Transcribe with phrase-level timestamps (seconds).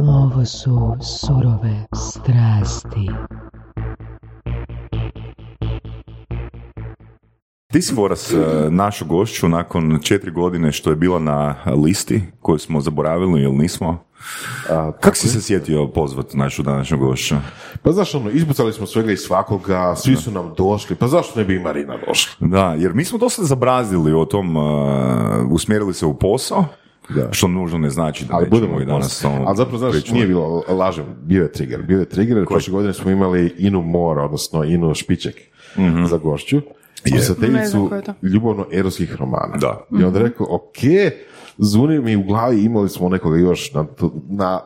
[0.00, 3.10] Ovo su surove strasti.
[7.72, 8.36] Ti si Voras, e,
[8.70, 14.04] našu gošću nakon četiri godine što je bila na listi koju smo zaboravili ili nismo.
[15.00, 17.34] Kako si se sjetio pozvati našu današnju gošću?
[17.82, 21.44] Pa znaš, ono, izbucali smo svega i svakoga, svi su nam došli, pa zašto ne
[21.44, 22.48] bi i Marina došla?
[22.48, 24.64] Da, jer mi smo dosta zabrazili o tom, uh,
[25.50, 26.64] usmjerili se u posao,
[27.08, 27.28] Da.
[27.32, 30.14] što nužno ne znači da Ali nećemo budemo i danas Ali zapravo, znaš, pričati.
[30.14, 31.82] nije bilo, lažem, bio je trigger.
[31.82, 35.34] Bio je trigger, jer prošle godine smo imali Inu Mora, odnosno Inu Špiček
[35.78, 36.04] Mhm.
[36.04, 36.60] za gošću.
[37.04, 37.90] Pisateljicu
[38.22, 39.56] ljubavno-erotskih romana.
[39.56, 39.86] Da.
[40.00, 40.78] I onda rekao, ok,
[41.58, 43.86] zuni mi u glavi, imali smo nekoga još na,
[44.28, 44.60] na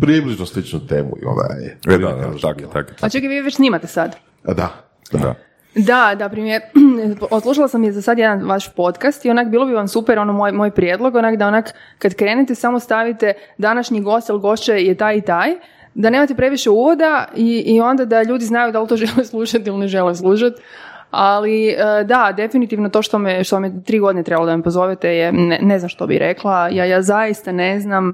[0.00, 1.78] približno sličnu temu i onda je.
[1.86, 4.16] E, da, da, tak, je, tak, je, A čekaj, vi već snimate sad?
[4.44, 4.70] A Da,
[5.12, 5.18] da.
[5.18, 5.34] Da.
[5.76, 6.62] Da, da, primjer,
[7.30, 10.32] odslušala sam je za sad jedan vaš podcast i onak bilo bi vam super, ono
[10.32, 14.94] moj, moj prijedlog, onak da onak kad krenete samo stavite današnji gost ili gošće je
[14.94, 15.54] taj i taj,
[15.94, 19.64] da nemate previše uvoda i, i onda da ljudi znaju da li to žele slušati
[19.68, 20.62] ili ne žele slušati.
[21.10, 25.16] Ali e, da, definitivno to što me, što me tri godine trebalo da me pozovete
[25.16, 28.12] je, ne, ne znam što bi rekla, ja, ja zaista ne znam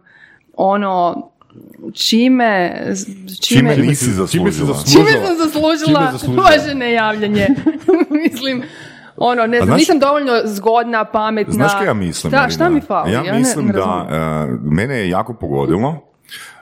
[0.57, 1.29] ono
[1.95, 2.83] čime,
[3.41, 4.67] čime, Čime nisi Čime si zaslužila?
[4.67, 5.07] zaslužila?
[5.07, 6.45] Čime sam zaslužila Čime zaslužila?
[6.45, 7.47] vaše nejavljanje?
[8.23, 8.63] Mislim,
[9.17, 11.53] ono, ne znam, znaš- nisam dovoljno zgodna, pametna.
[11.53, 12.31] Znaš kaj ja mislim?
[12.31, 13.13] Šta, šta mi fali?
[13.13, 14.17] Ja ne- mislim ne da e,
[14.63, 16.01] mene je jako pogodilo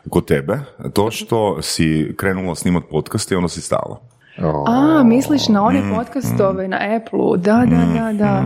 [0.08, 0.58] kod tebe
[0.92, 4.00] to što si krenula snimat podcast i onda si stala.
[4.38, 8.44] O, A, misliš na one Mm, podcastove na Apple-u, da, da, da, da.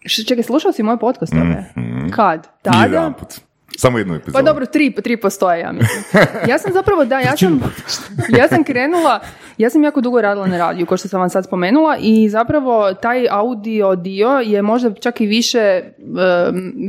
[0.00, 1.64] Š- Čekaj, slušao si moje podcastove?
[2.10, 2.48] Kad?
[2.62, 2.78] Tada?
[2.78, 3.28] Jedanput.
[3.78, 4.32] Samo jednu epizodu.
[4.32, 6.04] Pa dobro, tri, tri postoje, ja mislim.
[6.48, 7.60] Ja sam zapravo, da, ja sam,
[8.38, 9.20] ja sam krenula,
[9.58, 12.94] ja sam jako dugo radila na radiju, kao što sam vam sad spomenula, i zapravo
[12.94, 15.82] taj audio dio je možda čak i više,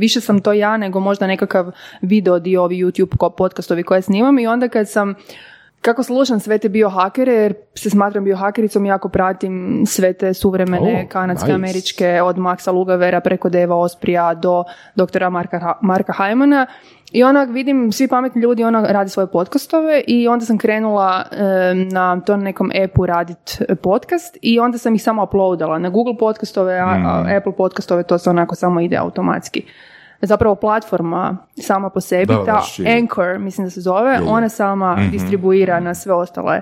[0.00, 4.46] više sam to ja nego možda nekakav video dio, ovi YouTube podcastovi koje snimam i
[4.46, 5.14] onda kad sam
[5.84, 11.08] kako slušam sve te biohakere, jer se smatram biohakericom, jako pratim sve te suvremene Oh,
[11.08, 11.54] kanadske, nice.
[11.54, 14.64] američke, od Maxa Lugavera preko Deva Osprija do
[14.94, 16.66] doktora Marka, Marka Hajmana.
[17.12, 21.88] I onak vidim, svi pametni ljudi ona radi svoje podcastove i onda sam krenula em,
[21.88, 26.78] na tom nekom appu radit podcast i onda sam ih samo uploadala na Google podcastove,
[26.78, 29.62] a, a Apple podcastove, to se onako samo ide automatski.
[30.26, 32.62] Zapravo platforma sama po sebi, Da, da, ta.
[32.98, 36.60] Anchor, mislim da se zove, ona sama distribuira na sve ostale.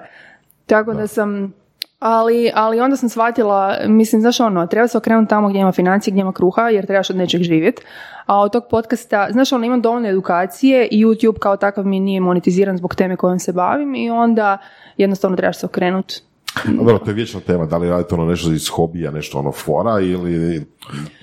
[0.67, 1.53] Tako da sam,
[1.99, 6.13] ali, ali onda sam shvatila, mislim, znaš ono, treba se okrenuti tamo gdje ima financije,
[6.13, 7.83] gdje ima kruha, jer trebaš od nečeg živjeti.
[8.27, 12.21] A od tog podcasta, znaš ono, imam dovoljno edukacije i YouTube kao takav mi nije
[12.21, 14.59] monetiziran zbog teme kojom se bavim i onda
[14.97, 16.23] jednostavno trebaš se okrenuti.
[16.55, 19.53] A Dobro, to je vječna tema, da li radite ono nešto iz hobija, nešto ono
[19.53, 20.67] fora ili...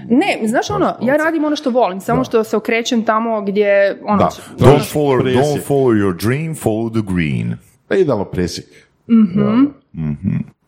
[0.09, 4.17] Ne, znaš ono, ja radim ono što volim, samo što se okrećem tamo gdje, ono,
[4.17, 4.29] Da.
[4.57, 5.43] Don't follow, Presjek.
[5.43, 7.57] don't follow your dream, follow the green.
[7.87, 8.65] Pa idealno presjek.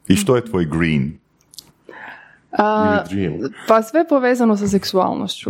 [0.07, 1.11] I što je tvoj green?
[2.51, 3.03] A.
[3.67, 5.49] Pa sve povezano sa seksualnošću.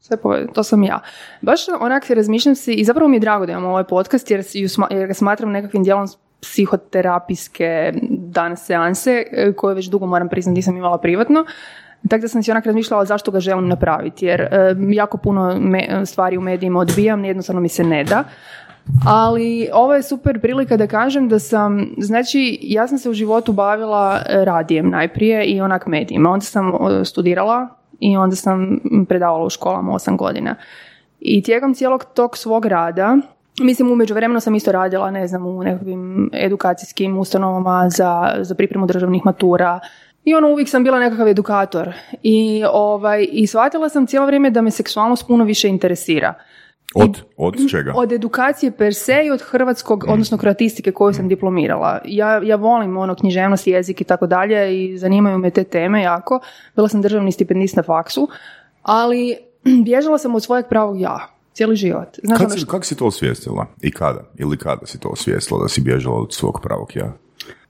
[0.00, 1.00] Sve povezano, to sam ja.
[1.42, 4.44] Baš onak se razmišljam si i zapravo mi je drago da imam ovaj podcast jer,
[4.44, 6.06] si ju sma- jer ga smatram nekakvim dijelom
[6.40, 11.44] psihoterapijske danas seanse e, koje već dugo moram priznati nisam imala privatno.
[12.08, 16.06] Tako da sam si onak razmišljala zašto ga želim napraviti jer e, jako puno me-
[16.06, 18.24] stvari u medijima odbijam, jednostavno mi se ne da.
[19.06, 23.52] Ali ovo je super prilika da kažem da sam, znači ja sam se u životu
[23.52, 26.30] bavila radijem najprije i onak medijima.
[26.30, 26.72] Onda sam
[27.04, 27.68] studirala
[28.00, 30.54] i onda sam predavala u školama osam godina.
[31.20, 33.16] I tijekom cijelog tog svog rada,
[33.60, 38.86] mislim u međuvremenu sam isto radila, ne znam, u nekakvim edukacijskim ustanovama za, za pripremu
[38.86, 39.80] državnih matura,
[40.26, 41.92] i ono uvijek sam bila nekakav edukator.
[42.22, 46.34] I, ovaj, i shvatila sam cijelo vrijeme da me seksualnost puno više interesira.
[46.94, 47.92] Od, od čega?
[47.96, 52.00] Od edukacije per se i od hrvatskog, odnosno kroatistike koju sam diplomirala.
[52.04, 56.40] Ja, ja volim ono književnost, jezik i tako dalje i zanimaju me te teme jako.
[56.76, 58.28] Bila sam državni stipendist na faksu,
[58.82, 59.36] ali
[59.84, 61.35] bježala sam od svojeg pravog ja.
[61.56, 62.08] Cijeli život.
[62.22, 63.66] Znaš Kad ono što- kako si to osvijestila?
[63.82, 64.20] I kada?
[64.36, 67.12] Ili kada si to osvijestila da si bježala od svog pravog ja?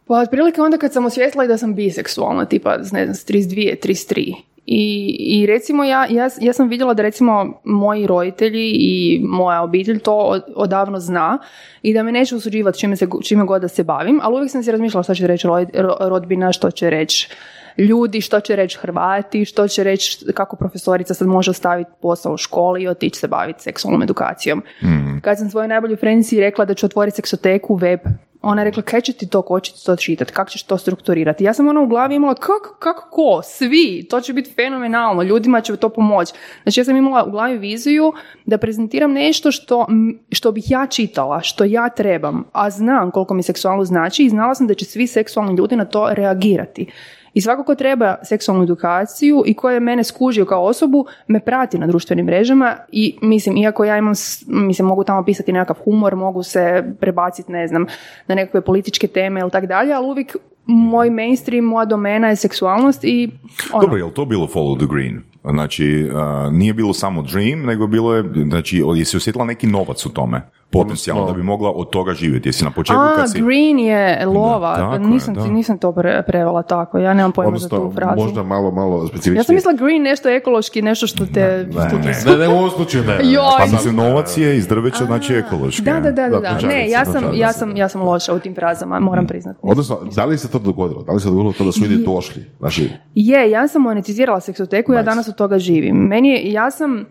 [0.07, 3.77] Pa otprilike onda kad sam osvijestila i da sam biseksualna, tipa ne znam, s 32,
[3.77, 4.35] 33.
[4.69, 4.83] I,
[5.21, 10.15] i recimo ja, ja, ja sam vidjela da recimo moji roditelji i moja obitelj to
[10.15, 11.39] od- odavno zna
[11.83, 14.63] i da me neće osuđivati čime, se, čime god da se bavim, ali uvijek sam
[14.63, 17.29] si razmišljala što će reći rod- ro- rodbina, što će reći
[17.79, 22.37] ljudi, što će reći Hrvati, što će reći kako profesorica sad može ostaviti posao u
[22.37, 24.63] školi i otići se baviti seksualnom edukacijom.
[25.23, 28.01] Kad sam svojoj najboljoj frenci rekla da ću otvoriti seksoteku, web,
[28.43, 30.79] ona je rekla, kaj će ti to, ko će ti to čitati, kako ćeš to
[30.79, 31.45] strukturirati.
[31.45, 35.61] Ja sam ona u glavi imala, kako, kako, ko, svi, to će biti fenomenalno, ljudima
[35.61, 36.33] će to pomoći.
[36.63, 38.13] Znači ja sam imala u glavi viziju
[38.45, 39.87] da prezentiram nešto što,
[40.33, 44.55] što bih ja čitala, što ja trebam, a znam koliko mi seksualno znači i znala
[44.55, 46.87] sam da će svi seksualni ljudi na to reagirati.
[47.37, 51.79] I svako ko treba seksualnu edukaciju i ko je mene skužio kao osobu, me prati
[51.79, 54.15] na društvenim mrežama i mislim, iako ja imam,
[54.47, 57.87] mislim, mogu tamo pisati nekakav humor, mogu se prebaciti, ne znam,
[58.29, 60.37] na nekakve političke teme ili tak dalje, ali uvijek
[60.67, 63.31] moj mainstream, moja domena je seksualnost i
[63.73, 63.81] ono.
[63.81, 65.23] Dobro, je li to bilo Follow the Green?
[65.45, 66.09] Znači,
[66.53, 70.43] nije bilo samo dream, nego bilo je, znači, jesi osjetila neki novac u tome?
[70.71, 72.49] Potencijalno da bi mogla od toga živjeti.
[72.49, 73.41] Jesi na početku A, kad si...
[73.41, 74.77] green je lova.
[74.77, 76.99] Da, nisam, je, nisam to pre, prevela tako.
[76.99, 78.23] Ja nemam pojma za tu frazu.
[78.23, 79.39] možda malo, malo specifičnije.
[79.39, 81.69] Ja sam mislila green nešto ekološki, nešto što te...
[81.73, 83.19] Ne, ne, ne, ne, u ovom slučaju ne.
[83.59, 85.83] Pa mislim, novac je iz drveća, znači ekološki.
[85.83, 86.59] Da, da, da, da.
[86.69, 89.59] Ne, ja sam, ja, sam, ja sam loša u tim frazama, moram priznati.
[89.63, 91.03] Odnosno, da li se to dogodilo?
[91.03, 92.45] Da li se dogodilo to da su ljudi došli?
[92.59, 92.91] Znači...
[93.15, 95.97] Je, ja sam monetizirala seksoteku, ja danas od toga živim.
[95.97, 97.05] Meni je, ja sam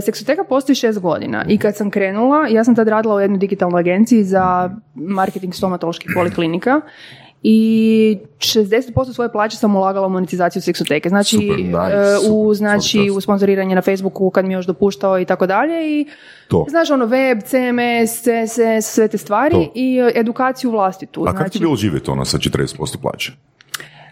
[0.00, 3.80] seksoteka postoji šest godina i kad sam krenula, ja sam tad radila u jednoj digitalnoj
[3.80, 6.80] agenciji za marketing stomatoloških poliklinika
[7.46, 11.08] i 60% svoje plaće sam ulagala u monetizaciju seksoteke.
[11.08, 15.46] Znači, e, u, znači u sponzoriranje na Facebooku kad mi je još dopuštao i tako
[15.46, 16.00] dalje.
[16.00, 16.06] I,
[16.48, 16.66] to.
[16.68, 21.20] Znaš, ono, web, CMS, CSS, sve te stvari i e, edukaciju vlastitu.
[21.20, 23.32] A znači, kako ti bilo živjeti ono sa 40% plaće?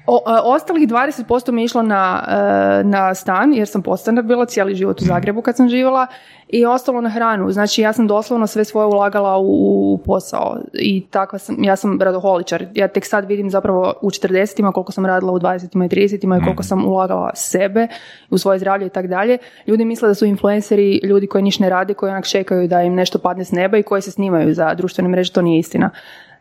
[0.06, 4.74] O, ostalih 20% mi je išlo na, e, na stan, jer sam postanar bila cijeli
[4.74, 6.06] život u Zagrebu kad sam živjela
[6.48, 7.50] i ostalo na hranu.
[7.50, 12.66] Znači ja sam doslovno sve svoje ulagala u, posao i takva sam, ja sam radoholičar.
[12.74, 16.28] Ja tek sad vidim zapravo u 40 koliko sam radila u 20 i 30 i
[16.28, 16.62] koliko mhm.
[16.62, 17.88] sam ulagala sebe
[18.30, 19.38] u svoje zdravlje i tako dalje.
[19.66, 22.94] Ljudi misle da su influenceri ljudi koji niš ne rade, koji onak čekaju da im
[22.94, 25.90] nešto padne s neba i koji se snimaju za društvene mreže, to nije istina.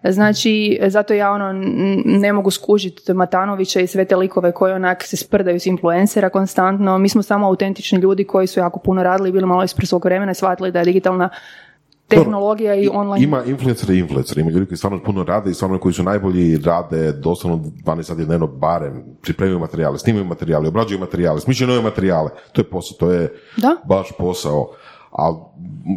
[0.03, 1.53] Znači, zato ja ono
[2.05, 6.97] ne mogu skužiti Matanovića i sve te likove koji onak se sprdaju s influencera konstantno.
[6.97, 10.05] Mi smo samo autentični ljudi koji su jako puno radili i bili malo ispred svog
[10.05, 11.29] vremena i shvatili da je digitalna
[12.07, 13.23] tehnologija i online.
[13.23, 16.57] Ima influencer i influencer, ima ljudi koji stvarno puno rade i stvarno koji su najbolji
[16.57, 22.29] rade doslovno 12 sati dnevno barem, pripremaju materijale, snimaju materijale, obrađuju materijale, smišljaju nove materijale.
[22.51, 23.77] To je posao, to je da?
[23.87, 24.71] baš posao.
[25.11, 25.33] A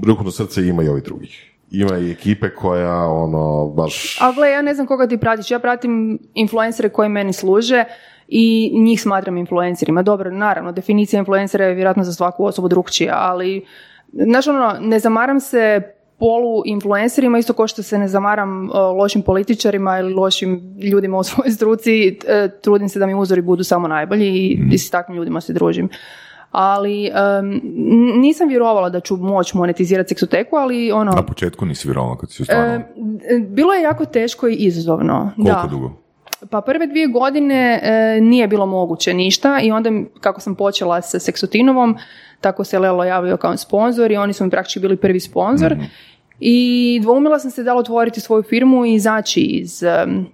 [0.07, 4.19] ruku na srce ima i ovih drugih ima i ekipe koja ono baš...
[4.21, 7.85] A gle, ja ne znam koga ti pratiš, ja pratim influencere koji meni služe
[8.29, 10.03] i njih smatram influencerima.
[10.03, 13.65] Dobro, naravno, definicija influencera je vjerojatno za svaku osobu drugčija, ali
[14.12, 15.82] znaš ono, ne zamaram se
[16.19, 21.50] polu influencerima, isto kao što se ne zamaram lošim političarima ili lošim ljudima u svojoj
[21.50, 24.73] struci, e, trudim se da mi uzori budu samo najbolji i, mm.
[24.73, 25.88] i s takvim ljudima se družim
[26.55, 27.11] ali
[28.17, 31.12] nisam vjerovala da ću moći monetizirati seksoteku, ali ono...
[31.12, 32.85] Na početku nisi vjerovala kad si stvarno...
[33.49, 35.31] bilo je jako teško i izazovno.
[35.37, 35.69] Koliko da.
[35.71, 35.93] dugo?
[36.51, 39.91] Pa prve dvije godine e, nije bilo moguće ništa i onda
[40.21, 41.97] kako sam počela sa Seksotinovom,
[42.41, 45.73] tako se Lelo javio kao sponzor i oni su mi praktički bili prvi sponzor.
[45.73, 45.85] Mhm.
[46.41, 49.83] I dvoumila sam se da li otvoriti svoju firmu i izaći iz,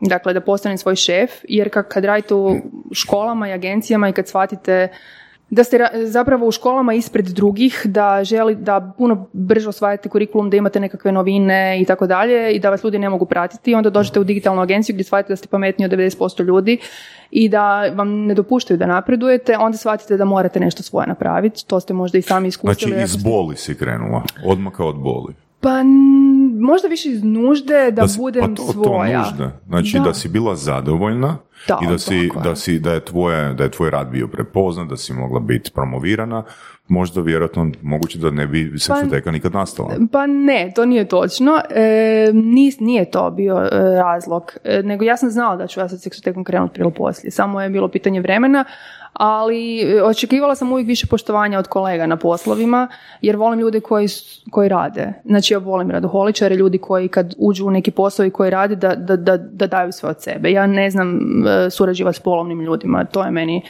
[0.00, 2.56] dakle da postanem svoj šef, jer kad radite u
[2.93, 4.88] školama i agencijama i kad shvatite
[5.50, 10.56] da ste zapravo u školama ispred drugih, da želi da puno brže osvajate kurikulum, da
[10.56, 14.20] imate nekakve novine i tako dalje i da vas ljudi ne mogu pratiti, onda dođete
[14.20, 16.79] u digitalnu agenciju gdje shvatite da ste pametniji od 90% ljudi
[17.31, 21.67] i da vam ne dopuštaju da napredujete, onda shvatite da morate nešto svoje napraviti.
[21.67, 22.93] To ste možda i sami iskusili.
[22.93, 25.35] Znači iz boli si krenula, odmaka od boli.
[25.60, 25.82] Pa
[26.61, 29.25] možda više iz nužde da, budem pa to, svoja.
[29.25, 30.14] To Znači da.
[30.14, 31.37] si bila zadovoljna
[31.82, 34.96] i da, si, da, si, da, je tvoje, da je tvoj rad bio prepoznat, da
[34.96, 36.44] si mogla biti promovirana,
[36.88, 39.94] možda vjerojatno moguće da ne bi seksoteka pa, nikad nastala.
[40.12, 41.61] Pa ne, to nije točno.
[41.70, 42.30] E,
[42.80, 43.68] nije to bio e,
[43.99, 44.52] razlog.
[44.64, 47.30] E, nego ja sam znala da ću ja sa seksotekom krenuti prije poslije.
[47.30, 48.64] Samo je bilo pitanje vremena
[49.22, 52.88] ali e, očekivala sam uvijek više poštovanja od kolega na poslovima,
[53.22, 54.06] jer volim ljude koji,
[54.50, 55.12] koji rade.
[55.24, 58.94] Znači ja volim radoholičare, ljudi koji kad uđu u neki posao i koji rade, da,
[58.94, 60.50] da, da, da daju sve od sebe.
[60.50, 63.62] Ja ne znam e, surađivati s polovnim ljudima, to je meni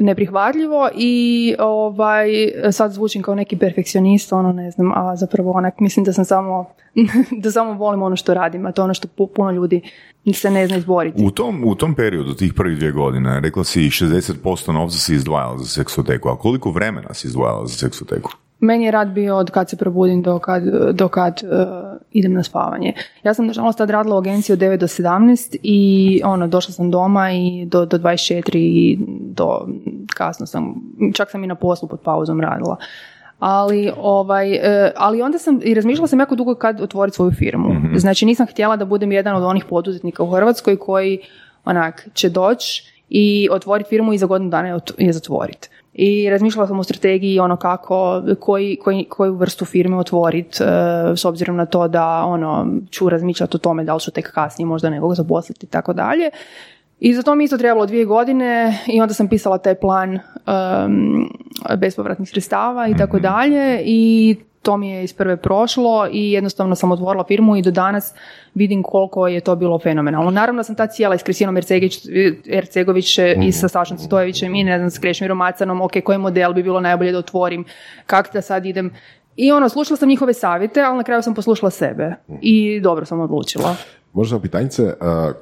[0.00, 2.28] neprihvatljivo i ovaj,
[2.72, 6.70] sad zvučim kao neki perfekcionist, ono ne znam, a zapravo onak mislim da sam samo,
[7.42, 9.80] da samo volim ono što radim, a to je ono što puno ljudi
[10.32, 11.24] se ne zna izboriti.
[11.24, 15.58] U tom, u tom periodu, tih prvih dvije godine, rekla si 60% novca si izdvajala
[15.58, 18.30] za seksoteku, a koliko vremena si izdvajala za seksoteku?
[18.60, 21.48] Meni je rad bio od kad se probudim do kad, do kad uh,
[22.12, 22.92] idem na spavanje.
[23.22, 26.90] Ja sam nažalost tad radila u agenciji od 9 do 17 i ono, došla sam
[26.90, 29.66] doma i do, do 24 i do
[30.16, 30.74] kasno sam,
[31.14, 32.76] čak sam i na poslu pod pauzom radila.
[33.38, 37.68] Ali, ovaj, e, ali onda sam, i razmišljala sam jako dugo kad otvoriti svoju firmu.
[37.96, 41.18] Znači nisam htjela da budem jedan od onih poduzetnika u Hrvatskoj koji
[41.64, 45.68] onak će doći i otvoriti firmu i za godinu dana je zatvoriti.
[45.94, 50.58] I razmišljala sam o strategiji ono kako, koji, koji, koju vrstu firme otvoriti
[51.16, 54.66] s obzirom na to da ono, ću razmišljati o tome da li ću tek kasnije
[54.66, 56.30] možda nekog zaposliti i tako dalje.
[57.00, 61.30] I za to mi isto trebalo dvije godine i onda sam pisala taj plan um,
[61.76, 66.92] bespovratnih sredstava i tako dalje i to mi je iz prve prošlo i jednostavno sam
[66.92, 68.14] otvorila firmu i do danas
[68.54, 70.30] vidim koliko je to bilo fenomenalno.
[70.30, 71.56] Naravno sam ta cijela i s Kristinom
[72.46, 76.62] Ercegović i sa Sašom Stojevićem i ne znam, s Krešmirom Macanom, ok, koji model bi
[76.62, 77.64] bilo najbolje da otvorim,
[78.06, 78.90] kako da sad idem.
[79.36, 83.20] I ono, slušala sam njihove savjete, ali na kraju sam poslušala sebe i dobro sam
[83.20, 83.76] odlučila.
[84.12, 85.32] Možda pitanjice, a,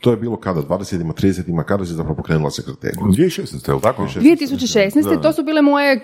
[0.00, 3.00] to je bilo kada, 20-ima, 30-ima, kada si zapravo pokrenula sekretariju?
[3.02, 3.68] 2016.
[3.68, 4.02] je li tako?
[4.04, 5.22] 2016.
[5.22, 6.00] to su bile moje eh,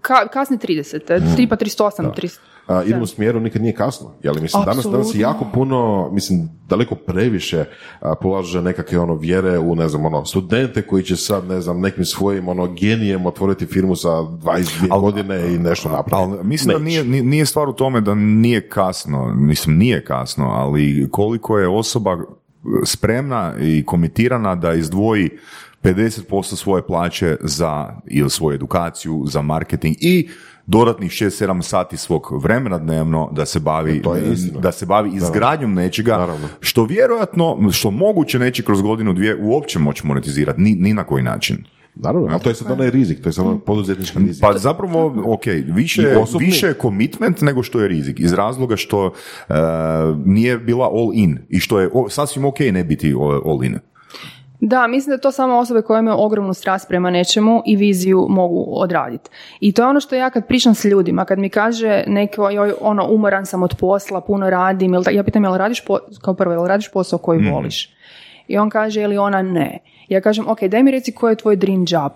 [0.00, 1.36] ka- kasne 30.
[1.36, 2.38] Tipa 38, 30.
[2.66, 4.10] A, idemo u smjeru, nikad nije kasno.
[4.22, 7.64] Jel, mislim, danas, danas je jako puno, mislim, daleko previše
[8.00, 11.80] a, polaže nekakve ono vjere u, ne znam, ono, studente koji će sad, ne znam,
[11.80, 16.14] nekim svojim ono genijem otvoriti firmu sa 22 Al- godine i nešto napraviti.
[16.34, 16.84] Ali mislim da Neće.
[16.84, 21.68] nije, nije- nije stvar u tome da nije kasno, mislim nije kasno, ali koliko je
[21.68, 22.18] osoba
[22.84, 25.30] spremna i komitirana da izdvoji
[25.82, 30.28] 50% svoje plaće za ili svoju edukaciju, za marketing i
[30.66, 34.02] dodatnih 6-7 sati svog vremena dnevno da se bavi,
[34.32, 34.60] istina.
[34.60, 36.48] da se bavi izgradnjom nečega, Naravno.
[36.60, 41.22] što vjerojatno, što moguće neće kroz godinu dvije uopće moći monetizirati, ni, ni na koji
[41.22, 41.64] način.
[41.94, 44.42] Naravno, ali to je sad onaj rizik, to je sad onaj poduzetnički rizik.
[44.42, 48.20] Pa zapravo, ok, više, osobni- više je commitment nego što je rizik.
[48.20, 49.06] Iz razloga što
[49.48, 49.52] e,
[50.24, 53.14] nije bila all in i što je o, sasvim ok ne biti
[53.46, 53.78] all in.
[54.60, 58.64] Da, mislim da to samo osobe koje imaju ogromnu strast prema nečemu i viziju mogu
[58.68, 59.30] odraditi.
[59.60, 62.72] I to je ono što ja kad pričam s ljudima, kad mi kaže neko, joj,
[62.80, 66.34] ono, umoran sam od posla, puno radim, ili ta- ja pitam, jel radiš, po, kao
[66.34, 67.90] prvo, jel radiš posao koji voliš?
[68.48, 69.78] I on kaže, ili ona ne.
[70.12, 72.12] Ja kažem, ok, daj mi reci koji je tvoj dream job.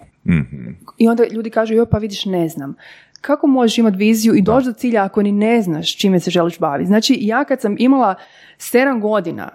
[0.98, 2.74] I onda ljudi kažu, joj, pa vidiš, ne znam.
[3.20, 6.58] Kako možeš imati viziju i doći do cilja ako ni ne znaš čime se želiš
[6.58, 6.86] baviti?
[6.86, 8.14] Znači, ja kad sam imala
[8.58, 9.48] 7 godina,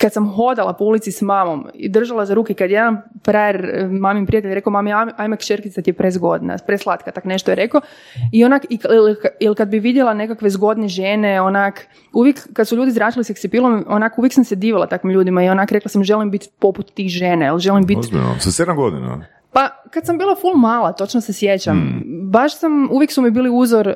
[0.00, 3.86] kad sam hodala po ulici s mamom i držala za ruke, kad jedan frajer, eh,
[3.86, 7.80] mamin prijatelj, rekao, mami, aj- ajme kćerkica ti je prezgodna, preslatka, tak nešto je rekao.
[8.32, 8.62] I onak,
[9.40, 14.18] ili- kad bi vidjela nekakve zgodne žene, onak, uvijek, kad su ljudi zračili seksipilom, onak,
[14.18, 17.58] uvijek sam se divala takvim ljudima i onak, rekla sam, želim biti poput tih žene,
[17.58, 19.26] želim biti Ozbiljno, sa sedam godina.
[19.56, 22.02] Pa kad sam bila full mala, točno se sjećam, Hmm.
[22.30, 23.94] baš sam, uvijek su mi bili uzor uh,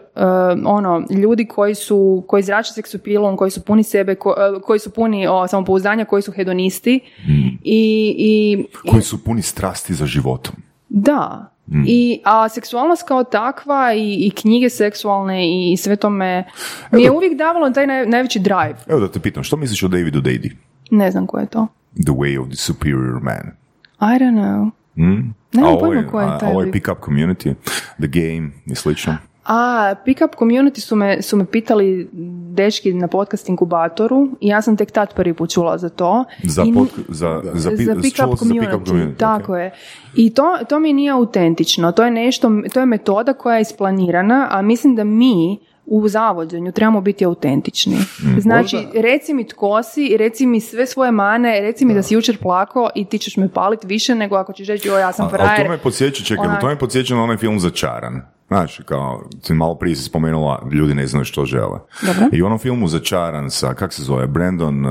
[0.66, 4.90] ono, ljudi koji su, koji zrače seksupilom, koji su puni sebe, ko- uh, koji su
[4.90, 7.58] puni o, samopouzdanja, koji su hedonisti Hmm.
[7.62, 7.80] i,
[8.18, 10.54] i, Koji su puni strasti za životom.
[10.88, 11.46] da.
[11.66, 11.84] Hmm.
[11.86, 15.38] I, a seksualnost kao takva i, i knjige seksualne
[15.72, 16.44] i, sve to me,
[16.92, 18.76] mi je uvijek davalo taj naj, najveći drive.
[18.88, 20.50] Evo da te pitam, što misliš o Davidu Dady?
[20.90, 21.66] Ne znam ko je to.
[21.96, 23.52] The way of the superior man.
[24.00, 24.70] I don't know.
[24.94, 25.34] Hmm?
[25.52, 26.74] Nemam a ovo pojma je, je a- taj ovo je lik.
[26.74, 27.54] pick-up community,
[27.98, 29.16] the game i slično.
[29.44, 32.08] A, Pickup Community su me, su me pitali
[32.52, 36.24] dečki na podcast inkubatoru i ja sam tek tad prvi put čula za to.
[36.42, 39.52] Za, I pod, za, za, pi- za čula pick-up si za community, pick-up community, tako
[39.52, 39.58] ok.
[39.58, 39.70] je.
[40.14, 44.48] I to, to mi nije autentično, to je nešto, to je metoda koja je isplanirana,
[44.50, 45.58] a mislim da mi
[45.90, 47.94] u zavođenju trebamo biti autentični.
[47.94, 48.40] Mm.
[48.40, 52.38] Znači, reci mi tko si, reci mi sve svoje mane, reci mi da si jučer
[52.38, 55.28] plako i ti ćeš me paliti više nego ako ćeš reći, o ja sam A-
[55.28, 55.62] Ali frajer.
[55.62, 58.22] to me podsjeća, čekaj, Onak- to me podsjeća na onaj film Začaran.
[58.48, 61.78] Znaš, kao, ti malo prije si spomenula, ljudi ne znaju što žele.
[62.02, 62.26] Dobro.
[62.32, 64.84] I u onom filmu Začaran sa, kak se zove, Brandon,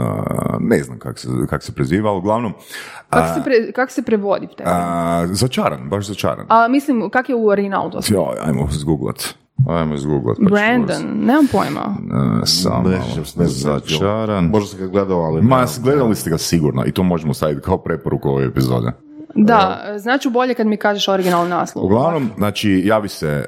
[0.60, 2.54] ne znam kak se, kak se preziva, ali uglavnom,
[3.10, 4.48] Kako se, pre, kak se prevodi?
[4.58, 4.64] te?
[4.66, 6.46] a, Začaran, baš Začaran.
[6.50, 8.00] A mislim, kak je u originalu to?
[8.08, 9.34] Joj, ajmo zgooglat.
[9.68, 10.38] Ajmo zgooglat.
[10.38, 11.86] pa Brandon, nemam pojma.
[11.86, 12.90] Uh, samo.
[13.38, 14.46] Začaran.
[14.46, 15.42] Možda sam ga gledao, ali...
[15.42, 15.68] Ma, ne.
[15.82, 18.92] gledali ste ga sigurno i to možemo staviti kao preporuku ove epizode.
[19.36, 21.86] Da, znači bolje kad mi kažeš originalni naslov.
[21.86, 23.46] Uglavnom, znači, javi se, e,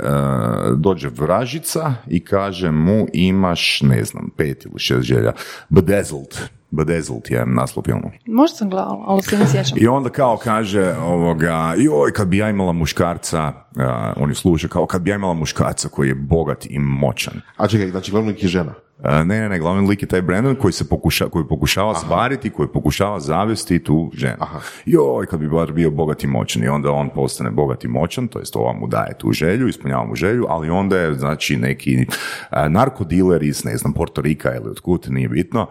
[0.77, 5.31] dođe vražica i kaže mu imaš, ne znam, pet ili šest želja.
[5.69, 6.60] Bedazzled.
[6.71, 8.11] Bedazzled je naslov filmu.
[8.25, 9.77] Možda sam gledala, ali se ne sjećam.
[9.81, 14.85] I onda kao kaže ovoga, joj, kad bi ja imala muškarca, a, oni služe kao
[14.85, 17.41] kad bi ja imala muškarca koji je bogat i moćan.
[17.57, 18.73] A čekaj, znači glavnik je žena.
[19.03, 22.49] A, ne, ne, ne, glavni lik je taj Brandon koji se pokuša, koji pokušava svariti,
[22.49, 24.37] koji pokušava zavesti tu ženu.
[24.85, 26.63] Joj, kad bi bar bio bogat i moćan.
[26.63, 30.05] I onda on postane bogat i moćan, to jest ova mu daje tu želju, ispunjava
[30.05, 32.05] mu želju, ali onda je, znači, neki
[32.49, 35.67] a, narkodiler iz, ne znam, Porto Rika ili otkud, nije bitno,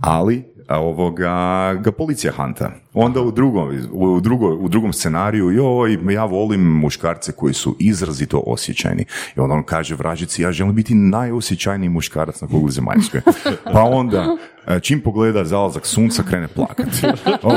[0.00, 2.70] ali ovoga, ga policija hanta.
[2.94, 8.42] Onda u drugom, u, drugo, u drugom scenariju, joj, ja volim muškarce koji su izrazito
[8.46, 9.04] osjećajni.
[9.36, 13.20] I onda on kaže vražici, ja želim biti najosjećajniji muškarac na kugli zemaljskoj.
[13.72, 14.36] Pa onda,
[14.80, 17.06] čim pogleda zalazak sunca, krene plakati.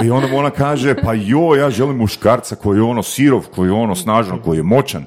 [0.06, 3.74] I onda ona kaže, pa joj, ja želim muškarca koji je ono sirov, koji je
[3.74, 5.06] ono snažan, koji je moćan.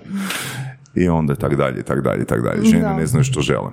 [0.94, 2.64] I onda tak dalje, tak dalje, tak dalje.
[2.64, 3.70] Žene ne znaju što žele.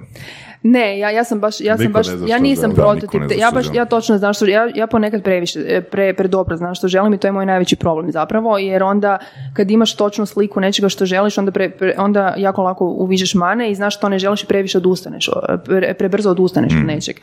[0.64, 4.18] Ne, ja, ja sam baš, ja sam baš, ja nisam prototip, ja baš, ja točno
[4.18, 7.28] znam što, ja, ja ponekad previše, e, pre, pre dobro znam što želim i to
[7.28, 9.18] je moj najveći problem zapravo, jer onda
[9.54, 13.76] kad imaš točnu sliku nečega što želiš, onda, pre, onda jako lako uvižeš mane i
[13.76, 15.30] znaš što ne želiš i previše odustaneš,
[15.66, 16.88] pre, prebrzo odustaneš od mm.
[16.88, 17.16] nečeg.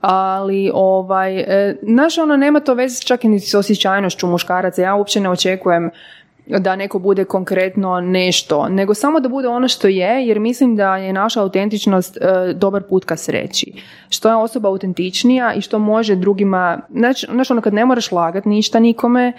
[0.00, 5.20] Ali ovaj, e, znaš ono nema to veze čak i s osjećajnošću muškaraca, ja uopće
[5.20, 5.90] ne očekujem
[6.46, 10.96] da neko bude konkretno nešto, nego samo da bude ono što je, jer mislim da
[10.96, 13.72] je naša autentičnost e, dobar put ka sreći.
[14.08, 18.80] Što je osoba autentičnija i što može drugima, znači, ono kad ne moraš lagati ništa
[18.80, 19.32] nikome,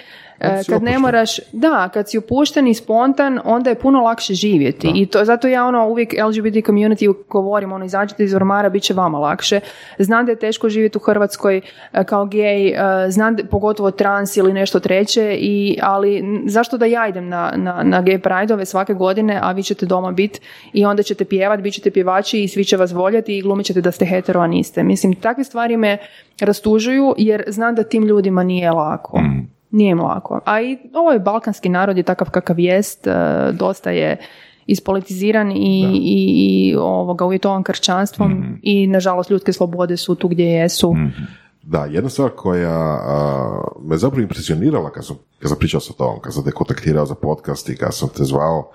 [0.44, 4.92] E, kad ne moraš, da, kad si opušten i spontan, onda je puno lakše živjeti.
[4.96, 8.94] I to, zato ja ono uvijek LGBT community govorim, ono, izađite iz ormara, bit će
[8.94, 9.60] vama lakše.
[10.00, 11.62] Znam da je teško živjeti u Hrvatskoj
[11.94, 12.76] e, kao gej, e,
[13.10, 18.04] znam pogotovo trans ili nešto treće, i, ali zašto da ja idem na, na, na
[18.04, 20.40] gay pride svake godine, a vi ćete doma biti
[20.74, 23.82] i onda ćete pjevat, bit ćete pjevači i svi će vas voljeti i glumit ćete
[23.82, 24.84] da ste hetero, a niste.
[24.84, 25.98] Mislim, takve stvari me
[26.42, 29.20] rastužuju jer znam da tim ljudima nije lako.
[29.20, 30.40] Mm nije im lako.
[30.46, 33.12] A i ovaj balkanski narod je takav kakav jest, e,
[33.52, 34.18] dosta je
[34.66, 40.46] ispolitiziran i, i, i ovoga, uvjetovan kršćanstvom mm i nažalost ljudske slobode su tu gdje
[40.46, 40.94] jesu.
[40.94, 41.24] Mhm.
[41.64, 43.00] Da, jedna stvar koja
[43.82, 47.16] me zapravo impresionirala kad sam, kad sam pričao sa tobom, kad sam te kontaktirao za
[47.16, 48.72] podcast i kad sam te zvao,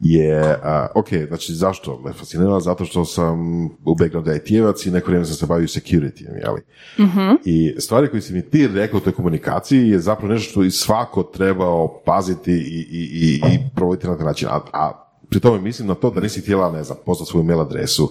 [0.00, 0.58] je,
[0.94, 2.60] ok, znači zašto me fascinirala?
[2.60, 6.60] Zato što sam u backgroundu IT-evac i neko vrijeme sam se bavio security, jeli?
[6.98, 10.62] mm I stvari koje si mi ti rekao u toj komunikaciji je zapravo nešto što
[10.62, 14.48] i svako trebao paziti i, i, i, i provoditi na taj način.
[14.48, 15.01] A, a
[15.32, 18.04] pri tome mislim na to da nisi htjela, ne znam, poslati svoju mail adresu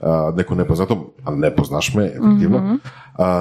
[0.00, 2.78] uh, neko nepoznatom, a ne poznaš me, efektivno, mm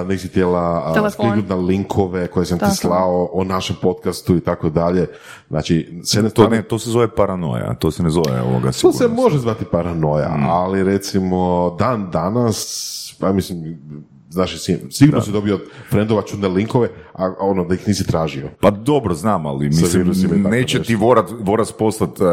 [0.08, 5.08] nisi htjela uh, na linkove koje sam ti slao o našem podcastu i tako dalje.
[5.50, 9.08] Znači, se to, ne, to se zove paranoja, to se ne zove ovoga To se
[9.08, 10.50] može zvati paranoja, mm.
[10.50, 13.80] ali recimo dan danas, pa mislim,
[14.32, 15.60] Znaš, sigurno si dobio
[15.90, 18.50] frendova čudne linkove, a ono da ih nisi tražio.
[18.62, 20.12] Pa dobro, znam, ali mislim,
[20.50, 22.30] neće ti vorat, vorac poslati uh,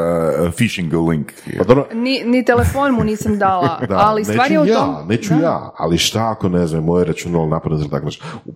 [0.55, 1.33] phishing link.
[1.59, 1.87] Pa dobro.
[1.95, 5.99] Ni, ni telefon mu nisam dala, da, ali stvar je u ja, Neću ja, ali
[5.99, 8.09] šta ako ne znam, moje računalo napadne za tako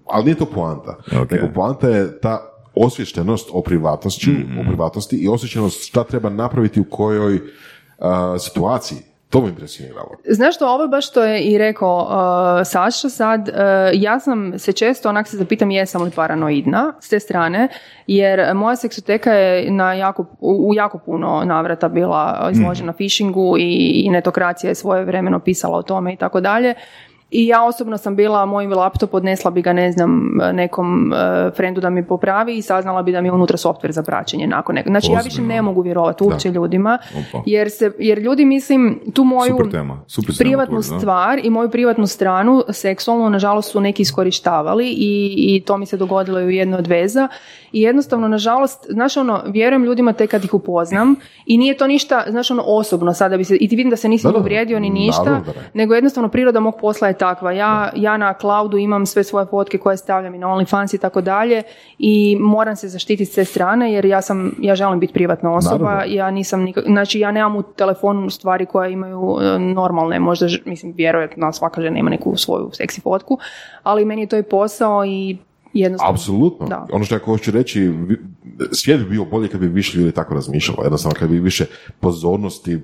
[0.07, 0.97] Ali nije to poanta.
[1.13, 1.33] Okay.
[1.33, 6.81] Nego poanta je ta osvještenost o privatnosti, mm o privatnosti i osvještenost šta treba napraviti
[6.81, 7.41] u kojoj uh,
[8.41, 10.11] situaciji to me impresioniralo.
[10.29, 13.55] Znaš što, ovo baš što je i rekao uh, Saša sad, uh,
[13.93, 17.69] ja sam se često onak se zapitam jesam li paranoidna s te strane,
[18.07, 22.97] jer moja seksoteka je na jako, u, jako puno navrata bila izložena mm.
[22.97, 26.75] phishingu i, i netokracija je svoje vremeno pisala o tome i tako dalje.
[27.31, 31.81] I ja osobno sam bila, moj laptop odnesla bi ga, ne znam, nekom uh, frendu
[31.81, 34.79] da mi popravi i saznala bi da mi je unutra softver za praćenje nakon.
[34.87, 36.99] Znači ja više ne mogu vjerovati uopće ljudima,
[37.47, 39.59] jer, se, jer ljudi, mislim, tu moju
[40.39, 45.87] privatnu stvar i moju privatnu stranu seksualnu, nažalost, su neki iskorištavali i, i to mi
[45.87, 47.29] se dogodilo i u jednoj od veza.
[47.73, 51.17] I jednostavno, nažalost, znaš ono, vjerujem ljudima tek kad ih upoznam
[51.47, 54.09] i nije to ništa, znaš ono, osobno sada bi se, i ti vidim da se
[54.09, 55.41] nisam uvrijedio ni ništa,
[55.75, 57.53] nego jednostavno priroda mog posla je takva.
[57.53, 61.21] Ja, ja na cloudu imam sve svoje fotke koje stavljam i na OnlyFans i tako
[61.21, 61.63] dalje
[61.99, 66.05] i moram se zaštititi s te strane jer ja sam, ja želim biti privatna osoba,
[66.07, 70.93] ja nisam nikak, znači ja nemam u telefonu stvari koje imaju e, normalne, možda, mislim,
[70.97, 73.39] vjerojatno svaka žena ima neku svoju seksi fotku,
[73.83, 75.37] ali meni je to i posao i
[75.73, 76.13] jednostavno.
[76.13, 76.67] Apsolutno.
[76.67, 76.87] Da.
[76.93, 77.93] Ono što ja hoću reći,
[78.73, 81.67] svijet bi bio bolje kad bi više ljudi tako razmišljalo, jednostavno kad bi više
[82.01, 82.81] pozornosti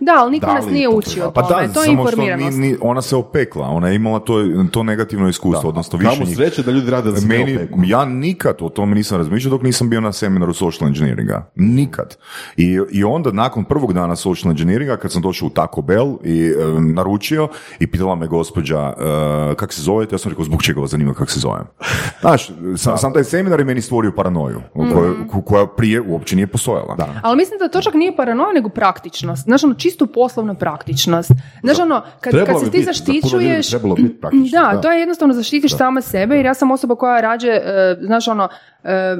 [0.00, 2.58] da, ali niko nas nije učio o pa tome, da, to je informiranost.
[2.58, 4.34] Ni, ona se opekla, ona je imala to,
[4.70, 5.68] to negativno iskustvo, da.
[5.68, 9.18] odnosno više Kamo sreće da ljudi rade da se Meni, Ja nikad o tome nisam
[9.18, 11.50] razmišljao dok nisam bio na seminaru social engineeringa.
[11.54, 12.16] Nikad.
[12.56, 16.46] I, I onda nakon prvog dana social engineeringa, kad sam došao u Taco Bell i
[16.46, 20.80] e, naručio i pitala me gospođa uh, kak se zovete, ja sam rekao zbog čega
[20.80, 21.64] vas zanima kak se zovem.
[22.20, 24.82] Znaš, sam, sam taj seminar i meni stvorio paranoju, mm.
[25.44, 26.94] koja, prije uopće nije postojala.
[26.94, 27.20] Da.
[27.22, 29.44] Ali mislim da to čak nije paranoja, nego praktičnost.
[29.44, 31.30] Znaš, ono, čistu poslovnu praktičnost.
[31.62, 33.70] Znaš, ono, kad, kad se ti zaštićuješ...
[34.52, 38.28] Da, to je jednostavno zaštitiš sama sebe, jer ja sam osoba koja rađe, e, znaš,
[38.28, 38.48] ono,
[38.84, 39.16] e,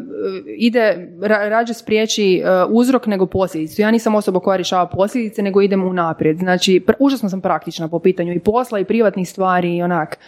[0.58, 1.08] ide,
[1.50, 3.82] rađe spriječi e, uzrok nego posljedicu.
[3.82, 6.38] Ja nisam osoba koja rješava posljedice, nego idem unaprijed.
[6.38, 10.18] Znači, užasno sam praktična po pitanju i posla i privatnih stvari i onak.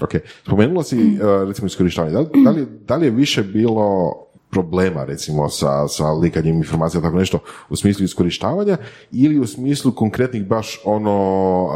[0.00, 0.10] Ok,
[0.42, 2.14] spomenula si uh, recimo iskorištavanje.
[2.14, 4.14] Da, da, li, da li je više bilo
[4.50, 7.38] problema recimo sa, sa likanjem informacija tako nešto
[7.70, 8.76] u smislu iskorištavanja
[9.12, 11.68] ili u smislu konkretnih baš ono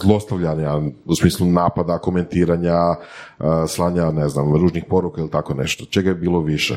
[0.00, 2.76] zlostavljanja u smislu napada, komentiranja,
[3.68, 5.84] slanja ne znam, ružnih poruka ili tako nešto.
[5.84, 6.74] Čega je bilo više?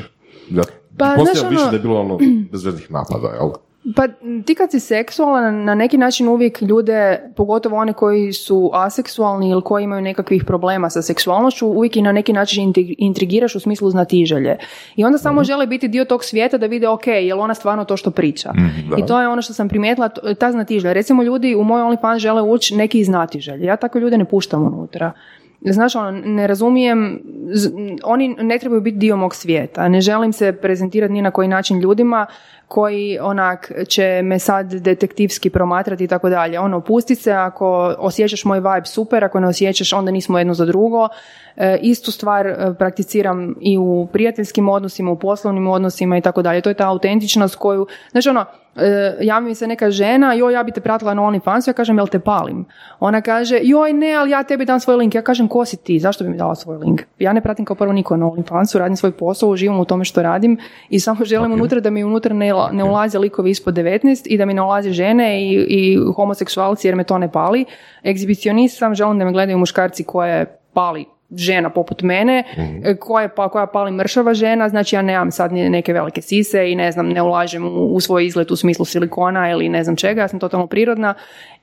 [0.50, 0.62] Ja,
[0.98, 2.18] Pa, znaš, više ono- da je bilo ono
[2.52, 3.50] bezveznih napada, jel?
[3.96, 4.08] Pa
[4.46, 9.62] ti kad si seksualan, na neki način uvijek ljude, pogotovo one koji su aseksualni ili
[9.62, 13.90] koji imaju nekakvih problema sa seksualnošću, uvijek i na neki način intri- intrigiraš u smislu
[13.90, 14.58] znatiželje.
[14.96, 17.84] I onda samo žele biti dio tog svijeta da vide, ok, je li ona stvarno
[17.84, 18.52] to što priča.
[18.98, 20.92] I to je ono što sam primijetila, ta znatiželja.
[20.92, 23.64] Recimo ljudi u moj OnlyFans žele ući neki iz znatiželje.
[23.66, 25.12] Ja takve ljude ne puštam unutra.
[25.60, 27.20] Znaš, ono, ne razumijem,
[27.52, 27.70] z-
[28.04, 29.88] oni ne trebaju biti dio mog svijeta.
[29.88, 32.26] Ne želim se prezentirati ni na koji način ljudima
[32.68, 36.60] koji onak će me sad detektivski promatrati i tako dalje.
[36.60, 40.66] Ono, pusti se, ako osjećaš moj vibe, super, ako ne osjećaš, onda nismo jedno za
[40.66, 41.08] drugo.
[41.56, 46.60] E, istu stvar e, prakticiram i u prijateljskim odnosima, u poslovnim odnosima i tako dalje.
[46.60, 48.44] To je ta autentičnost koju, znači ono,
[48.76, 51.98] e, javi mi se neka žena, joj, ja bi te pratila na OnlyFansu, ja kažem,
[51.98, 52.64] jel te palim?
[53.00, 55.14] Ona kaže, joj, ne, ali ja tebi dam svoj link.
[55.14, 55.98] Ja kažem, ko si ti?
[55.98, 57.02] Zašto bi mi dala svoj link?
[57.18, 60.22] Ja ne pratim kao prvo niko na OnlyFansu, radim svoj posao, uživam u tome što
[60.22, 64.38] radim i samo želim unutra da mi unutra ne, ne ulaze likovi ispod 19 i
[64.38, 67.64] da mi ne ulaze žene i, i homoseksualci jer me to ne pali.
[68.04, 71.04] Egzibicionist sam, želim da me gledaju muškarci koje pali
[71.36, 72.44] žena poput mene,
[72.84, 76.74] e, koja, pa, koja pali mršava žena, znači ja nemam sad neke velike sise i
[76.74, 80.20] ne znam, ne ulažem u, u svoj izgled u smislu silikona ili ne znam čega,
[80.20, 81.14] ja sam totalno prirodna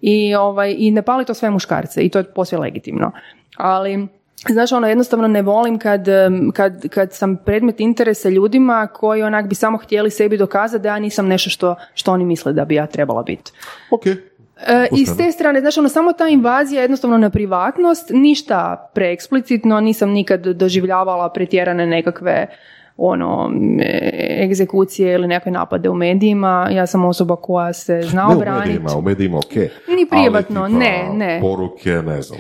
[0.02, 3.12] i, ovaj, i ne pali to sve muškarce i to je posve legitimno.
[3.58, 4.08] Ali
[4.50, 6.06] Znaš, ono, jednostavno ne volim kad,
[6.54, 11.00] kad, kad sam predmet interesa ljudima koji onak bi samo htjeli sebi dokazati da ja
[11.00, 13.52] nisam nešto što, što oni misle da bi ja trebala biti.
[13.92, 14.06] Ok,
[14.68, 19.80] E, I s te strane, znači ono, samo ta invazija jednostavno na privatnost, ništa preeksplicitno,
[19.80, 22.48] nisam nikad doživljavala pretjerane nekakve
[22.98, 26.70] ono, e, egzekucije ili nekakve napade u medijima.
[26.72, 28.68] Ja sam osoba koja se zna ne u obraniti.
[28.68, 29.56] medijima, u medijima ok.
[29.88, 31.40] Ni privatno, ali, tipa, ne, ne.
[31.42, 32.40] Poruke, ne znam.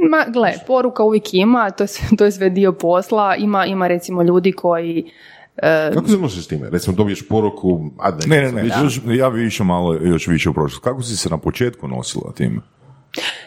[0.00, 3.36] Ma, gle, poruka uvijek ima, to je, sve- to je sve dio posla.
[3.36, 5.10] Ima, ima recimo ljudi koji...
[5.56, 6.70] e, Kako se nosiš s time?
[6.70, 10.50] Recimo dobiješ poruku, a ne, Ne, ne, ne, još, ja bi išao malo još više
[10.50, 10.84] u prošlost.
[10.84, 12.62] Kako si se na početku nosila tim?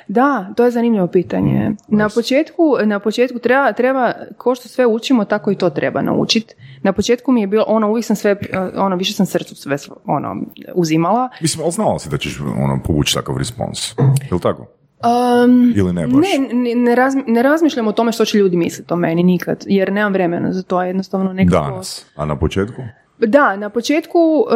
[0.07, 1.71] Da, to je zanimljivo pitanje.
[1.87, 6.55] Na početku, na početku treba, treba, ko što sve učimo, tako i to treba naučiti.
[6.81, 8.35] Na početku mi je bilo, ono, uvijek sam sve,
[8.75, 10.35] ono, više sam srcu sve, ono,
[10.73, 11.29] uzimala.
[11.41, 13.91] Mislim, ali znala si da ćeš ono, povući takav respons.
[13.97, 14.67] Je li tako?
[15.03, 16.13] Um, Ili ne baš?
[16.13, 19.63] ne, ne, ne, razmi- ne razmišljam o tome što će ljudi misliti o meni nikad,
[19.67, 21.63] jer nemam vremena za to, jednostavno nekako...
[21.63, 22.05] Danas.
[22.15, 22.81] A na početku?
[23.19, 24.55] Da, na početku e,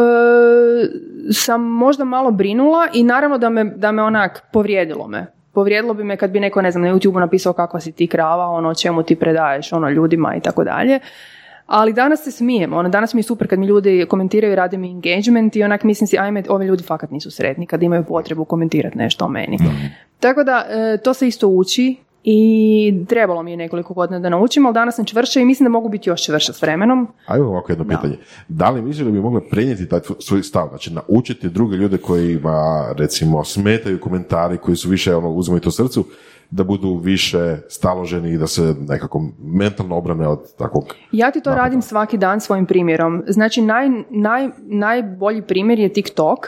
[1.33, 5.25] sam možda malo brinula i naravno da me, da me onak povrijedilo me.
[5.53, 8.45] Povrijedilo bi me kad bi neko, ne znam, na YouTube napisao kakva si ti krava,
[8.45, 10.99] ono, čemu ti predaješ, ono, ljudima i tako dalje.
[11.67, 14.77] Ali danas se smijem, ono, danas mi je super kad mi ljudi komentiraju i rade
[14.77, 18.45] mi engagement i onak mislim si, ajme, ovi ljudi fakat nisu sretni kad imaju potrebu
[18.45, 19.57] komentirati nešto o meni.
[20.19, 24.65] Tako da, e, to se isto uči i trebalo mi je nekoliko godina da naučim,
[24.65, 27.07] ali danas sam čvrša i mislim da mogu biti još čvrša s vremenom.
[27.25, 28.17] Ajmo ovako jedno pitanje.
[28.47, 30.67] Da li misliš da bi mogla prenijeti taj svoj stav?
[30.69, 36.05] Znači, naučiti druge ljude kojima, recimo, smetaju komentari, koji su više, ono, uzimaju to srcu,
[36.49, 40.93] da budu više staloženi i da se nekako mentalno obrane od takvog...
[41.11, 43.23] Ja ti to radim svaki dan svojim primjerom.
[43.27, 46.39] Znači, naj, naj, najbolji primjer je TikTok.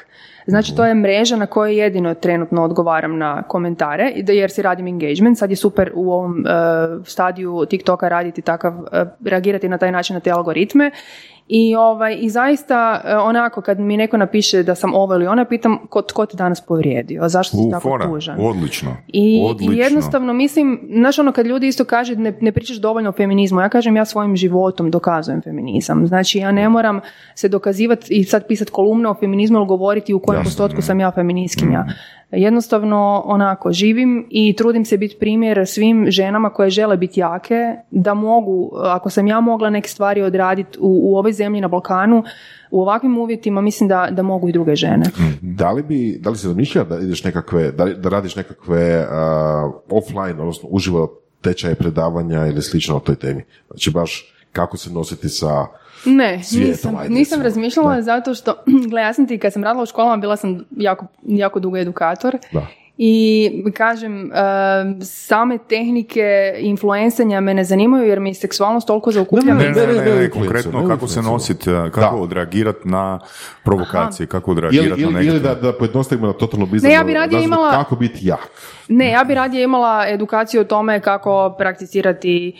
[0.47, 4.62] Znači, to je mreža na kojoj jedino trenutno odgovaram na komentare, i da- jer si
[4.62, 5.38] radim engagement.
[5.38, 6.49] Sad je super u ovom e,
[7.03, 10.91] stadiju TikToka raditi takav, e, reagirati na taj način na te algoritme.
[11.51, 15.45] I, ovaj, I zaista, e, onako, kad mi neko napiše da sam ovo ili ona,
[15.45, 18.05] pitam ko, tko te danas povrijedio, zašto si tako fora.
[18.05, 18.38] tužan.
[18.39, 18.97] Odlično.
[19.07, 19.73] I, Odlično.
[19.73, 23.62] I jednostavno mislim, znaš ono kad ljudi isto kaže ne, ne pričaš dovoljno o feminizmu,
[23.62, 26.07] ja kažem ja svojim životom dokazujem feminizam.
[26.07, 26.99] Znači ja ne moram
[27.35, 31.12] se dokazivati i sad pisati kolumne o feminizmu ili govoriti u kojem postotku sam ja
[31.12, 31.85] feminiskinja.
[32.31, 38.13] Jednostavno onako živim i trudim se biti primjer svim ženama koje žele biti jake, da
[38.13, 42.23] mogu, ako sam ja mogla neke stvari odraditi u, u ovoj zemlji na Balkanu,
[42.71, 45.05] u ovakvim uvjetima mislim da, da mogu i druge žene.
[45.41, 49.73] Da li bi, da li si razmišljala da ideš nekakve, da, da radiš nekakve uh,
[49.89, 53.43] offline, odnosno uživo tečaje predavanja ili slično o toj temi?
[53.69, 55.65] Znači baš kako se nositi sa
[56.05, 58.01] Ne, svijetom, nisam, ajde, nisam razmišljala Ne.
[58.01, 58.55] zato što,
[58.89, 62.38] gle, ja sam ti kad sam radila u školama, bila sam jako, jako dugo edukator
[62.51, 62.65] Da.
[62.97, 64.35] i kažem, e,
[65.01, 66.23] same tehnike
[66.59, 69.43] influencenja me ne zanimaju jer mi seksualnost toliko zaokuplja.
[69.45, 71.99] Ne, Ne, ne, ne, ne, ne, ne, ne, influencer, konkretno ne kako se nositi, kako
[71.99, 72.09] Da.
[72.13, 73.19] odreagirati na
[73.63, 77.13] provokacije, kako odreagirati na ili, ili da, da pojednostavimo na totalno bizarno Ne, ja bi
[77.13, 78.49] radije imala- kako biti jak.
[78.91, 82.54] Ne, ja bi radije imala edukaciju o tome kako prakticirati,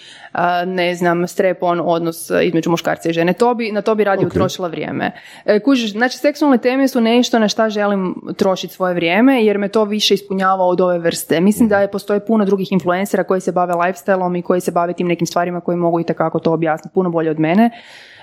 [0.65, 3.34] ne znam, strepon odnos između muškarca i žene.
[3.34, 5.12] To bi, na to bi radije utrošila vrijeme.
[5.46, 9.68] E, Kužiš, znači seksualne teme su nešto na šta želim trošiti svoje vrijeme, jer me
[9.68, 11.42] to više ispunjava od ove vrste.
[11.42, 14.94] Mislim da je postoji puno drugih influencera koji se bave lifestyleom i koji se bave
[14.94, 17.70] tim nekim stvarima koji mogu i takako to objasniti puno bolje od mene,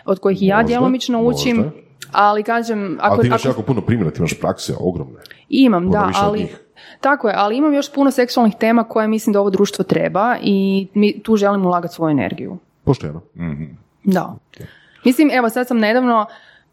[0.05, 1.57] od kojih i ja djelomično učim.
[1.57, 1.71] možda.
[2.13, 5.21] Ali kažem, ako, Ali ti imaš ako- jako puno primjera, ti imaš prakse ogromne.
[5.49, 6.59] imam, Puno da, ali njih.
[7.01, 10.87] Tako je, ali imam još puno seksualnih tema koje mislim da ovo društvo treba i
[10.95, 12.59] mi tu želim ulagati svoju energiju.
[12.85, 13.21] Pošteno.
[14.05, 14.37] Da.
[15.05, 16.27] Mislim, evo sad sam nedavno,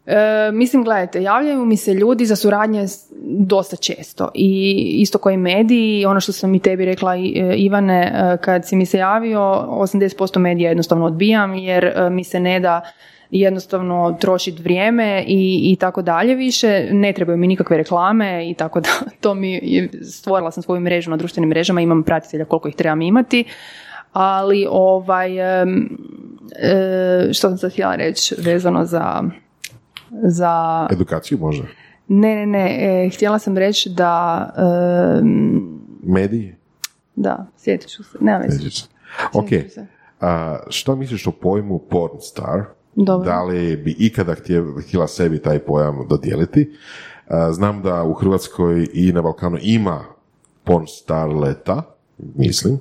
[0.06, 2.86] e, mislim, gledajte, javljaju mi se ljudi za suradnje
[3.24, 7.20] dosta često i isto koji mediji, ono što sam i tebi rekla e,
[7.56, 12.40] Ivane, e, kad si mi se javio, 80% medija jednostavno odbijam jer e, mi se
[12.40, 12.80] ne da
[13.34, 18.80] jednostavno trošiti vrijeme i, i tako dalje više, ne trebaju mi nikakve reklame i tako
[18.80, 18.88] da,
[19.20, 23.02] to mi, je- stvorila sam svoju mrežu na društvenim mrežama, imam pratitelja koliko ih trebam
[23.02, 23.44] imati,
[24.12, 25.64] ali ovaj, e,
[27.32, 29.22] što sam sad htjela reći vezano za,
[30.22, 31.64] za Edukaciju možda.
[32.08, 34.46] ne, ne, ne, e, htjela sam reći da
[36.02, 36.54] Mediji.
[37.16, 38.68] da, sjetit ću se, nema veze.
[39.32, 39.46] Ok.
[40.20, 42.60] A, što misliš o pojmu porn star?
[42.96, 43.24] Dobro.
[43.24, 46.76] Da li bi ikada htje- htjela sebi taj pojam dodijeliti?
[47.28, 50.04] A, znam da u Hrvatskoj i na Balkanu ima
[50.64, 51.82] porn starleta,
[52.18, 52.78] mislim.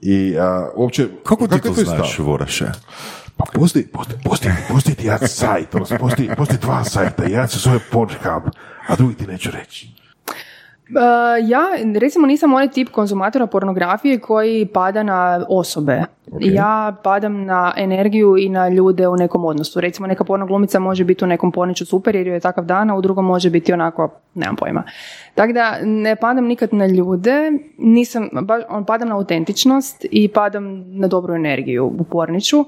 [0.00, 1.08] I a, uopće...
[1.24, 2.26] Kako ti to tvoj znaš, stav?
[2.26, 2.66] Voraše?
[3.36, 7.58] Pa postoji, postoji, postoji, postoji ti jedan sajt, odnosno postoji, postoji dva sajta, jedan se
[7.58, 8.42] zove Pornhub,
[8.88, 9.90] a drugi ti neću reći.
[10.88, 11.62] E, ja,
[12.00, 16.02] recimo, nisam onaj tip konzumatora pornografije koji pada na osobe.
[16.40, 19.80] Ja padam na energiju i na ljude u nekom odnosu.
[19.80, 22.90] Recimo, neka porno glumica može biti u nekom porniću super jer joj je takav dan,
[22.90, 24.82] a u drugom može biti onako, nemam pojma.
[25.34, 28.28] Tako da ne padam nikad na ljude, nisam,
[28.68, 32.64] on, padam na autentičnost i padam na dobru energiju u porniću.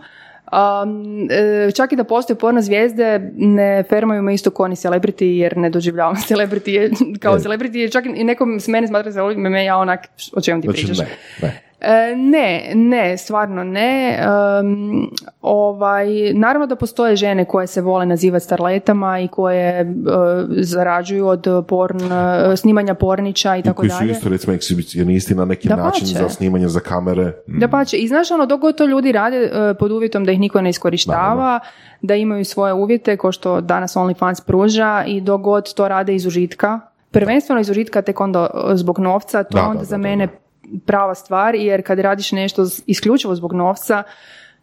[0.53, 1.29] Um,
[1.77, 5.71] čak i da postoje porno zvijezde, ne fermaju me isto ko ni celebrity, jer ne
[5.71, 10.41] doživljavam celebrity kao celebrity, čak i nekom s mene smatra celebrity, me ja onak, o
[10.41, 10.99] čemu ti Znači pričaš?
[10.99, 11.07] ne,
[11.43, 11.70] ne.
[11.81, 14.19] E, ne, ne, stvarno ne.
[14.61, 15.07] Em,
[15.43, 19.85] ovaj, naravno da postoje žene koje se vole nazivati starletama i koje e,
[20.49, 22.01] zarađuju od porn,
[22.53, 24.13] e, snimanja pornića i I tako koji su dalje.
[24.13, 25.85] isto recimo ekshibicionisti na neki Dapače.
[25.85, 27.33] način za snimanje za kamere.
[27.47, 30.61] Da pače, i znaš ono, dok god to ljudi rade pod uvjetom da ih niko
[30.61, 31.61] ne iskorištava,
[32.03, 36.27] da imaju svoje uvjete, ko što danas OnlyFans pruža, i dok god to rade iz
[36.27, 40.03] užitka, prvenstveno iz užitka, tek onda zbog novca, to Da, da, onda da, za da,
[40.03, 40.29] mene
[40.87, 44.03] prava stvar, jer kad radiš nešto isključivo zbog novca,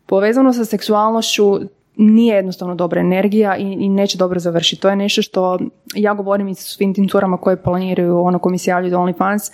[0.05, 1.59] povezano sa seksualnošću,
[1.95, 4.81] nije jednostavno dobra energija i, i neće dobro završiti.
[4.81, 5.59] To je nešto što
[5.95, 9.51] ja govorim i svim tim curama koje planiraju ono ko mi se javljaju do OnlyFans,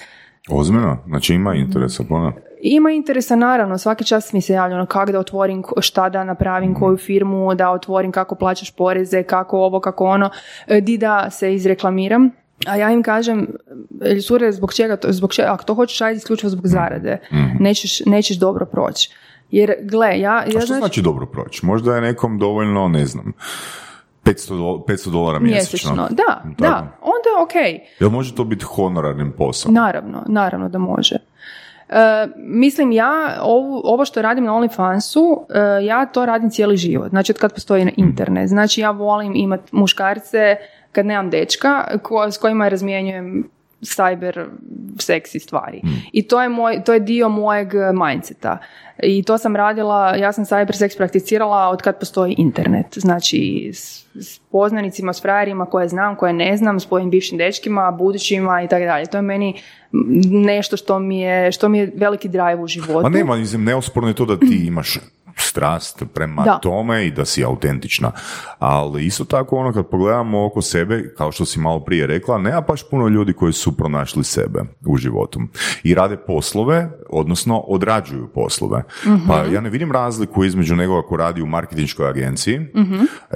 [0.49, 0.97] Ozbiljno?
[1.07, 5.19] Znači ima interesa, pa ima interesa naravno, svaki čas mi se javlja ono kako da
[5.19, 10.29] otvorim, šta da napravim, koju firmu, da otvorim, kako plaćaš poreze, kako ovo, kako ono,
[10.67, 12.31] e, di da se izreklamiram.
[12.67, 13.47] A ja im kažem,
[14.27, 17.17] sure, zbog čega, zbog čega, ako to hoćeš raditi isključivo zbog zarade,
[17.59, 19.09] nećeš, nećeš dobro proći.
[19.51, 20.15] Jer, gle, ja...
[20.15, 21.65] ja A što znači- znači dobro proći?
[21.65, 23.33] Možda je nekom dovoljno, ne znam,
[24.23, 25.91] 500, do- 500 dolara mjesečno.
[25.95, 26.15] mjesečno.
[26.15, 26.55] Da, Tako.
[26.57, 27.81] da, onda ok.
[27.99, 29.71] Jel može to biti honorarni posao?
[29.71, 31.15] Naravno, naravno da može.
[31.89, 35.45] E, mislim ja, ovu, ovo što radim na OnlyFansu,
[35.81, 38.49] e, ja to radim cijeli život, znači od kad postoji internet.
[38.49, 40.55] Znači ja volim imati muškarce
[40.93, 43.49] kad nemam dečka ko, s kojima razmjenjujem
[43.83, 44.45] cyber
[44.99, 45.81] seksi stvari.
[46.11, 48.57] I to je, moj, to je dio mojeg mindseta.
[49.03, 52.85] I to sam radila, ja sam cyber seks prakticirala od kad postoji internet.
[52.95, 57.91] Znači s, s poznanicima, s frajerima koje znam, koje ne znam, s svojim bivšim dečkima,
[57.91, 59.05] budućima i tako dalje.
[59.05, 59.61] To je meni
[60.31, 63.01] nešto što mi je, što mi je veliki drive u životu.
[63.01, 64.99] Ma nema, mislim, neosporno je to da ti imaš
[65.35, 66.59] strast prema Da.
[66.61, 68.11] tome i da si autentična.
[68.59, 72.61] Ali isto tako ono kad pogledamo oko sebe, kao što si malo prije rekla, nema
[72.61, 75.39] baš puno ljudi koji su pronašli sebe u životu.
[75.83, 78.83] I rade poslove, odnosno odrađuju poslove.
[79.27, 82.59] Pa ja ne vidim razliku između nekoga ko radi u marketinškoj agenciji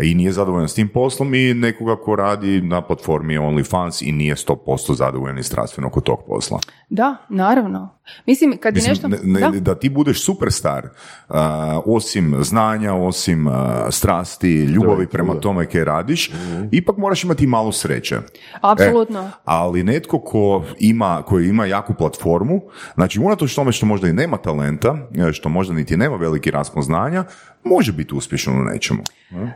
[0.03, 4.36] i nije zadovoljan s tim poslom i nekoga ko radi na platformi OnlyFans i nije
[4.36, 6.60] 100% zadovoljan i strastveno oko tog posla.
[6.89, 7.97] Da, naravno.
[8.25, 9.07] Mislim, kad Mislim, nešto...
[9.07, 9.60] ne- ne- da.
[9.60, 9.75] da.
[9.75, 10.89] ti budeš superstar,
[11.29, 13.47] a, osim znanja, osim
[13.89, 15.39] strasti, ljubavi Da, prema da.
[15.39, 16.32] tome kaj radiš,
[16.71, 18.17] ipak moraš imati i malo sreće.
[18.62, 19.19] Apsolutno.
[19.21, 22.62] E, ali netko ko ima, koji ima jaku platformu,
[22.95, 24.97] znači unatoč tome što možda i nema talenta,
[25.30, 27.23] e, što možda niti nema veliki raspon znanja,
[27.63, 29.00] može biti uspješan u nečemu.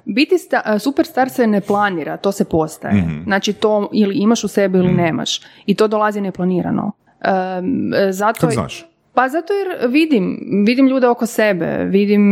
[0.05, 3.03] Biti sta, superstar se ne planira, to se postaje.
[3.23, 5.41] Znači to ili imaš u sebi ili nemaš.
[5.65, 6.83] I to dolazi neplanirano.
[6.83, 8.85] Um, zato, Kako znaš?
[9.13, 12.23] Pa zato jer vidim, vidim ljude oko sebe, vidim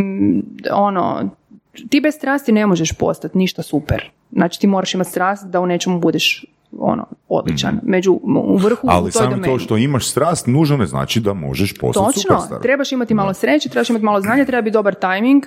[0.72, 1.30] ono,
[1.90, 4.12] ti bez strasti ne možeš postati ništa super.
[4.32, 6.46] Znači ti moraš imati strast da u nečemu budeš
[6.78, 7.80] ono, odličan.
[7.84, 9.54] Među, u vrhu u Ali toj samo domeni.
[9.54, 12.62] to što imaš strast nužno ne znači da možeš postati Točno, superstar.
[12.62, 15.44] trebaš imati malo sreće, trebaš imati malo znanja, treba biti dobar tajming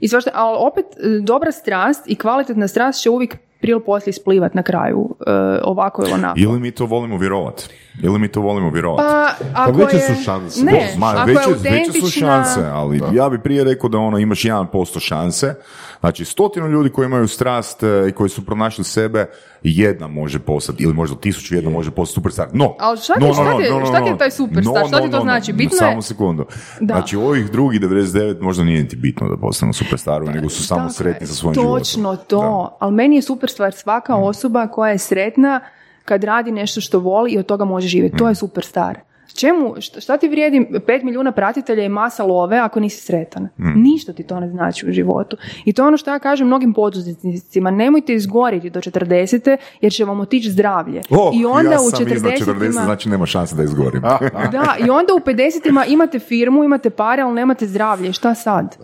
[0.00, 4.10] i svašta, ali opet e, dobra strast i kvalitetna strast će uvijek prije ili poslije
[4.10, 5.30] isplivat na kraju, e,
[5.62, 6.40] ovako ili onako.
[6.40, 7.64] Ili mi to volimo vjerovati?
[8.02, 9.02] Ili mi to volimo vjerovati?
[9.04, 10.64] Pa, ako veće je, su šanse.
[10.64, 13.98] Ne, Ma, ako veće, je veće su autentična- šanse, ali ja bi prije rekao da
[13.98, 14.66] ono imaš 1%
[15.00, 15.54] šanse.
[16.00, 19.26] Znači, stotinu ljudi koji imaju strast e, i koji su pronašli sebe,
[19.62, 22.48] jedna može postati, ili možda tisuću jedna može postati superstar.
[22.52, 24.30] No, Ali šta ti- no, no, šta no, ti- no, no, šta ti je taj
[24.30, 24.74] superstar?
[24.74, 25.52] No, Šta ti to no, znači?
[25.52, 25.56] no.
[25.56, 26.46] Bitno je- Samo sekundu.
[26.80, 26.94] Da.
[26.94, 31.26] Znači, ovih drugih 99 možda nije niti bitno da postanu superstarovi, nego su samo sretni
[31.26, 31.78] sa svojim životom.
[31.78, 35.60] Točno to, ali meni je super stvar svaka osoba koja je sretna
[36.04, 38.16] kad radi nešto što voli i od toga može živjeti.
[38.16, 38.98] To je super star.
[39.34, 43.48] Čemu, šta, ti vrijedi 5 milijuna pratitelja i masa love ako nisi sretan?
[43.56, 45.36] Ništa ti to ne znači u životu.
[45.64, 49.56] I to je ono što ja kažem mnogim poduzetnicima, nemojte izgoriti do 40.
[49.80, 51.00] jer će vam otići zdravlje.
[51.10, 52.54] Oh, I onda ja u sam iznad 40.
[52.54, 54.02] 40, znači nema šanse da izgorim.
[54.52, 58.12] Da, i onda u 50-ima imate firmu, imate pare, ali nemate zdravlje.
[58.12, 58.76] Šta sad?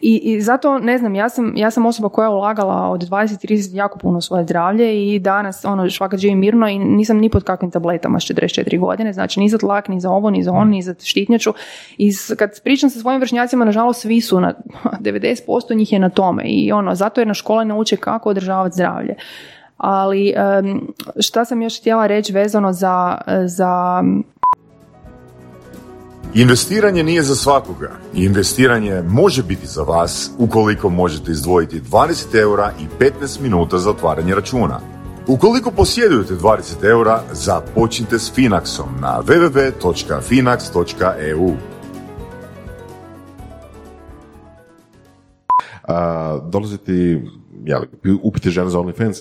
[0.00, 3.76] I, I zato, ne znam, ja sam, ja sam osoba koja je ulagala od 20-30
[3.76, 7.70] jako puno svoje zdravlje i danas, ono, švakat živim mirno i nisam ni pod kakvim
[7.70, 10.82] tabletama s 44 godine, znači ni za tlak, ni za ovo, ni za ono, ni
[10.82, 11.54] za štitnjaču.
[11.98, 14.54] I kad pričam sa svojim vršnjacima, nažalost, svi su na,
[15.00, 19.14] 90% njih je na tome i ono, zato jer na škole nauče kako održavati zdravlje.
[19.76, 20.34] Ali
[21.20, 24.02] šta sam još htjela reći vezano za, za
[26.34, 27.90] Investiranje nije za svakoga.
[28.14, 32.84] Investiranje može biti za vas ukoliko možete izdvojiti 20 eura i
[33.20, 34.80] 15 minuta za otvaranje računa.
[35.26, 41.50] Ukoliko posjedujete 20 eura, započnite s Finaxom na www.finax.eu.
[45.82, 47.22] a, dolazi ti
[48.22, 49.16] upiti žene za OnlyFans,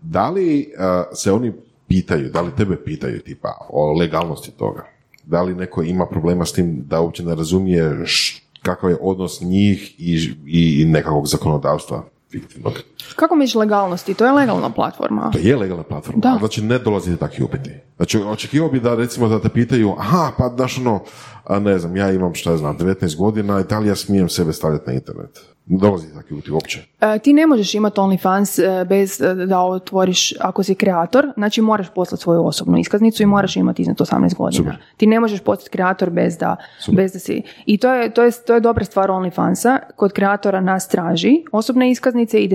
[0.00, 0.72] da li
[1.14, 1.52] se oni
[1.88, 4.84] pitaju, da li tebe pitaju tipa o legalnosti toga?
[5.24, 9.40] Da li neko ima problema s tim da uopće ne razumije š- kakav je odnos
[9.40, 12.72] njih i, i, nekakvog zakonodavstva fiktivnog?
[13.12, 14.14] Kako misliš legalnosti?
[14.14, 15.30] To je legalna platforma.
[15.32, 16.36] To je legalna platforma, Da.
[16.38, 17.70] znači ne dolazi takvi upiti.
[17.96, 21.00] Znači očekivao bi da recimo da te pitaju, aha, pa daš ono,
[21.44, 24.28] a ne znam, ja imam šta ja znam, 19 godina i da li ja smijem
[24.28, 25.40] sebe stavljati na internet?
[25.66, 26.80] Ne dolazi takvi upiti uopće.
[27.00, 31.60] E, ti ne možeš imati OnlyFans e, bez e, da otvoriš, ako si kreator, znači
[31.60, 34.64] moraš poslati svoju osobnu iskaznicu i moraš imati iznad 18 godina.
[34.64, 34.76] Super.
[34.96, 36.56] Ti ne možeš postati kreator bez da,
[36.92, 37.42] bez da si...
[37.66, 39.78] I to je, to, je, to je dobra stvar OnlyFansa.
[39.96, 42.48] Kod kreatora nas traži osobne iskaznice i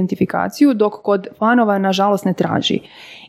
[0.48, 2.80] identifikaciju, dok kod fanova nažalost ne traži.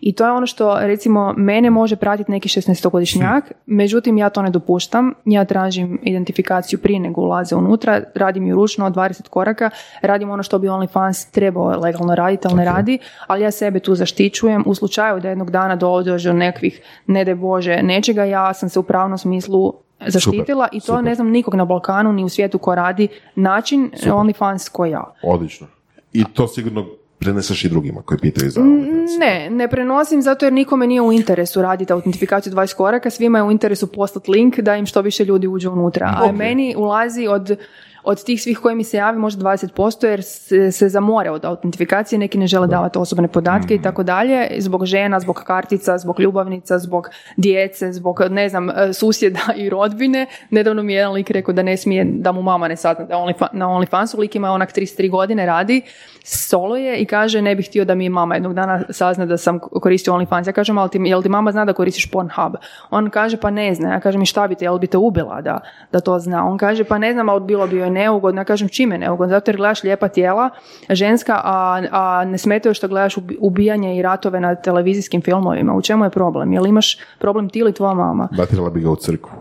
[0.01, 4.51] I to je ono što, recimo, mene može pratiti neki 16-godišnjak, međutim ja to ne
[4.51, 5.15] dopuštam.
[5.25, 9.71] Ja tražim identifikaciju prije nego ulaze unutra, radim ju ručno od 20 koraka,
[10.03, 13.95] radim ono što bi OnlyFans trebao legalno raditi, ali ne radi, ali ja sebe tu
[13.95, 14.63] zaštićujem.
[14.67, 18.79] U slučaju da jednog dana dođe do nekakvih, ne daj Bože, nečega, ja sam se
[18.79, 19.75] u pravnom smislu
[20.07, 21.05] zaštitila i to super.
[21.05, 25.05] ne znam nikog na Balkanu ni u svijetu ko radi način OnlyFans koji ja.
[25.23, 25.67] Odlično.
[26.13, 26.87] I to sigurno
[27.19, 29.19] preneseš i drugima koji pitaju za OnlyFans.
[29.21, 33.45] Ne, ne prenosim zato jer nikome nije u interesu raditi autentifikaciju 20 koraka, svima je
[33.45, 36.15] u interesu poslati link da im što više ljudi uđe unutra.
[36.17, 37.57] A meni ulazi od,
[38.05, 42.19] od tih svih koji mi se javi možda 20% jer se, se zamore od autentifikacije,
[42.19, 46.79] neki ne žele davati osobne podatke i tako dalje, zbog žena, zbog kartica, zbog ljubavnica,
[46.79, 50.27] zbog djece, zbog ne znam, e, susjeda i rodbine.
[50.51, 53.15] Nedavno mi je jedan lik rekao da ne smije, da mu mama ne sazna da
[53.15, 55.83] je Onlyfa- na OnlyFansu, lik ima onak 33 godine, radi,
[56.25, 59.59] solo je i kaže ne bih htio da mi mama jednog dana sazna da sam
[59.59, 60.47] koristio OnlyFans.
[60.47, 62.55] Ja kažem, ali ti, jel ti mama zna da koristiš Pornhub?
[62.91, 63.93] On kaže, pa ne zna.
[63.93, 65.61] Ja kažem, i šta bi te, jel bi te ubila da,
[65.93, 66.47] da to zna?
[66.47, 68.41] On kaže, pa ne znam, ali bilo bi joj neugodno.
[68.41, 69.35] Ja kažem, čime je neugodno?
[69.35, 70.51] Zato jer gledaš lijepa tijela,
[70.91, 75.75] ženska, a, a ne smetaju što gledaš ubi- ubijanje i ratove na televizijskim filmovima.
[75.75, 76.53] U čemu je problem?
[76.53, 78.29] Jel imaš problem ti ili tvoja mama?
[78.37, 79.33] Batirala bi ga u crkvu.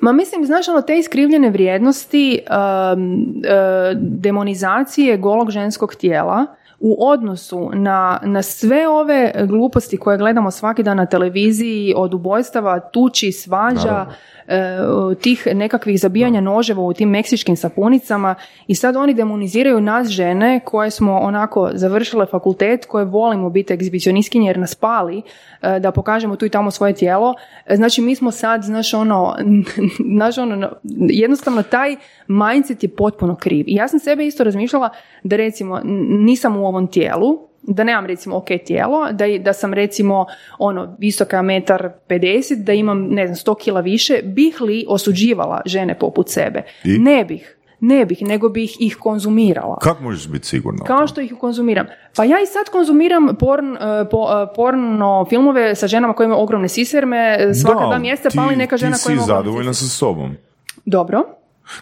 [0.00, 2.40] Ma mislim, znaš, ono, te iskrivljene vrijednosti
[2.94, 3.34] um,
[3.94, 6.46] demonizacije golog ženskog tijela
[6.80, 12.80] u odnosu na, na sve ove gluposti koje gledamo svaki dan na televiziji, od ubojstava,
[12.80, 14.14] tuči, svađa, e,
[15.20, 18.34] tih nekakvih zabijanja noževa u tim meksičkim sapunicama
[18.66, 24.46] i sad oni demoniziraju nas žene koje smo onako završile fakultet, koje volimo biti egzibicionistkinje
[24.46, 25.22] jer nas pali
[25.62, 27.34] e, da pokažemo tu i tamo svoje tijelo.
[27.66, 29.36] E, Znači mi smo sad, znaš ono,
[30.16, 30.72] znaš ono,
[31.08, 33.64] jednostavno taj mindset je potpuno kriv.
[33.68, 34.90] I ja sam sebe isto razmišljala
[35.22, 40.26] da recimo nisam u ovom tijelu, da nemam recimo ok tijelo, da, da sam recimo
[40.58, 42.22] ono visoka metar 50,
[42.56, 46.62] da imam ne znam 100 kila više, bih li osuđivala žene poput sebe?
[46.84, 46.98] I?
[46.98, 47.52] Ne bih.
[47.80, 49.76] Ne bih, nego bih ih konzumirala.
[49.76, 50.84] Kako možeš biti sigurna?
[50.84, 51.86] Kao što ih konzumiram.
[52.16, 53.78] Pa ja i sad konzumiram porn, e,
[54.10, 58.30] po- e, porno filmove sa ženama koje imaju ogromne siserme, e, svaka Da, dva mjeseca
[58.30, 60.34] ti- pali neka žena koja ima si ogromne zadovoljna sa sobom.
[60.84, 61.24] Dobro,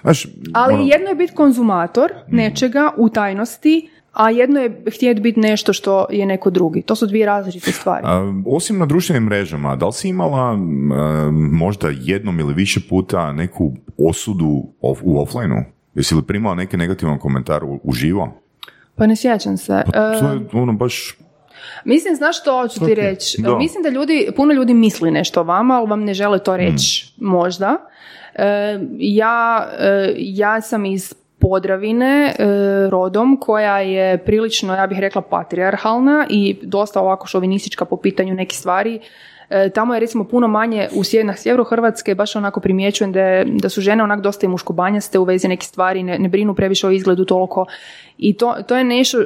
[0.03, 5.41] Znaš, ali ono- jedno je biti konzumator nečega u tajnosti, a jedno je htjeti biti
[5.41, 6.83] nešto što je neko drugi.
[6.83, 8.05] To su dvije različite stvari.
[8.07, 10.57] A, osim na društvenim mrežama, da li si imala a,
[11.51, 15.65] možda jednom ili više puta neku osudu of, u offline-u?
[15.95, 18.41] Jesi li primala neki negativan komentar u, uživo?
[18.97, 19.83] Pa ne sjećam se.
[19.87, 21.17] Pa to E, je ono baš...
[21.85, 23.43] Mislim, znaš što ću ti reći?
[23.43, 23.59] da.
[23.59, 27.15] Mislim da ljudi, puno ljudi misli nešto o vama, ali vam ne žele to reći,
[27.17, 27.77] možda.
[28.35, 32.45] E, ja, e, ja sam iz Podravine e,
[32.91, 38.59] rodom koja je prilično, ja bih rekla, patrijarhalna i dosta ovako šovinistička po pitanju nekih
[38.59, 39.01] stvari.
[39.51, 43.21] E, tamo je recimo puno manje u sjever, na sjeveru Hrvatske baš onako primjećujem da,
[43.21, 46.55] je- da su žene onak dosta i muškobanjaste u vezi nekih stvari, ne, ne brinu
[46.55, 47.67] previše o izgledu toliko
[48.19, 49.19] i to, to je nešto,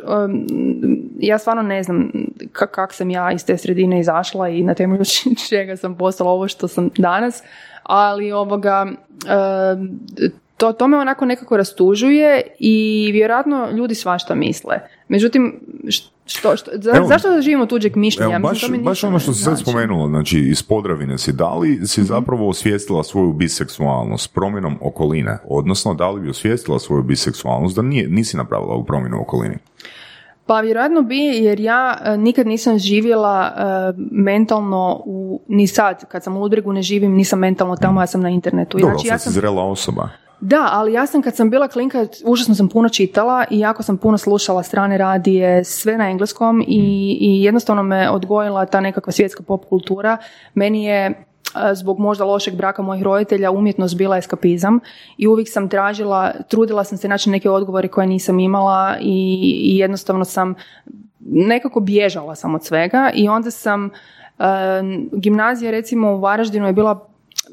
[1.18, 2.10] ja stvarno ne znam
[2.42, 5.04] ka- kak sam ja iz te sredine izašla i na temelju
[5.48, 7.42] čega sam postala ovo što sam danas,
[7.82, 8.86] ali ovoga,
[10.58, 14.80] to, to me onako nekako rastužuje i vjerojatno ljudi svašta misle.
[15.08, 15.60] Međutim,
[16.26, 18.36] što, što, za- Evo, zašto da živimo tuđeg mišljenja?
[18.36, 19.70] Evo, Mislim, baš, to mi baš ono što si sad znači.
[19.70, 25.38] spomenula, znači iz Podravine si, da li si zapravo osvijestila svoju biseksualnost promjenom okoline?
[25.44, 29.56] Odnosno, da li bi osvijestila svoju biseksualnost da nije, nisi napravila ovu promjenu u okolini?
[30.46, 33.62] Pa vjerojatno bi, jer ja e, nikad nisam živjela e,
[34.10, 38.20] mentalno, u, ni sad, kad sam u Ludbregu ne živim, nisam mentalno tamo, ja sam
[38.20, 38.78] na internetu.
[38.78, 40.08] Dobro, Znači, ja sam, zrela osoba.
[40.40, 43.96] Da, ali ja sam kad sam bila klinka, užasno sam puno čitala i jako sam
[43.96, 49.42] puno slušala strane radije, sve na engleskom i, i jednostavno me odgojila ta nekakva svjetska
[49.42, 50.16] pop kultura.
[50.54, 51.14] Meni je e,
[51.74, 54.80] zbog možda lošeg braka mojih roditelja umjetnost bila eskapizam
[55.16, 59.78] i uvijek sam tražila, trudila sam se naći neke odgovore koje nisam imala i, i
[59.78, 60.54] jednostavno sam
[61.20, 63.90] nekako bježala sam od svega i onda sam e,
[65.12, 67.08] gimnazija recimo u Varaždinu je bila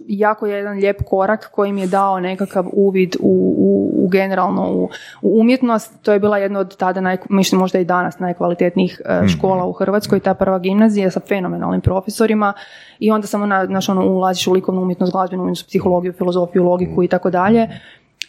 [0.07, 4.89] jako jedan lijep korak koji mi je dao nekakav uvid u, u, u generalno u,
[5.21, 5.93] u umjetnost.
[6.01, 9.71] To je bila jedna od tada, naj, mislim možda i danas, najkvalitetnijih e, škola u
[9.71, 12.53] Hrvatskoj, ta prva gimnazija sa fenomenalnim profesorima
[12.99, 17.03] i onda sam ona, znaš, ono, ulaziš u likovnu umjetnost, glazbenu umjetnost, psihologiju, filozofiju, logiku
[17.03, 17.67] i tako dalje.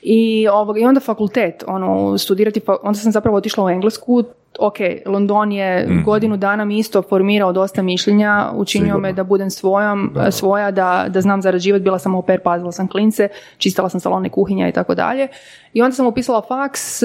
[0.02, 4.24] I, ovog, I onda fakultet, ono, studirati, onda sam zapravo otišla u Englesku,
[4.58, 4.76] ok,
[5.06, 9.08] London je godinu dana mi isto formirao dosta mišljenja, učinio Sigurno.
[9.08, 13.28] me da budem svojom, svoja, da, da znam zarađivati, bila sam pair, pazila sam klince,
[13.58, 15.28] čistila sam salone kuhinja i tako dalje.
[15.72, 17.02] I onda sam upisala faks,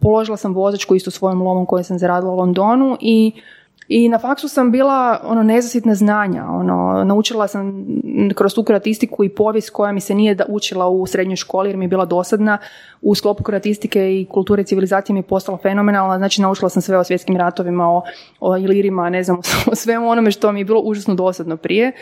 [0.00, 3.32] položila sam vozačku isto svojom lomom koju sam zaradila u Londonu i
[3.88, 7.86] i na faksu sam bila ono nezasitna znanja, ono naučila sam
[8.34, 11.76] kroz tu kroatistiku i povijest koja mi se nije da učila u srednjoj školi jer
[11.76, 12.58] mi je bila dosadna.
[13.02, 16.98] U sklopu kroatistike i kulture i civilizacije mi je postala fenomenalna, znači naučila sam sve
[16.98, 18.02] o svjetskim ratovima, o,
[18.40, 19.40] o ilirima, ne znam,
[19.72, 21.92] o svemu onome što mi je bilo užasno dosadno prije.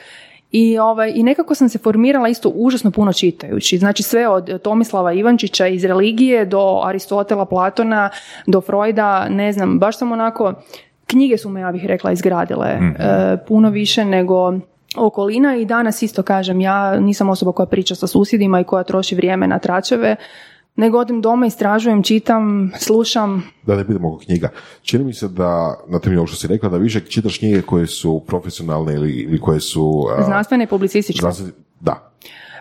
[0.52, 3.78] I, ovaj, I nekako sam se formirala isto užasno puno čitajući.
[3.78, 8.10] Znači sve od Tomislava Ivančića iz religije do Aristotela, Platona,
[8.46, 10.54] do Freuda, ne znam, baš sam onako,
[11.14, 12.80] knjige su me, ja bih rekla, izgradile e,
[13.46, 14.54] puno više nego
[14.96, 19.14] okolina i danas isto kažem, ja nisam osoba koja priča sa susjedima i koja troši
[19.14, 20.16] vrijeme na tračeve,
[20.76, 24.48] nego odem doma, istražujem, čitam, slušam, Da ne budemo oko knjiga.
[24.82, 25.50] Čini mi se da,
[25.88, 29.40] na temelju ovog što si rekla, da više čitaš knjige koje su profesionalne ili, ili
[29.40, 30.06] koje su...
[30.18, 31.22] a, znanstvene i publicističke.
[31.22, 32.10] znanstvene- Da.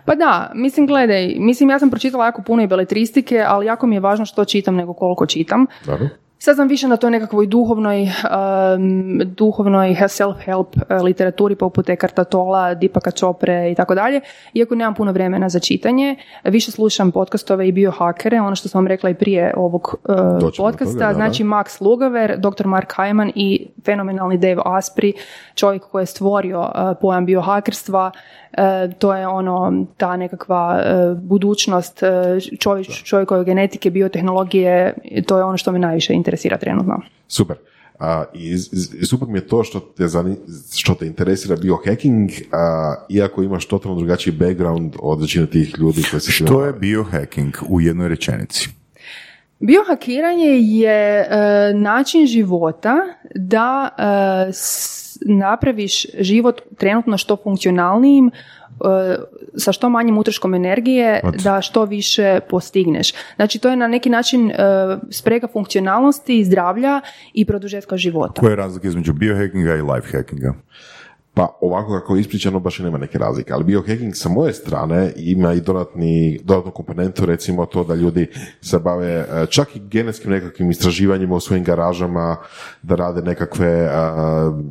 [0.04, 3.96] Pa da, mislim, gledaj, mislim, ja sam pročitala jako puno i beletristike, ali jako mi
[3.96, 5.66] je važno što čitam nego koliko čitam.
[5.86, 6.08] Dobro.
[6.44, 12.74] Sad sam više na toj nekakvoj duhovnoj, um, duhovnoj self-help uh, literaturi poput Ekarta Tola,
[12.74, 14.20] Dipaka Čopre i tako dalje.
[14.54, 18.86] Iako nemam puno vremena za čitanje, više slušam podcastove i biohakere, ono što sam vam
[18.86, 20.16] rekla i prije ovog uh,
[20.56, 21.14] podcasta, toga, da, da.
[21.14, 22.66] znači Max Lugaver, dr.
[22.66, 25.12] Mark Hyman i fenomenalni Dave Asprey,
[25.54, 28.10] čovjek koji je stvorio uh, pojam biohakerstva,
[28.98, 34.94] to je ono ta nekakva e, budućnost e, čovjek, čovjekove genetike, biotehnologije,
[35.26, 37.00] to je ono što me najviše interesira trenutno.
[37.28, 37.56] Super.
[37.98, 38.52] A, i,
[39.00, 40.36] i super mi je to što te, zani,
[40.74, 46.20] što te interesira biohacking, a, iako imaš totalno drugačiji background od većine tih ljudi koji
[46.20, 48.83] se Što je biohacking u jednoj rečenici?
[49.60, 51.26] Biohakiranje je e,
[51.74, 52.94] način života
[53.34, 58.32] da e, s- napraviš život trenutno što funkcionalnijim e,
[59.56, 63.12] sa što manjim utroškom energije da što više postigneš.
[63.36, 64.54] Znači to je na neki način e,
[65.10, 67.00] sprega funkcionalnosti, zdravlja
[67.34, 68.40] i produžetka života.
[68.40, 70.54] Koja je razlika između biohackinga i life hackinga?
[71.34, 75.52] Pa ovako kako je ispričano baš nema neke razlike, ali biohacking sa moje strane ima
[75.52, 78.26] i dodatni, dodatnu komponentu, recimo to da ljudi
[78.60, 82.36] se bave e, čak i genetskim nekakvim istraživanjima u svojim garažama,
[82.82, 83.90] da rade nekakve e,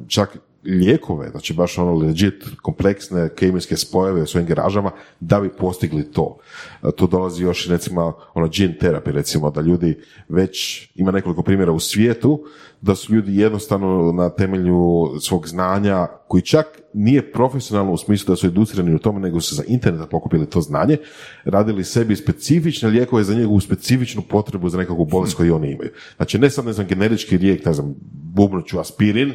[0.07, 6.11] čak lijekove, znači baš ono legit kompleksne kemijske spojeve u svojim garažama da bi postigli
[6.11, 6.37] to.
[6.83, 9.99] E, to dolazi još recimo ono gene therapy recimo da ljudi
[10.29, 12.45] već ima nekoliko primjera u svijetu
[12.83, 18.35] da su ljudi jednostavno na temelju svog znanja koji čak nije profesionalno u smislu da
[18.35, 20.97] su educirani u tome nego su za interneta pokupili to znanje,
[21.45, 25.89] radili sebi specifične lijekove za njegovu specifičnu potrebu za nekakvu bolest koju oni imaju.
[26.15, 29.33] Znači ne sam ne znam generički lijek, ne znam, bubnuću aspirin,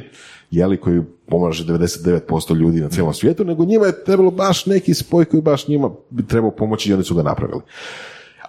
[0.51, 5.25] jeli, koji pomaže 99% ljudi na cijelom svijetu, nego njima je trebalo baš neki spoj
[5.25, 7.63] koji baš njima bi trebao pomoći i oni su ga napravili.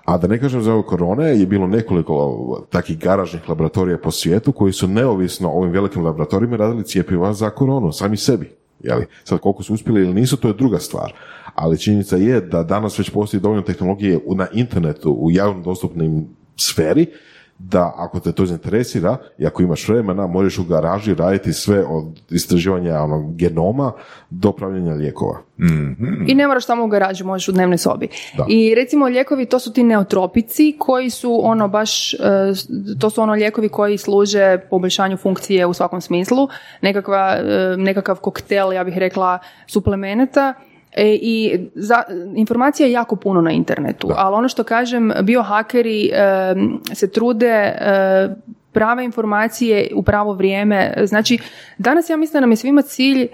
[0.09, 4.51] A da ne kažem za ove korone je bilo nekoliko takih garažnih laboratorija po svijetu
[4.51, 8.51] koji su neovisno ovim velikim laboratorijima radili cijepiva za koronu, sami sebi.
[8.83, 9.05] Jeli?
[9.23, 11.13] Sad koliko su uspjeli ili nisu, to je druga stvar.
[11.55, 17.05] Ali činjenica je da danas već postoji dovoljno tehnologije na internetu, u javno dostupnim sferi,
[17.59, 22.05] da ako te to zainteresira i ako imaš vremena, možeš u garaži raditi sve od
[22.29, 23.91] istraživanja onog genoma
[24.29, 25.37] do pravljenja lijekova.
[25.59, 26.23] Mhm.
[26.27, 28.07] I ne moraš samo u garaži, možeš u dnevnoj sobi.
[28.49, 32.17] I recimo lijekovi, to su ti neotropici koji su ono baš, e,
[32.99, 36.47] to su ono lijekovi koji služe poboljšanju funkcije u svakom smislu.
[36.81, 40.53] Nekakva, e, nekakav koktel, ja bih rekla, suplemenata
[40.99, 42.03] E, I za,
[42.35, 46.55] informacija je jako puno na internetu, ali ono što kažem, biohakeri e,
[46.93, 47.75] se trude e,
[48.71, 50.93] prave informacije u pravo vrijeme.
[51.03, 51.37] Znači,
[51.77, 53.29] danas ja mislim da nam je svima cilj e,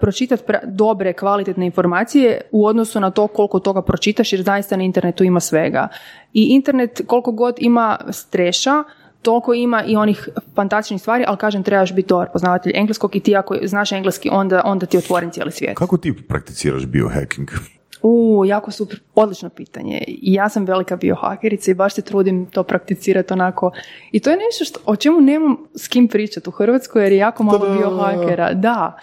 [0.00, 5.24] pročitati dobre, kvalitetne informacije u odnosu na to koliko toga pročitaš, jer zaista na internetu
[5.24, 5.88] ima svega.
[6.32, 8.84] I internet koliko god ima streša,
[9.22, 13.36] toliko ima i onih fantastičnih stvari, ali kažem trebaš biti dobar poznavatelj engleskog i ti
[13.36, 15.76] ako znaš engleski onda, onda ti otvoren cijeli svijet.
[15.76, 17.50] Kako ti prakticiraš biohacking?
[18.02, 20.04] U, jako super, odlično pitanje.
[20.06, 23.70] I ja sam velika biohakerica i baš se trudim to prakticirati onako.
[24.12, 27.18] I to je nešto što, o čemu nemam s kim pričati u Hrvatskoj jer je
[27.18, 28.54] jako malo biohakera.
[28.54, 28.98] Da.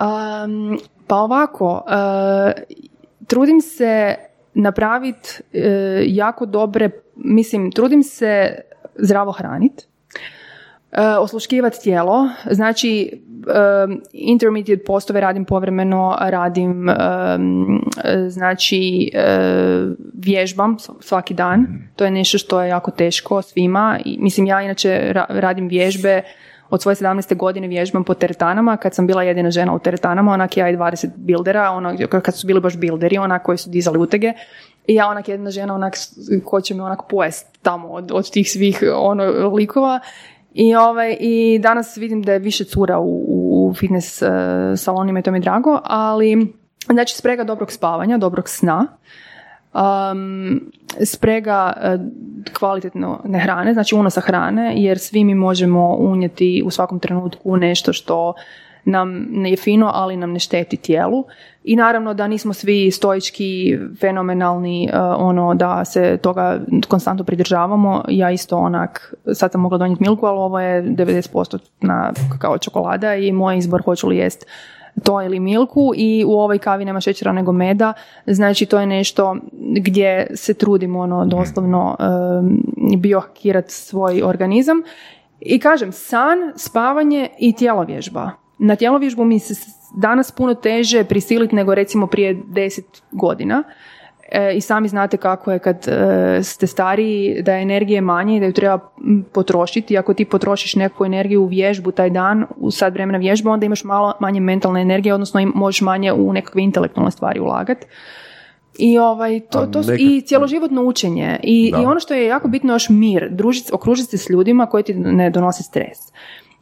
[0.00, 2.62] Um, pa ovako, uh,
[3.26, 4.14] trudim se
[4.54, 5.60] napraviti uh,
[6.06, 8.60] jako dobre, mislim, trudim se
[9.02, 9.84] zdravo hraniti,
[10.92, 16.88] e, osluškivati tijelo, znači um, intermediate postove radim povremeno, radim
[18.28, 19.12] znači
[20.14, 25.12] vježbam svaki dan, to je nešto što je jako teško svima, I, mislim ja inače
[25.28, 26.22] radim vježbe
[26.70, 27.36] od svoje 17.
[27.36, 31.08] godine vježbam po teretanama, kad sam bila jedina žena u teretanama, onak ja i 20
[31.16, 34.32] bildera, ono, kad su bili baš bilderi, onak koji su dizali utege,
[34.86, 35.94] i ja onak jedna žena onak
[36.44, 40.00] ko će me onak pojest tamo od, od tih svih ono likova.
[40.54, 44.28] I, ovaj, I danas vidim da je više cura u, u fitness uh,
[44.76, 46.54] salonima i to mi je drago, ali
[46.92, 48.86] znači sprega dobrog spavanja, dobrog sna,
[49.74, 50.72] um,
[51.04, 52.00] sprega uh,
[52.58, 57.92] kvalitetno ne hrane, znači unosa hrane, jer svi mi možemo unijeti u svakom trenutku nešto
[57.92, 58.34] što
[58.84, 61.24] nam ne je fino, ali nam ne šteti tijelu.
[61.64, 68.04] I naravno da nismo svi stoički, fenomenalni, uh, ono da se toga konstantno pridržavamo.
[68.08, 73.14] Ja isto onak, sad sam mogla donijeti milku, ali ovo je 90% na kao čokolada
[73.14, 74.46] i moj izbor hoću li jest
[75.04, 77.92] to ili milku i u ovoj kavi nema šećera nego meda,
[78.26, 82.62] znači to je nešto gdje se trudimo ono doslovno um,
[82.98, 84.82] biohakirati svoj organizam
[85.40, 89.54] i kažem san, spavanje i tjelovježba na tjelovježbu mi se
[89.94, 93.62] danas puno teže prisiliti nego recimo prije deset godina.
[94.30, 98.40] E, I sami znate kako je kad e, ste stariji, da je energije manje i
[98.40, 98.78] da ju treba
[99.32, 99.98] potrošiti.
[99.98, 103.84] Ako ti potrošiš neku energiju u vježbu taj dan, u sad vremena vježba, onda imaš
[103.84, 107.86] malo manje mentalne energije, odnosno možeš manje u nekakve intelektualne stvari ulagati.
[108.78, 111.40] I, ovaj, to, to, i cjeloživotno učenje.
[111.42, 114.82] I, I ono što je jako bitno još mir, družiti, okružiti se s ljudima koji
[114.82, 115.98] ti ne donose stres.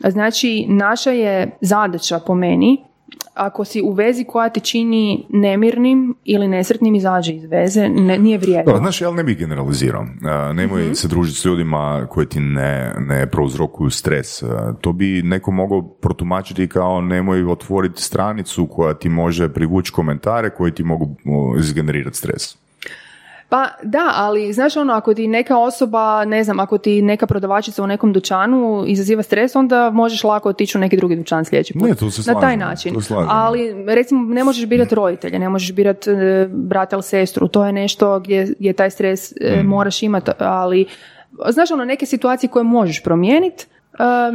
[0.05, 2.85] Znači, naša je zadaća po meni,
[3.35, 8.39] ako si u vezi koja te čini nemirnim ili nesretnim, izađi iz veze, ne, nije
[8.39, 8.77] vrijedno.
[8.77, 10.07] Znaš, ja ne bih generalizirao.
[10.55, 14.43] nemoj mm se družiti s ljudima koji ti ne, ne prouzrokuju stres.
[14.81, 20.73] to bi neko mogao protumačiti kao nemoj otvoriti stranicu koja ti može privući komentare koji
[20.73, 21.17] ti mogu
[21.59, 22.68] izgenerirati stres.
[23.49, 27.83] Pa da, ali znaš ono, ako ti neka osoba, ne znam, ako ti neka prodavačica
[27.83, 31.83] u nekom dućanu izaziva stres, onda možeš lako otići u neki drugi dućan sljedeći put.
[31.83, 32.95] Ne, tu se Na taj način.
[32.95, 33.29] tu slažem.
[33.31, 37.73] Ali recimo ne možeš birati roditelja, ne možeš birati e, brata ili sestru, to je
[37.73, 39.67] nešto gdje, gdje taj stres e, Mm.
[39.67, 40.87] moraš imati, ali
[41.49, 43.67] znaš ono, neke situacije koje možeš promijeniti,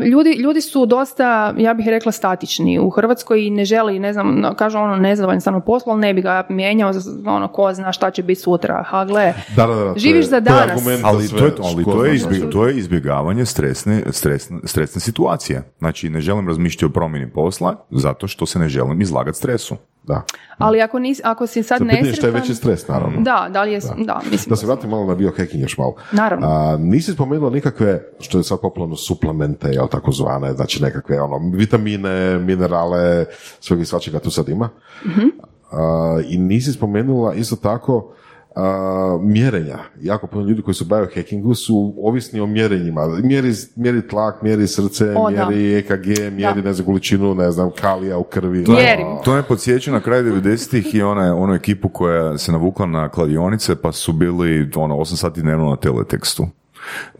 [0.05, 1.23] Ljudi, ljudi su dosta,
[1.57, 5.55] ja bih rekla, statični u Hrvatskoj i ne želi, ne znam, kažu ono nezadovoljan sam
[5.85, 8.83] ali ne bi ga mijenjao, za- ono, ko zna šta će biti sutra.
[8.83, 10.83] Ha, gle, Da, da, da, to Živiš je- za to je danas.
[10.83, 12.51] za Ali sve, to je, ali to je, zna izbje- zašto.
[12.51, 15.63] to je izbjegavanje stresne, stresne, stresne situacije.
[15.79, 19.75] Znači, ne želim razmišljati o promjeni posla zato što se ne želim izlagati stresu.
[20.03, 20.21] Da.
[20.57, 22.41] ali ako, nis, ako si sad Sad pitanje šta je nesretan...
[22.41, 23.21] veći stres, naravno.
[23.21, 24.49] Da, da li je, da, mislim.
[24.49, 25.95] Da se vratim malo na biohacking još malo.
[26.11, 26.47] Naravno.
[26.47, 31.51] A, nisi spomenula nikakve, što je sad popularno, suplemente, jel tako zvane, znači nekakve ono,
[31.53, 33.25] vitamine, minerale,
[33.59, 34.69] svega i svačega tu sad ima.
[35.05, 35.27] Mhm.
[35.71, 38.13] A, I nisi spomenula isto tako
[38.55, 39.77] a, mjerenja.
[40.01, 43.07] Jako puno ljudi koji su u biohackingu su ovisni o mjerenjima.
[43.23, 45.49] Mjeri, mjeri tlak, mjeri srce, O, da.
[45.49, 48.57] mjeri EKG, mjeri ne znam, količinu, ne znam, kalija u krvi.
[48.67, 49.07] Mjerim.
[49.25, 53.75] To me podsjeća na kraj 90-ih i ona, onu ekipu koja se navukla na kladionice
[53.75, 56.47] pa su bili ono, 8 sati dnevno na teletekstu.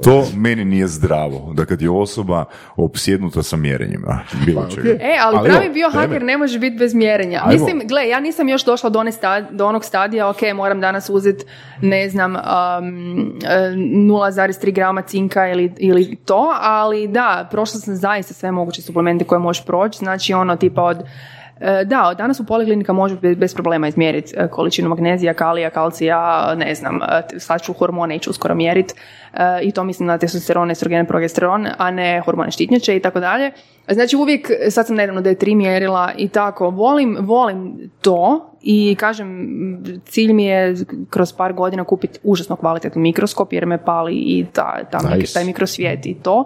[0.04, 2.46] To meni nije zdravo, da kad je osoba
[2.76, 4.82] opsjednuta sa mjerenjima, bilo čega.
[4.82, 4.92] okej.
[5.02, 6.26] E, ali, Ali pravi evo, bio haker teme.
[6.26, 7.42] ne može biti bez mjerenja.
[7.44, 7.54] Ajmo.
[7.54, 11.10] Mislim, gle, ja nisam još došla do, one sta- do onog stadija, ok, moram danas
[11.10, 11.46] uzeti,
[11.82, 12.42] ne znam, um,
[13.46, 19.26] e, 0,3 grama cinka ili, ili to, ali da, prošla sam zaista sve moguće suplemente
[19.26, 21.04] koje možeš proći, znači ono tipa od e,
[21.86, 26.76] da, od danas u poliklinika može bez, problema izmjeriti e, količinu magnezija, kalija, kalcija, ne
[26.76, 28.94] znam, e, sad ću hormone ići uskoro mjeriti
[29.62, 33.52] i to mislim na testosteron, estrogen, progesteron, a ne hormone štitnjače i tako dalje.
[33.90, 38.96] Znači uvijek, sad sam nedavno da je tri mjerila i tako, volim, volim to i
[39.00, 39.48] kažem,
[40.06, 40.76] cilj mi je
[41.10, 45.34] kroz par godina kupiti užasno kvalitetni mikroskop jer me pali i ta, ta Nice.
[45.34, 46.46] taj mikrosvijet i to,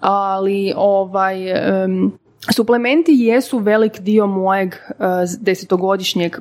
[0.00, 1.50] ali ovaj...
[1.84, 2.12] em,
[2.48, 4.94] Suplementi jesu velik dio mojeg eh,
[5.40, 6.36] desetogodišnjeg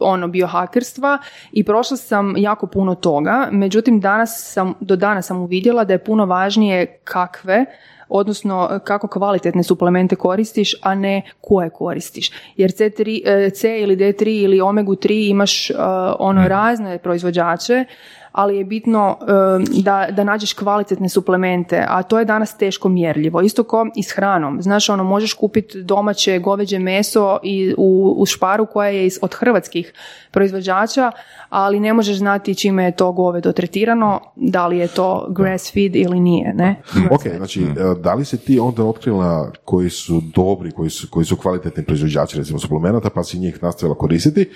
[0.00, 1.18] ono biohakerstva
[1.52, 6.04] i prošla sam jako puno toga, međutim danas sam, do danas sam uvidjela da je
[6.04, 7.66] puno važnije kakve
[8.08, 12.30] odnosno kako kvalitetne suplemente koristiš, a ne koje koristiš.
[12.56, 15.74] Jer C3, eh, C ili D3 ili omegu 3 imaš eh,
[16.18, 17.84] ono razne proizvođače,
[18.32, 23.40] ali je bitno eh, da, da nađeš kvalitetne suplemente, a to je danas teško mjerljivo.
[23.40, 24.62] Isto ko i s hranom.
[24.62, 29.34] Znaš, ono, možeš kupiti domaće goveđe meso i u, u šparu koja je iz, od
[29.34, 29.92] hrvatskih
[30.30, 31.12] proizvođača,
[31.48, 35.96] ali ne možeš znati čime je to govedo tretirano, da li je to grass feed
[35.96, 36.82] ili nije, ne?
[37.10, 41.26] Ok, znači, e, da li si ti onda otkrila koji su dobri, koji su, koji
[41.26, 44.50] su kvalitetni proizvođači, recimo, suplemenata, pa si njih nastavila koristiti,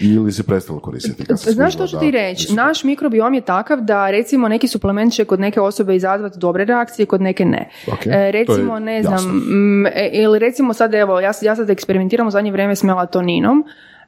[0.00, 1.24] ili si prestala koristiti?
[1.24, 2.54] kad Znaš što ću ti reći?
[2.54, 7.06] Naš mikrobiom je takav da recimo neki suplement će kod neke osobe izazvati dobre reakcije,
[7.06, 7.70] kod neke ne.
[8.06, 12.52] E, recimo, ne znam, e, ili recimo sad evo, ja, ja sad eksperimentiram u zadnje
[12.52, 13.64] vrijeme s melatoninom.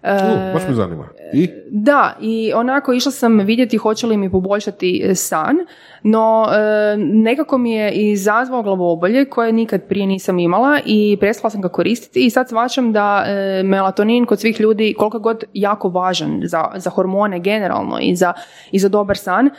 [0.07, 1.09] E, U, baš me zanima.
[1.33, 1.49] I?
[1.71, 5.57] Da, i onako išla sam vidjeti hoće li mi poboljšati e, san,
[6.03, 11.61] no e, nekako mi je izazvao glavobolje koje nikad prije nisam imala i prestala sam
[11.61, 16.41] ga koristiti i sad shvaćam da e, melatonin kod svih ljudi koliko god jako važan
[16.45, 18.33] za, za hormone generalno i za,
[18.71, 19.51] i za dobar san, e,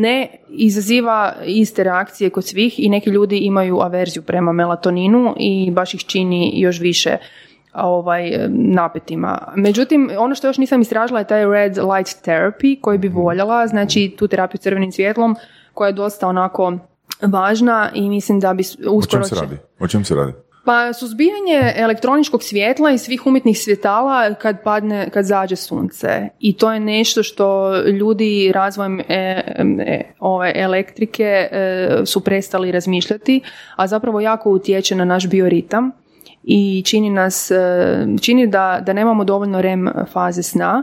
[0.00, 5.94] ne izaziva iste reakcije kod svih i neki ljudi imaju averziju prema melatoninu i baš
[5.94, 7.16] ih čini još više
[7.74, 9.52] ovaj, napetima.
[9.56, 14.14] Međutim, ono što još nisam istražila je taj red light therapy koji bi voljela, znači
[14.18, 15.36] tu terapiju crvenim svjetlom
[15.74, 16.72] koja je dosta onako
[17.22, 19.56] važna i mislim da bi s- O uskoro čem se radi?
[19.80, 20.32] O čem se radi?
[20.64, 26.28] Pa suzbijanje elektroničkog svjetla i svih umjetnih svjetala kad padne, kad zađe sunce.
[26.38, 33.40] I to je nešto što ljudi razvojem e, e, ove elektrike e, su prestali razmišljati,
[33.76, 35.90] a zapravo jako utječe na naš bioritam
[36.44, 40.82] i čini nas, e, čini da, da nemamo dovoljno REM faze sna,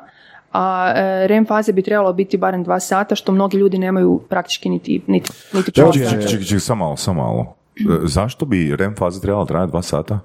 [0.51, 4.69] a e, REM faze bi trebalo biti barem dva sata, što mnogi ljudi nemaju praktički
[4.69, 7.55] niti, niti, niti Čekaj, čekaj, čekaj, čekaj, samo malo, samo malo.
[7.75, 10.19] E, Zašto bi REM faza trebala trajati dva sata?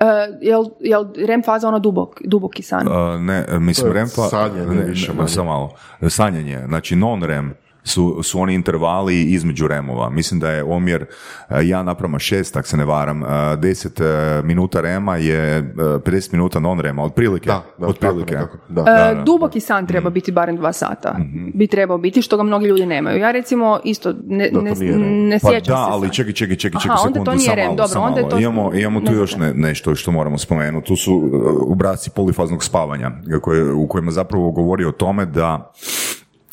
[0.00, 0.04] E,
[0.40, 2.88] jel, jel REM faza ono dubok, duboki san?
[2.88, 4.22] E, ne, mislim, REM fa...
[4.22, 5.28] sanjanje ne, više ne, manje.
[5.28, 5.74] Samo malo.
[6.08, 7.54] Sanjanje, znači non-REM
[7.84, 10.10] su, su oni intervali između remova.
[10.10, 11.02] Mislim da je omjer
[11.48, 13.22] e, 1 naprama 6, tak se ne varam.
[13.22, 14.02] E, 10
[14.38, 17.46] e, minuta rema je e, 50 minuta non-rema, otprilike.
[17.46, 18.34] Da, da, otprilike.
[18.34, 18.80] tako da.
[18.80, 19.14] E, da.
[19.14, 19.24] Mhm.
[19.24, 21.16] duboki san treba biti barem dva sata.
[21.54, 23.18] Bi trebao biti, što ga mnogi ljudi nemaju.
[23.18, 24.70] Ja recimo isto ne, Da, ne,
[25.08, 26.14] ne Pa sjećam da, se ali sad.
[26.14, 28.38] čekaj, čekaj, čekaj, Aha, čekaj onda sekundu, to nije REM, malo, dobro, onda je to-
[28.38, 30.86] Imamo, imamo tu ne još ne, nešto što moramo spomenuti.
[30.86, 31.30] Tu su
[31.68, 33.10] obrasci polifaznog spavanja
[33.42, 35.72] koje, u kojima zapravo govori o tome da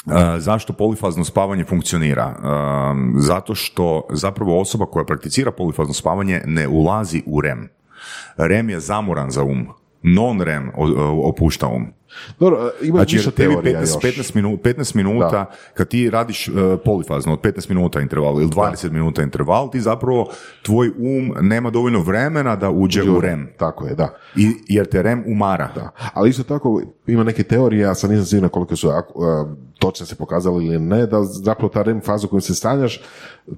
[0.08, 2.24] E, zašto polifazno spavanje funkcionira?
[2.24, 2.40] E,
[3.18, 7.70] zato što zapravo osoba koja prakticira polifazno spavanje ne ulazi u REM.
[8.38, 9.68] REM je zamoran za um.
[10.04, 10.72] Non-REM
[11.24, 11.94] opušta um.
[12.40, 14.18] Dobro, e, ima Znači, više tebi teorija 15, još.
[14.18, 16.54] 15, minuta, 15 minuta kad ti radiš uh,
[16.86, 20.30] polifazno od 15 minuta interval ili 20 minuta interval, ti zapravo,
[20.62, 23.48] tvoj um nema dovoljno vremena da uđe u REM.
[23.58, 24.16] Tako je, da.
[24.36, 25.70] I, jer te REM umara.
[25.76, 25.90] Da.
[26.14, 28.94] Ali isto tako ima neke teorije, ja sad nisam siguran koliko su uh,
[29.80, 33.02] točno se pokazali ili ne, da zapravo ta REM faza u kojoj se stanjaš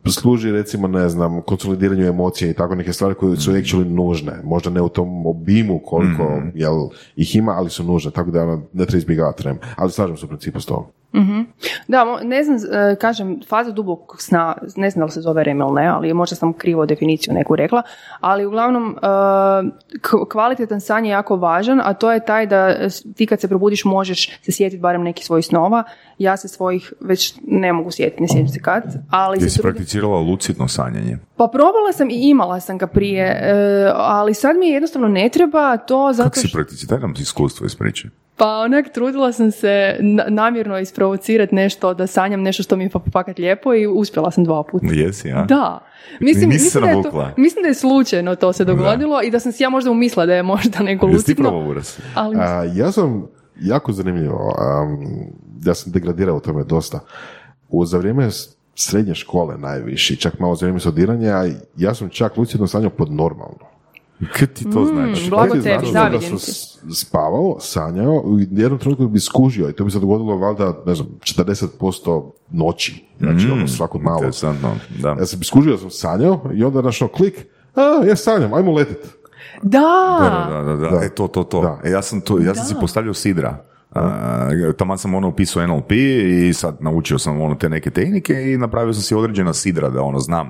[0.10, 4.42] služi recimo, ne znam, konsolidiranju emocija i tako neke stvari koje su actually nužne.
[4.44, 8.62] Možda ne u tom obimu koliko jel, ih ima, ali su nužne, tako da ono,
[8.74, 9.60] ne treba izbjegavati REM.
[9.76, 10.86] Ali slažem se u principu s tom.
[11.88, 15.44] Da, mo- ne znam, e, kažem, faza dubokog sna, ne znam da li se zove
[15.44, 17.82] REM ili ne, ali možda sam krivo definiciju neku rekla,
[18.20, 19.08] ali uglavnom e,
[20.32, 24.40] kvalitetan san je jako važan, a to je taj da ti kad se probudiš možeš
[24.42, 25.84] se sjetiti barem nekih svojih snova.
[26.24, 29.64] Ja se svojih već ne mogu sjetiti, ne sjećam se kad, ali se Jesi trudim-
[29.66, 31.18] prakticirala lucidno sanjanje?
[31.38, 33.54] Pa probala sam i imala sam ga prije, e,
[33.94, 36.90] ali sad mi jednostavno ne treba to zato Kako si prakticirala?
[36.92, 38.08] Daj nam iskustvo iz priče.
[38.38, 42.90] Pa onak trudila sam se na- namjerno isprovocirati nešto, da sanjam nešto što mi je
[42.90, 44.86] pa fakat lijepo i uspjela sam dva puta.
[44.88, 45.46] Jesi, a?
[45.46, 45.80] Da.
[46.20, 49.40] Mislim, Nisi mislim, da je to, mislim da je slučajno to se dogodilo i da
[49.40, 51.50] sam si ja možda umislila da je možda neko Jesi ti lucidno.
[51.50, 51.98] probao uraz?
[52.16, 53.28] Ali A, ja sam
[53.64, 55.00] jako zanimljivo, am,
[55.66, 57.00] ja sam degradirao u tome dosta.
[57.70, 58.30] U, za vrijeme
[58.76, 61.46] srednje škole najviše, čak malo za vrijeme studiranja,
[61.78, 63.74] ja sam čak lucidno sanjao pod normalno.
[64.40, 65.30] Kad ti to znači?
[65.30, 69.84] blago tebi, značilo zavidim da sam spavao, sanjao, u jednom trenutku bi skužio i to
[69.84, 73.06] bi se dogodilo valjda, ne znam, 40% noći.
[73.20, 74.22] Znači, ono, svako malo.
[75.02, 75.16] Da.
[75.20, 77.46] Ja sam skužio da sam sanjao i onda našao klik,
[77.76, 79.23] a, ja sanjam, ajmo letit.
[79.64, 80.50] Da!
[80.50, 80.90] Da, da, da, da.
[80.98, 81.06] Da.
[81.06, 81.62] E, to, to, to.
[81.62, 81.80] Da.
[81.84, 83.58] E, ja sam, to, ja sam si postavljao sidra.
[83.96, 84.02] Uh,
[84.74, 88.94] taman sam ono upisao NLP i sad naučio sam ono te neke tehnike i napravio
[88.94, 90.50] sam si određena sidra da ono znam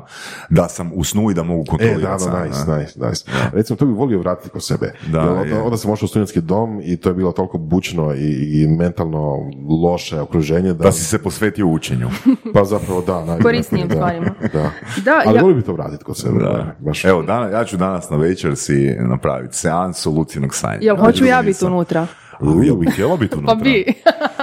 [0.50, 2.24] da sam u snu i da mogu E, da, kontrolirati.
[2.26, 3.26] da, nice, nice, nice.
[3.54, 4.94] Recimo, to bi volio vratiti kod sebe.
[5.08, 8.22] Da, onda, onda sam ošao u studentski dom i to je bilo toliko bučno i,
[8.54, 9.38] i mentalno
[9.84, 12.10] loše okruženje da, Da si se posvetio učenju.
[12.54, 13.14] pa zapravo da.
[13.16, 14.26] najvjerojatnije, Korisnijim da, stvarima.
[14.54, 14.72] Da.
[15.04, 16.40] Da, Ali ja- volio bi to vratiti kod sebe.
[16.40, 16.76] Da.
[16.80, 17.06] Baš.
[17.06, 20.78] Evo, dana, ja ću danas na večer si napraviti seansu lucidnog sanja.
[20.82, 22.08] Jel hoću ja biti unutra?
[22.40, 23.56] U, Jel bi htjela biti unutra?
[23.56, 23.86] Pa bi.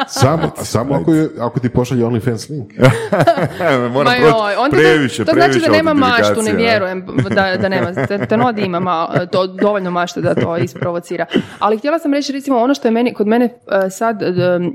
[0.09, 2.73] Samo, samo ako, je, ako ti pošalje OnlyFans link.
[3.93, 7.57] Moram Ma proći joj, onda previše, to znači previše da nema maštu, ne vjerujem da,
[7.57, 8.07] da nema.
[8.07, 11.27] Te, te nodi ima ma- to, dovoljno mašte da to isprovocira.
[11.59, 14.23] Ali htjela sam reći recimo ono što je meni, kod mene e, sad,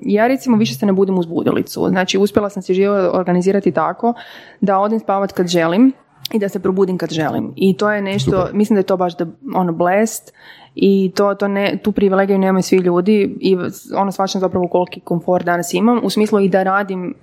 [0.02, 1.88] ja recimo više se ne budim uz budilicu.
[1.90, 4.14] Znači uspjela sam si život organizirati tako
[4.62, 5.94] da odem spavat kad želim
[6.34, 7.54] i da se probudim kad želim.
[7.56, 10.34] I to je nešto, mislim da je to baš da, ono blest
[10.76, 13.58] i to, to ne, tu privilegiju nemaju svi ljudi i
[13.96, 17.16] ono shvaćam zapravo koliki komfort danas imam u smislu i da radim,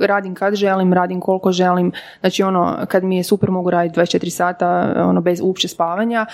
[0.00, 4.30] radim kad želim, radim koliko želim, znači ono kad mi je super mogu raditi 24
[4.30, 6.26] sata ono bez uopće spavanja,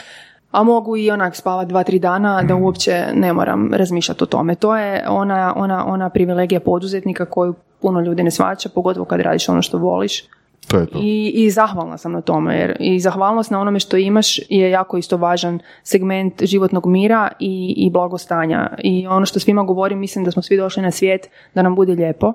[0.50, 4.54] a mogu i onak spavati dva, tri dana da uopće ne moram razmišljati o tome.
[4.54, 9.48] To je ona, ona, ona privilegija poduzetnika koju puno ljudi ne shvaća, pogotovo kad radiš
[9.48, 10.24] ono što voliš.
[10.68, 10.98] To je to.
[11.02, 14.96] I, I zahvalna sam na tome, jer i zahvalnost na onome što imaš je jako
[14.96, 18.70] isto važan segment životnog mira i, i blagostanja.
[18.78, 21.92] I ono što svima govorim, mislim da smo svi došli na svijet da nam bude
[21.92, 22.32] lijepo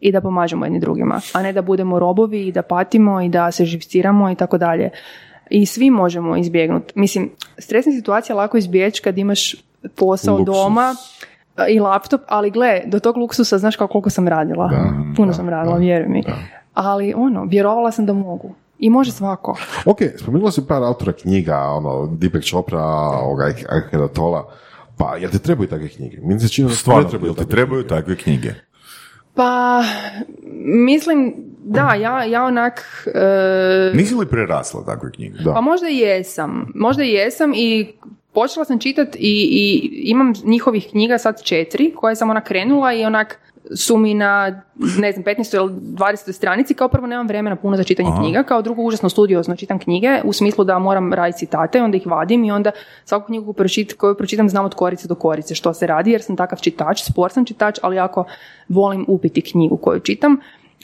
[0.00, 3.50] i da pomažemo jedni drugima, a ne da budemo robovi i da patimo i da
[3.50, 4.90] se živciramo i tako dalje.
[5.50, 6.92] I svi možemo izbjegnuti.
[6.94, 9.54] Mislim, stresne situacije lako izbjeći kad imaš
[9.96, 10.54] posao Luksus.
[10.56, 10.94] doma
[11.68, 14.68] i laptop, ali gle, do tog luksusa znaš kao koliko sam radila.
[14.68, 16.22] Da, Puno da, sam radila, da, vjeruj mi.
[16.80, 18.54] Ali ono, vjerovala sam da mogu.
[18.78, 19.56] I može svako.
[19.84, 22.84] Ok, spomenula si par autora knjiga, ono, Deepak Chopra,
[23.22, 24.52] ovoga, Eckhart Tolla.
[24.98, 26.18] Pa, jel ti trebaju takve knjige?
[26.22, 27.88] Meni se čini da Stvarno, trebaju jel ti takve trebaju knjige.
[27.94, 28.54] takve knjige?
[29.34, 29.82] Pa,
[30.86, 33.06] mislim, da, ja, ja onak...
[33.14, 35.38] e, Nisi li prerasla takve knjige?
[35.44, 35.52] Da.
[35.54, 36.72] Pa možda i jesam.
[36.74, 37.92] Možda i jesam i
[38.32, 43.04] počela sam čitati i, i imam njihovih knjiga sad četiri koje sam ona krenula i
[43.04, 43.38] onak
[43.76, 44.62] su mi na,
[44.98, 45.56] ne znam, 15.
[45.56, 46.32] ili 20.
[46.32, 50.20] stranici, kao prvo nemam vremena puno za čitanje knjiga, kao drugo užasno studiozno čitam knjige,
[50.24, 52.70] u smislu da moram raditi citate, onda ih vadim i onda
[53.04, 56.36] svaku knjigu pročit, koju pročitam znam od korice do korice što se radi, jer sam
[56.36, 58.24] takav čitač, spor sam čitač, ali jako
[58.68, 60.32] volim upiti knjigu koju čitam.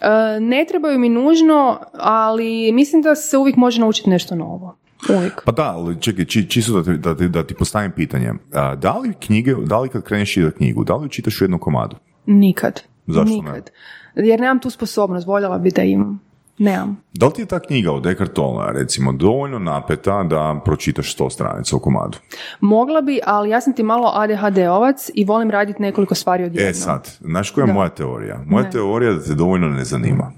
[0.00, 4.76] E, ne trebaju mi nužno, ali mislim da se uvijek može naučiti nešto novo.
[5.16, 5.42] Uvijek.
[5.44, 8.32] Pa da, ali čekaj, či, čisto da ti, da, ti, da ti postavim pitanje.
[8.76, 11.96] Da li knjige, da li kad kreneš čitati knjigu, da li čitaš u jednom komadu?
[12.26, 12.82] Nikad.
[13.06, 13.36] Zašto ne?
[13.42, 13.70] Nikad.
[14.14, 16.20] Jer nemam tu sposobnost, voljela bi da imam.
[16.58, 16.96] Nemam.
[17.12, 21.30] Da li ti je ta knjiga od Eckhart Tolle, recimo, dovoljno napeta da pročitaš sto
[21.30, 22.18] stranica u komadu?
[22.60, 26.70] Mogla bi, ali ja sam ti malo ADHD-ovac i volim raditi nekoliko stvari odjednom.
[26.70, 27.72] E sad, znaš koja je Da.
[27.72, 28.40] moja teorija?
[28.46, 28.70] Moja Ne.
[28.70, 30.32] teorija je da te dovoljno ne zanima.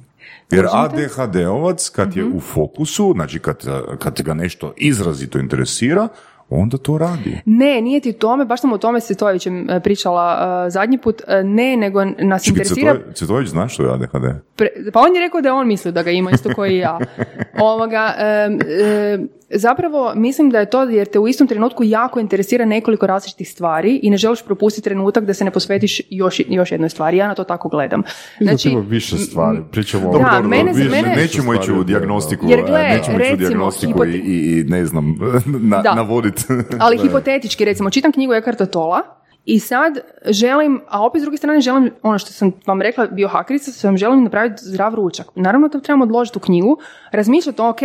[0.50, 0.66] Jer?
[0.66, 2.18] ADHD-ovac kad Mhm.
[2.18, 3.64] je u fokusu, znači kad,
[3.98, 6.08] kad ga nešto izrazito interesira,
[6.50, 7.40] onda to radi.
[7.44, 11.22] Ne, nije ti tome, baš sam o tome s Cvjetojevićem e, pričala e, zadnji put,
[11.26, 12.96] E, ne, nego nas Čekaj, interesira...
[13.14, 14.24] Cvjetović znaš što je ADHD?
[14.56, 16.78] Pre- pa on je rekao da je on mislio da ga ima isto koji i
[16.78, 16.98] ja.
[17.60, 22.64] Ovoga, em, em, zapravo mislim da je to jer te u istom trenutku jako interesira
[22.64, 26.88] nekoliko različitih stvari i ne želiš propustiti trenutak da se ne posvetiš još, još jednoj
[26.88, 27.16] stvari.
[27.16, 28.02] Ja na to tako gledam.
[28.40, 29.58] Znači, Znači, više stvari.
[29.70, 32.98] Pričamo Da, o mene- više- mene- više Nećemo ići u dijagnostiku, Jer e, gle, nećemo
[32.98, 35.18] ići u recimo, dijagnostiku i, hipote- i, i ne znam,
[35.62, 36.42] na, navoditi.
[36.78, 39.02] ali hipotetički, recimo, čitam knjigu Ekarta Tola
[39.44, 43.72] i sad želim, a opet s druge strane želim, ono što sam vam rekla, biohakerica,
[43.72, 45.26] sam želim napraviti zdrav ručak.
[45.34, 46.78] Naravno da trebamo odložiti u knjigu,
[47.12, 47.80] razmišljati, ok,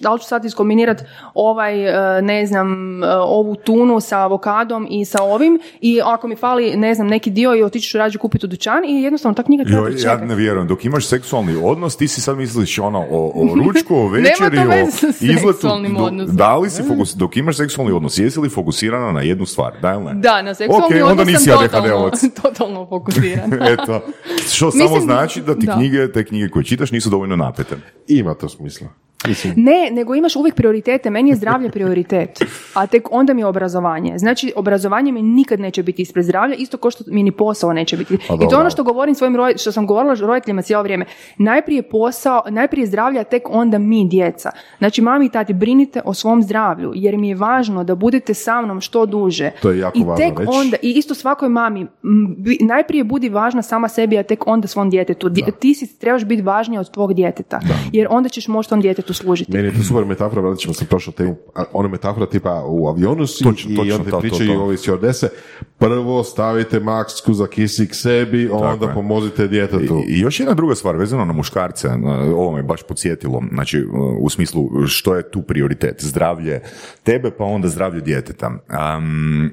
[0.00, 1.04] da li ću sad iskombinirati
[1.34, 1.86] ovaj,
[2.18, 2.68] e, ne znam,
[3.04, 7.30] e, ovu tunu sa avokadom i sa ovim i ako mi fali, ne znam, neki
[7.30, 10.34] dio i otići ću rađe kupiti u dućan i jednostavno ta knjiga treba ja ne
[10.34, 14.28] vjerujem, dok imaš seksualni odnos, ti si sad misliš ono o, o ručku, o Nema
[14.38, 14.86] to večeri, o
[15.32, 15.52] izletu.
[15.52, 16.36] seksualnim Do- odnosom.
[16.36, 19.72] Da li si fokus, dok imaš seksualni odnos, jesi li fokusirana na jednu stvar?
[19.82, 20.14] Da ne?
[20.14, 22.20] Da, na seksualni Ok, onda nisi sam totalno, ADHD-ovac.
[22.42, 23.52] totalno fokusiran.
[23.72, 24.00] Eto,
[24.52, 25.74] što samo Mislim- znači da ti da.
[25.76, 27.76] knjige, te knjige koje čitaš nisu dovoljno napete.
[28.08, 28.88] Ima to smisla.
[29.26, 31.10] Mislim, Ne, nego imaš uvijek prioritete.
[31.10, 32.38] Meni je zdravlje prioritet,
[32.74, 34.18] a tek onda mi je obrazovanje.
[34.18, 37.96] Znači, obrazovanje mi nikad neće biti ispred zdravlja, isto kao što mi ni posao neće
[37.96, 38.14] biti.
[38.14, 41.04] I to je ono što govorim svojim roj- što sam govorila roditeljima cijelo vrijeme.
[41.38, 44.50] Najprije posao, najprije zdravlje, a tek onda mi djeca.
[44.78, 48.60] Znači, mami i tati, brinite o svom zdravlju, jer mi je važno da budete sa
[48.60, 49.50] mnom što duže.
[49.52, 50.50] To je jako I važno tek reći.
[50.52, 51.86] onda, i isto svakoj mami,
[52.62, 55.28] najprije budi važna sama sebi, a tek onda svom djetetu.
[55.28, 57.60] Di- Ti si trebaš biti važnija od tvog djeteta,
[57.92, 59.52] jer onda ćeš moći tom djetetu služiti.
[59.52, 61.36] Meni je to super metafora, vratit ćemo se prošlo temu,
[61.72, 64.62] ona metafora tipa u avionu si Točno, i točno, onda to, pričaju to.
[64.62, 65.28] ovi stjordese,
[65.78, 68.94] prvo stavite maksku za kisik sebi, onda je.
[68.94, 70.02] pomozite djetetu.
[70.08, 71.88] I još jedna druga stvar, vezano na muškarce,
[72.34, 73.84] ovo me baš podsjetilo, znači
[74.20, 76.60] u smislu što je tu prioritet, zdravlje
[77.02, 78.50] tebe pa onda zdravlje djeteta.
[78.68, 79.50] Am,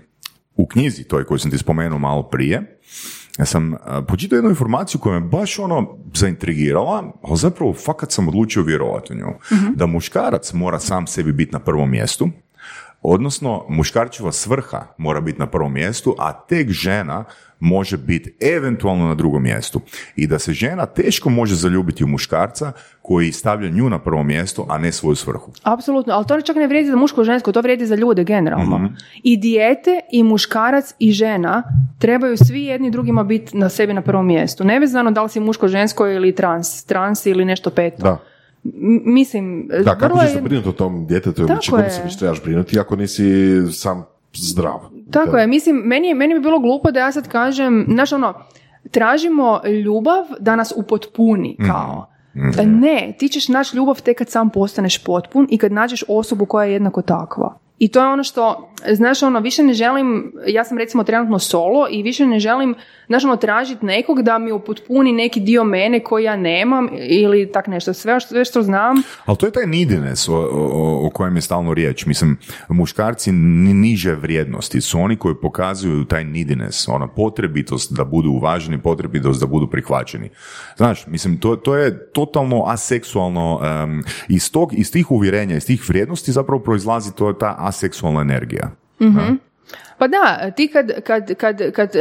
[0.55, 2.79] u knjizi toj koju sam ti spomenuo malo prije,
[3.39, 8.27] ja sam a, pročitao jednu informaciju koja me baš ono zaintrigirala, ali zapravo fakat sam
[8.27, 9.33] odlučio vjerovati u nju.
[9.75, 12.29] Da muškarac mora sam sebi biti na prvom mjestu,
[13.13, 17.25] odnosno muškarčeva svrha mora biti na prvom mjestu, a tek žena
[17.59, 19.81] može biti eventualno na drugom mjestu.
[20.15, 24.65] I da se žena teško može zaljubiti u muškarca koji stavlja nju na prvo mjesto,
[24.69, 25.51] a ne svoju svrhu.
[25.63, 28.77] Apsolutno, ali to čak ne vrijedi za muško i žensko, to vrijedi za ljude generalno.
[28.77, 28.85] Mhm.
[29.23, 31.63] I dijete, i muškarac, i žena
[31.99, 34.63] trebaju svi jedni drugima biti na sebi na prvom mjestu.
[34.63, 38.03] Nevezano da li si muško, žensko ili trans, trans ili nešto peto.
[38.03, 38.17] Da.
[39.05, 42.79] Mislim, Da, kako ćeš se brinuti o tom djetetu, Tako čemu se više trebaš brinuti
[42.79, 43.23] ako nisi
[43.71, 44.79] sam zdrav.
[45.11, 45.37] Tako Da.
[45.37, 48.33] je, mislim, meni, meni bi bilo glupo da ja sad kažem, znaš ono,
[48.91, 52.07] tražimo ljubav da nas upotpuni, kao.
[52.65, 56.65] Ne, ti ćeš naći ljubav tek kad sam postaneš potpun i kad nađeš osobu koja
[56.65, 57.57] je jednako takva.
[57.79, 61.87] I to je ono što, znaš ono, više ne želim, ja sam recimo trenutno solo
[61.91, 62.75] i više ne želim,
[63.07, 67.67] znaš ono, tražiti nekog da mi upotpuni neki dio mene koji ja nemam ili tak
[67.67, 67.93] nešto.
[67.93, 68.95] Sve, sve što znam,
[69.25, 72.05] Ali to je taj neediness o, o, o kojem je stalno riječ.
[72.05, 72.37] Mislim,
[72.69, 78.81] muškarci ni- niže vrijednosti su oni koji pokazuju taj neediness, ona potrebitost da budu uvaženi,
[78.81, 80.29] potrebitost da budu prihvaćeni.
[80.77, 85.89] Znaš, mislim, to, to je totalno aseksualno, em, iz, tog, iz tih uvjerenja, iz tih
[85.89, 88.71] vrijednosti zapravo proizlazi to ta aseksualna energija.
[89.97, 91.99] Pa da, ti kad, kad, kad, kad e,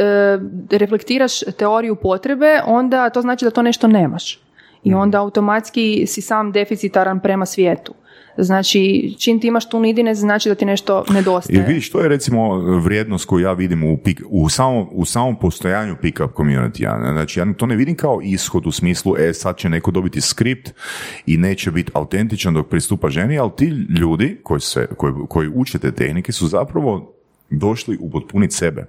[0.71, 4.39] reflektiraš teoriju potrebe, onda to znači da to nešto nemaš.
[4.83, 4.99] I Mhm.
[4.99, 7.93] onda automatski si sam deficitaran prema svijetu.
[8.37, 11.65] Znači, čim ti imaš tu nidine, znači da ti nešto I nedostaje.
[11.67, 15.95] vidiš, to je recimo vrijednost koju ja vidim u, pik, u, samom, u samom postojanju
[16.01, 19.91] pick-up community Znači, ja to ne vidim kao ishod u smislu, e, sad će neko
[19.91, 20.69] dobiti skript
[21.25, 23.65] i neće biti autentičan dok pristupa ženi, ali ti
[23.99, 27.15] ljudi koji, se, koji, koji uče te tehnike su zapravo
[27.49, 28.85] došli upotpuniti sebe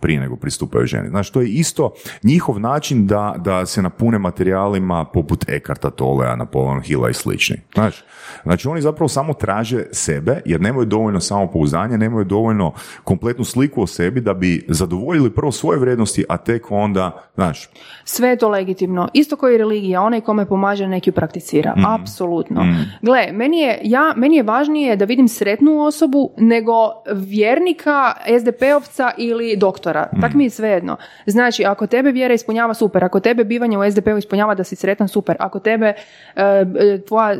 [0.00, 1.08] prije nego pristupaju ženi.
[1.08, 6.80] Znači, to je isto njihov način da, da se napune materijalima poput Ekarta Tolea, Napoleon
[6.80, 7.56] Hilla i slični.
[7.74, 8.02] Znači,
[8.42, 12.72] znači, oni zapravo samo traže sebe, jer nemaju dovoljno samopouzdanja, nemaju dovoljno
[13.04, 17.68] kompletnu sliku o sebi da bi zadovoljili prvo svoje vrijednosti, a tek onda, znaš,
[18.04, 19.08] Sve je to legitimno.
[19.14, 21.74] Isto kao i religija, onaj kome pomaže neki prakticira.
[21.76, 21.86] Mhm.
[21.86, 22.64] Apsolutno.
[23.02, 26.72] Gle, meni je, ja, meni je važnije da vidim sretnu osobu nego
[27.14, 30.20] vjernika, SDP-ovca ili doktora, Mm.
[30.20, 30.96] tak mi je svejedno.
[31.26, 33.04] Znači, ako tebe vjera ispunjava, super.
[33.04, 35.36] Ako tebe bivanje u SDP-u ispunjava da si sretan, super.
[35.38, 35.94] Ako tebe e,
[36.36, 37.38] e, tvoja, e,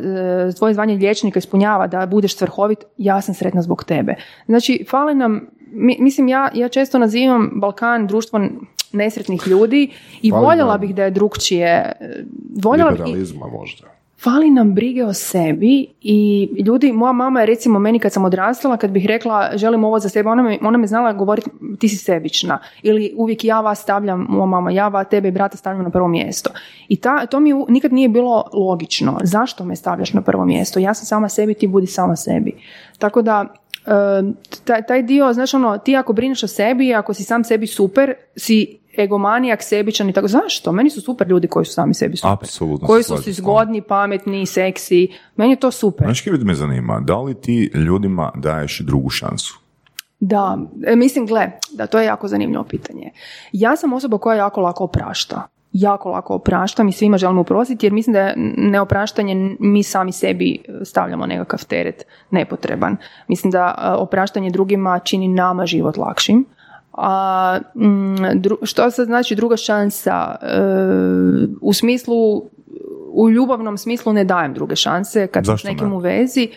[0.53, 4.15] tvoje zvanje liječnika ispunjava da budeš svrhovit, ja sam sretna zbog tebe.
[4.45, 8.39] Znači, fale nam, mi- mislim, ja, ja često nazivam Balkan društvo
[8.93, 11.67] nesretnih ljudi i voljela bih da je drugčije.
[11.99, 12.23] e,
[12.57, 13.87] Voljela bih, Liberalizma možda.
[14.23, 18.77] Fali nam brige o sebi i ljudi, moja mama je recimo meni kad sam odrastala,
[18.77, 21.49] kad bih rekla želim ovo za sebe, ona me, ona me znala govoriti
[21.79, 25.57] ti si sebična ili uvijek ja vas stavljam, moja mama, ja vas, tebe i brata
[25.57, 26.49] stavljam na prvo mjesto.
[26.87, 29.19] I ta, to mi nikad nije bilo logično.
[29.23, 30.79] Zašto me stavljaš na prvo mjesto?
[30.79, 32.53] Ja sam sama sebi, ti budi sama sebi.
[32.99, 33.45] Tako da,
[33.85, 33.91] e,
[34.65, 38.13] taj, taj dio, znaš ono, ti ako brineš o sebi, ako si sam sebi super,
[38.35, 40.27] si egomanijak, sebičan i tako.
[40.27, 40.71] Zašto?
[40.71, 42.31] Meni su super ljudi koji su sami sebi super.
[42.31, 45.07] Apsolutno Koji su si zgodni, pametni, seksi.
[45.35, 46.07] Meni je to super.
[46.07, 49.61] Znaš kaj me zanima, da li ti ljudima daješ drugu šansu?
[50.19, 53.11] Da, e, mislim, gle, da to je jako zanimljivo pitanje.
[53.51, 55.47] Ja sam osoba koja jako lako oprašta.
[55.73, 60.53] Jako lako opraštam i svima želim oprostiti jer mislim da je neopraštanje mi sami sebi
[60.53, 62.97] e, stavljamo nekakav teret nepotreban.
[63.27, 66.45] Mislim da e, opraštanje drugima čini nama život lakšim.
[66.93, 67.85] A mm,
[68.33, 70.35] dru- što sad znači druga šansa?
[70.41, 70.47] E,
[71.61, 72.43] u smislu,
[73.07, 75.95] u ljubavnom smislu ne dajem druge šanse kad sam s nekim ne?
[75.95, 76.49] u vezi.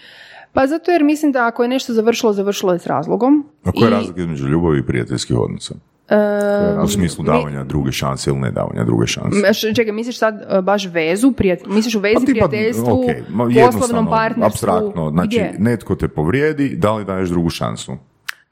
[0.53, 3.47] Pa zato jer mislim da ako je nešto završilo, završilo je s razlogom.
[3.64, 5.74] A koja je I, razlika između ljubavi i prijateljskih odnosa?
[6.09, 9.55] e, U smislu mi- davanja druge šanse ili ne davanja druge šanse?
[9.74, 13.45] Čekaj, misliš sad e, baš vezu, prijat- misliš u vezi, Pa tipa, prijateljstvu, ok, ma
[13.72, 14.47] poslovnom partnerstvu?
[14.47, 15.55] Apstraktno, znači Gdje?
[15.59, 17.93] netko te povrijedi, da li daješ drugu šansu?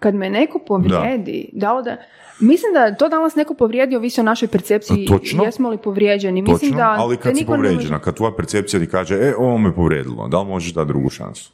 [0.03, 1.97] Kad me neko povrijedi, da li da...
[2.41, 5.45] Mislim da to danas neko povrijedi ovisi o našoj percepciji, Točno.
[5.45, 6.43] jesmo li povrijeđeni.
[6.43, 9.15] Mislim Točno, da ali kad si niko ne može- povrijeđena, kad tvoja percepcija ti kaže,
[9.15, 11.53] e, ovo me povrijedilo, da li možeš dati drugu šansu?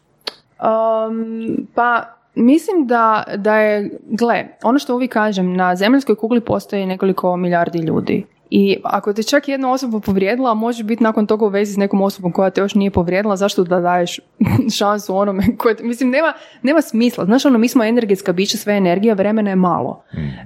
[0.60, 6.86] Um, pa mislim da, da je, gle, ono što uvijek kažem, na zemaljskoj kugli postoji
[6.86, 8.24] nekoliko milijardi ljudi.
[8.50, 12.02] I ako te čak jedna osoba povrijedila, može biti nakon toga u vezi s nekom
[12.02, 14.20] osobom koja te još nije povrijedila, zašto da daješ
[14.78, 16.32] šansu onome koje, te- mislim, nema,
[16.62, 17.24] nema smisla.
[17.24, 20.02] Znaš, ono, mi smo energetska bića, sve energija, vremena je malo.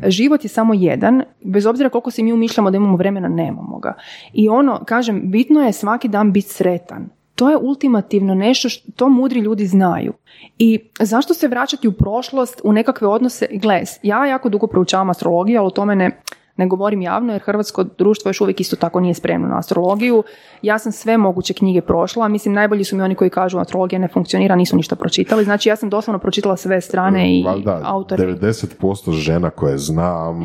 [0.06, 3.94] Život je samo jedan, bez obzira koliko si mi umišljamo da imamo vremena, nemamo ga.
[4.32, 7.08] I ono, kažem, bitno je svaki dan biti sretan.
[7.34, 10.12] To je ultimativno nešto što to mudri ljudi znaju.
[10.58, 13.46] I zašto se vraćati u prošlost, u nekakve odnose?
[13.52, 16.22] Gle, ja jako dugo proučavam astrologiju, ali o tome ne,
[16.56, 20.22] ne govorim javno jer hrvatsko društvo još uvijek isto tako nije spremno na astrologiju.
[20.62, 24.08] Ja sam sve moguće knjige prošla, mislim najbolji su mi oni koji kažu astrologija ne
[24.08, 25.44] funkcionira, nisu ništa pročitali.
[25.44, 28.26] Znači ja sam doslovno pročitala sve strane i Valjda, autore.
[28.26, 30.42] 90% žena koje znam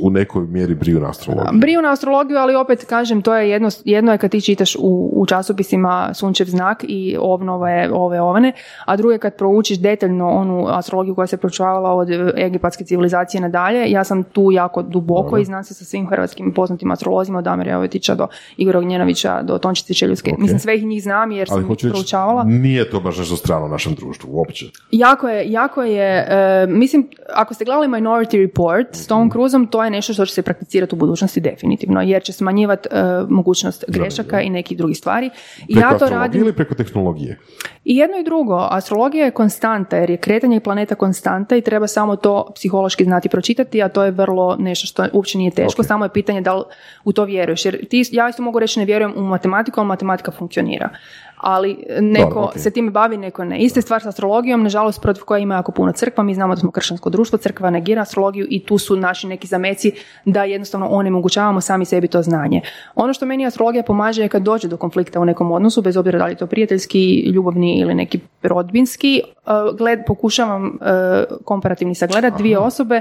[0.00, 1.60] u nekoj mjeri briju na astrologiju.
[1.60, 5.10] Briju na astrologiju, ali opet kažem, to je jedno, jedno je kad ti čitaš u,
[5.12, 8.52] u časopisima Sunčev znak i ovnove, ove ovane,
[8.84, 13.40] a drugo je kad proučiš detaljno onu astrologiju koja se proučavala od e, egipatske civilizacije
[13.40, 13.90] nadalje.
[13.90, 17.72] Ja sam tu jako duboko i znam se sa svim hrvatskim poznatim astrolozima od Damira
[17.72, 18.26] Jovetića do
[18.56, 20.34] Igora Ognjenovića do Tončice Čeljuske.
[20.38, 22.44] Mislim, sve ih njih znam jer Ali sam reći, proučavala.
[22.44, 24.66] nije to baš nešto strano našem društvu, uopće.
[24.90, 29.79] Jako je, jako je, e, mislim, ako ste gledali Minority Report s Tom Cruiseom, to
[29.84, 34.40] je nešto što će se prakticirati u budućnosti definitivno, jer će smanjivati e, mogućnost grešaka
[34.40, 35.30] i nekih drugih stvari.
[35.68, 37.38] I Preko ja to radim ili preko tehnologije?
[37.84, 38.68] i jedno i drugo.
[38.70, 43.82] Astrologija je konstanta, jer je kretanje planeta konstanta i treba samo to psihološki znati pročitati,
[43.82, 46.64] a to je vrlo nešto što uopće nije teško, samo je pitanje da li
[47.04, 47.64] u to vjeruješ.
[47.64, 50.90] Jer ti, ja isto mogu reći ne vjerujem u matematiku, ali matematika funkcionira.
[51.40, 52.58] Ali neko Dobro, ok.
[52.58, 53.58] se time bavi, neko ne.
[53.58, 56.24] Ista je stvar s astrologijom, nažalost, protiv koje ima jako puno crkva.
[56.24, 59.92] Mi znamo da smo kršćansko društvo, crkva negira astrologiju i tu su naši neki zameci
[60.24, 62.60] da jednostavno onemogućavamo sami sebi to znanje.
[62.94, 66.18] Ono što meni astrologija pomaže je kad dođe do konflikta u nekom odnosu, bez obzira
[66.18, 72.38] da li je to prijateljski, ljubavni ili neki rodbinski, uh, gled, pokušavam uh, komparativni sagledat
[72.38, 73.00] dvije osobe,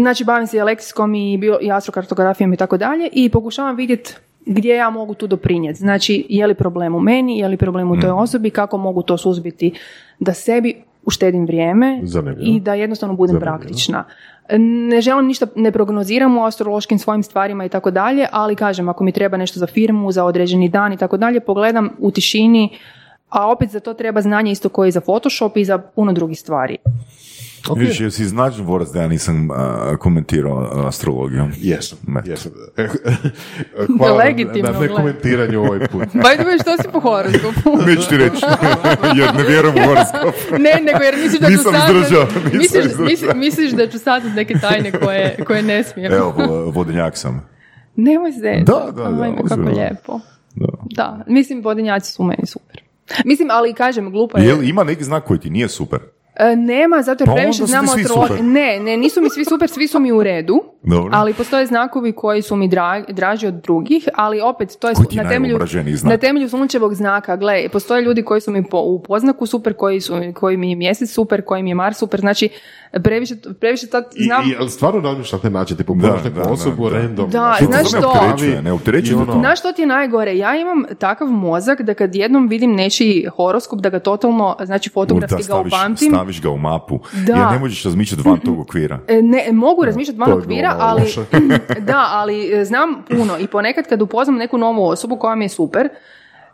[0.00, 4.14] znači bavim se i lekcijskom i, bio, i astrokartografijom i tako dalje i pokušavam vidjeti
[4.48, 5.78] gdje ja mogu tu doprinijeti.
[5.78, 9.18] Znači, je li problem u meni, je li problem u toj osobi, kako mogu to
[9.18, 9.72] suzbiti
[10.18, 12.56] da sebi uštedim vrijeme Zanimljivo.
[12.56, 13.58] i da jednostavno budem Zanimljivo.
[13.58, 14.04] praktična.
[14.90, 19.04] Ne želim ništa, ne prognoziram u astrološkim svojim stvarima i tako dalje, ali kažem, ako
[19.04, 22.70] mi treba nešto za firmu, za određeni dan i tako dalje, pogledam u tišini,
[23.28, 26.76] a opet za to treba znanje isto koji za Photoshop i za puno drugih stvari.
[27.68, 27.78] Ok.
[27.78, 29.56] Vidiš, jesi značan borac da ja nisam a,
[29.96, 31.48] komentirao astrologiju.
[31.56, 32.30] Jesam, Eto.
[32.30, 32.52] jesam.
[33.98, 36.02] Hvala na- Legitimno, na nekomentiranju ovaj put.
[36.24, 37.76] By the way, što si po horoskopu?
[37.86, 38.42] Neću ti reći,
[39.16, 40.34] jer ne vjerujem u horoskop.
[40.52, 41.90] Ne, nego jer misliš da ću Nisam sad...
[41.90, 43.04] izdržao, nisam misliš, izdržao.
[43.06, 46.12] misliš, misliš da ću sad neke tajne koje, koje ne smijem.
[46.12, 47.48] Evo, vo- vodenjak sam.
[47.96, 48.62] Nemoj se.
[48.62, 49.70] Da, da, da, Ajme, kako ozbiljno.
[49.72, 50.20] lijepo.
[50.54, 50.66] Da.
[50.82, 52.82] Da, mislim, vodenjaci su meni super.
[53.24, 54.46] Mislim, ali kažem, glupo je.
[54.46, 55.98] Jel ima neki znak koji ti nije super?
[56.38, 58.44] E, nema, zato jer Pa previše znamo svi tro- super.
[58.44, 60.60] Ne, ne, nisu mi svi super, svi su mi u redu.
[60.82, 61.10] Dobro.
[61.14, 65.06] Ali postoje znakovi koji su mi dra- draži od drugih, ali opet to je Koji
[65.06, 65.58] ti je na temelju,
[65.88, 66.10] znak?
[66.10, 67.36] na temelju sunčevog znaka.
[67.36, 70.76] Gle, postoje ljudi koji su mi po, u poznaku super, koji, su, koji mi je
[70.76, 72.48] mjesec super, koji mi je Mars super, znači
[72.94, 74.42] previše, previše tad I, znam...
[74.44, 76.96] i, ali stvarno razmišljaš na taj način, tipo, Da, da, da, osobu da.
[76.96, 77.26] random.
[77.26, 78.00] Da, znaš, znaš što?
[78.00, 79.32] pravi opterećuje, ne opterećuje i te ono-.
[79.34, 80.36] Znaš što ti je najgore?
[80.36, 85.42] Ja imam takav mozak da kad jednom vidim nečiji horoskop, da ga totalno, znači fotografski
[85.42, 86.10] Da, ga upamtim.
[86.10, 86.98] staviš ga u mapu.
[87.16, 87.32] Da.
[87.32, 88.98] Jer ne možeš razmišljati van tog okvira.
[89.08, 91.24] E, Ne, mogu razmišljati van okvira, ali loše.
[91.90, 95.48] da, ali e, znam puno i ponekad kad upoznam neku novu osobu koja mi je
[95.48, 95.88] super,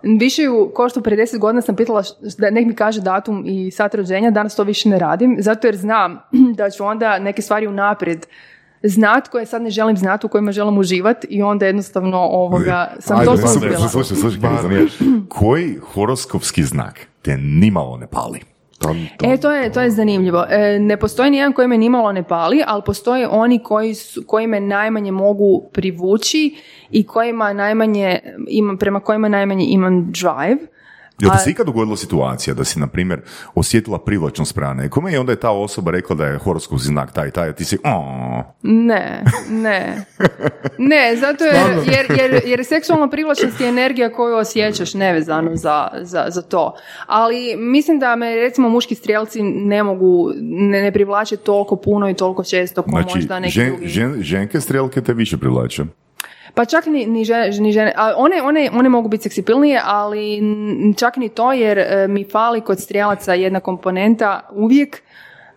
[0.02, 2.02] više ju, ko što prije 10 godina sam pitala
[2.38, 5.76] da nek mi kaže datum i sat rođenja, danas to više ne radim, zato jer
[5.76, 6.20] znam
[6.58, 8.26] da ću onda neke stvari unaprijed
[8.82, 13.18] znat koje sad ne želim znati, u kojima želim uživati i onda jednostavno ovoga sam
[13.18, 13.88] Ajde, to super, suzbila.
[13.88, 14.06] super.
[14.06, 15.08] Slušaj, slušaj.
[15.38, 18.40] Koji horoskopski znak te nimalo ne pali?
[18.78, 19.30] Tam, tam.
[19.30, 20.44] E, to je, to je zanimljivo.
[20.48, 24.46] E, ne postoji nijedan koji me nimalo ne pali, ali postoje oni koji, su, koji
[24.46, 26.56] me najmanje mogu privući
[26.90, 28.18] i kojima najmanje,
[28.48, 30.66] imam, prema kojima najmanje imam drive.
[31.20, 33.20] Jel ti se ikad dogodila situacija da si, na primjer,
[33.54, 37.28] osjetila privlačnost prema nekome i onda je ta osoba rekla da je horoskopski znak taj
[37.28, 37.78] i taj, a ti si.
[38.62, 40.04] Ne, ne.
[40.78, 41.56] Ne, zato jer,
[41.86, 46.74] jer, jer, jer seksualna privlačnost je energija koju osjećaš nevezano za, za, za to.
[47.06, 52.14] Ali mislim da me recimo muški strijelci ne mogu, ne, ne privlače toliko puno i
[52.14, 53.86] toliko često kao Znači, možda neki žen- drugi.
[53.86, 55.84] žen- ženke strelke te više privlače.
[56.54, 60.42] Pa čak ni, ni, žene, ni žene, a one, one, one mogu biti seksipilnije, ali
[60.98, 65.02] čak ni to jer e, mi fali kod strijelaca jedna komponenta uvijek,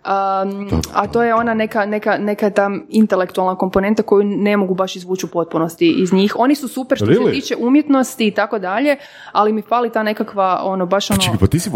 [0.08, 4.95] um, a to je ona neka, neka, neka ta intelektualna komponenta koju ne mogu baš
[4.95, 6.34] izvući u potpunosti iz njih.
[6.38, 7.32] Oni su super što se Really?
[7.32, 8.97] tiče umjetnosti i tako dalje,
[9.32, 11.20] ali mi fali ta nekakva ono baš ono...
[11.20, 11.70] Čekaj, pa ti si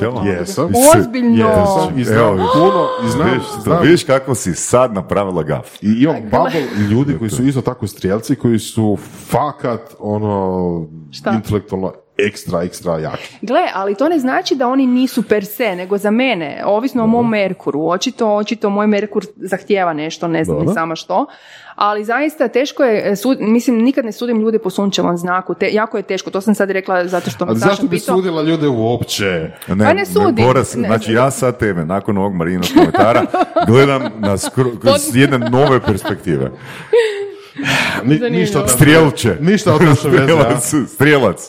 [0.00, 0.70] intelektualna- Jesam.
[0.96, 1.48] Ozbiljno!
[1.96, 3.82] I znam Evo, puno, i znam, Vidiš, znam.
[3.82, 5.82] vidiš kako si sad napravila gaf.
[5.82, 11.30] I imam bubble ljudi koji su isto tako strijelci, koji su fakat, ono, Šta?
[11.32, 13.36] intelektualno ekstra, ekstra jaki.
[13.42, 17.06] Gle, ali to ne znači da oni nisu per se, nego za mene, ovisno o
[17.06, 17.80] mom Merkuru.
[17.82, 21.26] Očito, očito moj Merkur zahtjeva nešto, ne znam ni sama što.
[21.74, 25.54] Ali zaista teško je, e, sud, mislim, nikad ne sudim ljude po sunčevom znaku.
[25.54, 28.16] Te, jako je teško, to sam sad rekla zato što me zašto bi pitao.
[28.16, 29.24] sudila ljude uopće?
[29.68, 30.34] Ne, Pa ne sudim.
[30.36, 30.88] Boras, Ne.
[30.88, 33.22] znači ja sad tebe, nakon ovog Marinog komentara,
[33.66, 36.50] gledam na skro- kroz jedne nove perspektive.
[38.04, 39.36] Ni, ništa od Strijelče.
[39.50, 40.22] Ništa od naše veze.
[40.22, 41.40] Strijelac, strijelac.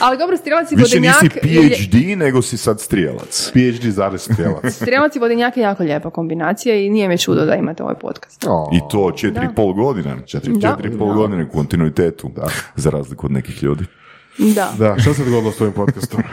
[0.00, 1.22] Ali dobro, strijelac i Više vodenjak...
[1.22, 3.50] nisi je- PhD, nego si sad strijelac.
[3.50, 4.74] PhD zarez strijelac.
[4.76, 8.44] Strijelac i vodenjak je jako lijepa kombinacija i nije mi čudo da imate ovaj podcast.
[8.72, 10.16] I to četiri i pol godine.
[10.26, 10.70] Četiri, Da.
[10.70, 12.30] četiri i pol godine u kontinuitetu.
[12.76, 13.84] Za razliku od nekih ljudi.
[14.38, 14.72] Da.
[14.78, 16.22] Da, šta se dogodilo s tvojim podcastom?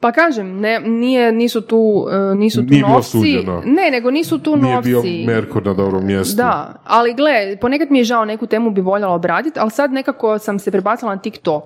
[0.00, 3.10] Pa kažem, ne, nije, nisu tu, e, nisu tu Nije novci.
[3.10, 3.62] suđeno.
[3.66, 4.88] Ne, nego nisu tu Nije novci.
[4.90, 6.36] bio Merkur na dobrom mjestu.
[6.36, 10.38] Da, ali gle, ponekad mi je žao, neku temu bi voljela obraditi, ali sad nekako
[10.38, 11.64] sam se prebacila na TikTok.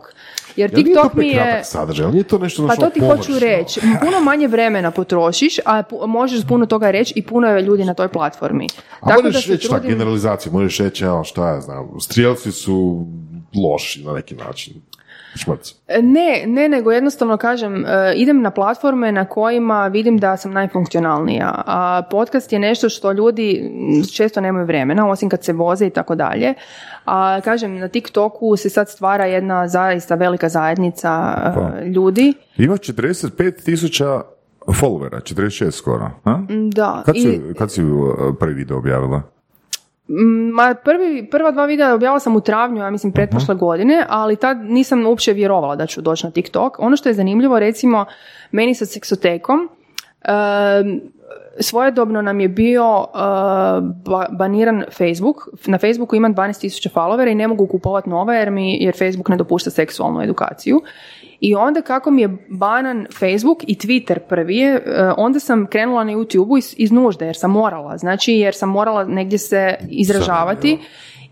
[0.57, 1.61] Jer nije to TikTok mi je...
[1.65, 3.17] sadržaj, nije to nešto Pa to ti površno?
[3.17, 3.81] hoću reći.
[4.01, 7.95] Puno manje vremena potrošiš, a pu- možeš puno toga reći i puno je ljudi na
[7.95, 8.67] toj platformi.
[9.01, 13.07] A možeš se reći trudim- generalizaciju, možeš reći, evo, šta ja znam, strijelci su
[13.65, 14.75] loši na neki način.
[15.35, 15.75] Šmrc.
[16.03, 21.63] Ne, ne, nego jednostavno kažem, e, idem na platforme na kojima vidim da sam najfunkcionalnija.
[21.67, 23.71] A podcast je nešto što ljudi
[24.13, 26.55] često nemaju vremena, osim kad se voze i tako dalje.
[27.05, 31.81] A kažem, na TikToku se sad stvara jedna zaista velika zajednica e, Pa.
[31.81, 32.33] ljudi.
[32.57, 34.21] Ima 45 tisuća
[34.67, 36.11] followera, 46 skoro.
[36.25, 36.39] A?
[36.73, 37.03] Da.
[37.07, 37.83] Kad, si, I- kad si
[38.41, 39.23] prvi video objavila?
[40.07, 44.59] Ma prvi, prva dva videa objavila sam u travnju, ja mislim pretprošle godine, ali tad
[44.61, 46.79] nisam uopće vjerovala da ću doći na TikTok.
[46.79, 48.05] Ono što je zanimljivo, recimo,
[48.51, 49.69] meni sa seksotekom,
[50.25, 51.01] em,
[51.61, 53.07] svojedobno nam je bio uh,
[54.05, 55.49] ba- baniran Facebook.
[55.67, 59.37] Na Facebooku imam 12.000 followera i ne mogu kupovati nove jer mi jer Facebook ne
[59.37, 60.81] dopušta seksualnu edukaciju.
[61.45, 66.05] I onda kako mi je banan Facebook i Twitter prvi je, e, onda sam krenula
[66.05, 67.99] na YouTube iz, iz nužde jer sam morala.
[67.99, 70.79] Znači jer sam morala negdje se izražavati.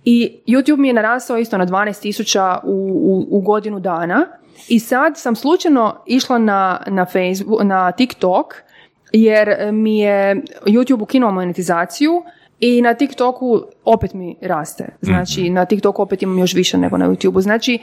[0.05, 4.27] I YouTube mi je narastao isto na 12.000 u, u, u godinu dana.
[4.69, 8.55] I sad sam slučajno išla na, na, Facebook, na TikTok
[9.13, 12.23] jer mi je YouTube ukinuo monetizaciju
[12.61, 14.89] i na TikToku opet mi raste.
[15.01, 17.41] Znači, na TikToku opet imam još više nego na YouTubeu.
[17.41, 17.79] Znači,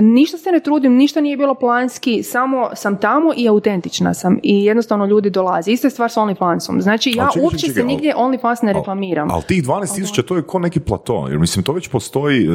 [0.00, 4.64] ništa se ne trudim, ništa nije bilo planski, samo sam tamo i autentična sam i
[4.64, 5.72] jednostavno ljudi dolaze.
[5.72, 6.80] Ista je stvar s OnlyFansom.
[6.80, 9.30] Znači, ja čekaj, uopće čekaj, se ali- nigdje OnlyFans ne reklamiram.
[9.30, 12.54] Ali tih 12 tisuća to je ko neki plato, jer mislim to već postoji uh,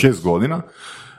[0.00, 0.62] šest godina.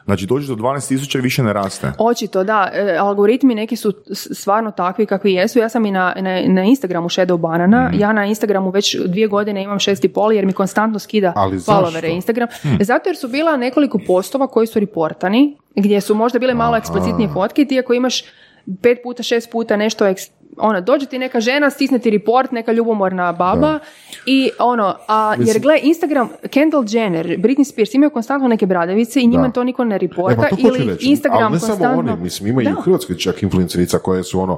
[0.05, 1.91] Znači dođe do 12.000 i više ne raste.
[1.97, 2.69] Očito, da.
[2.73, 5.59] E, algoritmi neki su stvarno takvi kakvi jesu.
[5.59, 7.89] Ja sam i na, na, na Instagramu Shadow Banana.
[7.89, 7.99] Mhm.
[7.99, 11.57] Ja na Instagramu već dvije godine imam šest i pol jer mi konstantno skida Ali
[11.57, 12.13] followere?
[12.15, 12.47] Instagram.
[12.79, 17.29] Zato jer su bila nekoliko postova koji su reportani, gdje su možda bile malo eksplicitnije
[17.33, 18.23] fotke ti ako imaš
[18.81, 22.71] pet puta, šest puta nešto eks- ono, dođe ti neka žena, stisne ti report, neka
[22.71, 23.79] ljubomorna baba
[24.25, 29.27] i ono, a, jer gle, Instagram, Kendall Jenner, Britney Spears imaju konstantno neke bradavice i
[29.27, 29.53] njima Da.
[29.53, 31.05] to niko ne E, reporta pa to hoću ili reći.
[31.09, 32.13] Instagram Ali ne samo konstantno...
[32.13, 32.81] oni, mislim, ima i u Da.
[32.81, 34.57] Hrvatskoj čak influencerica koje su ono,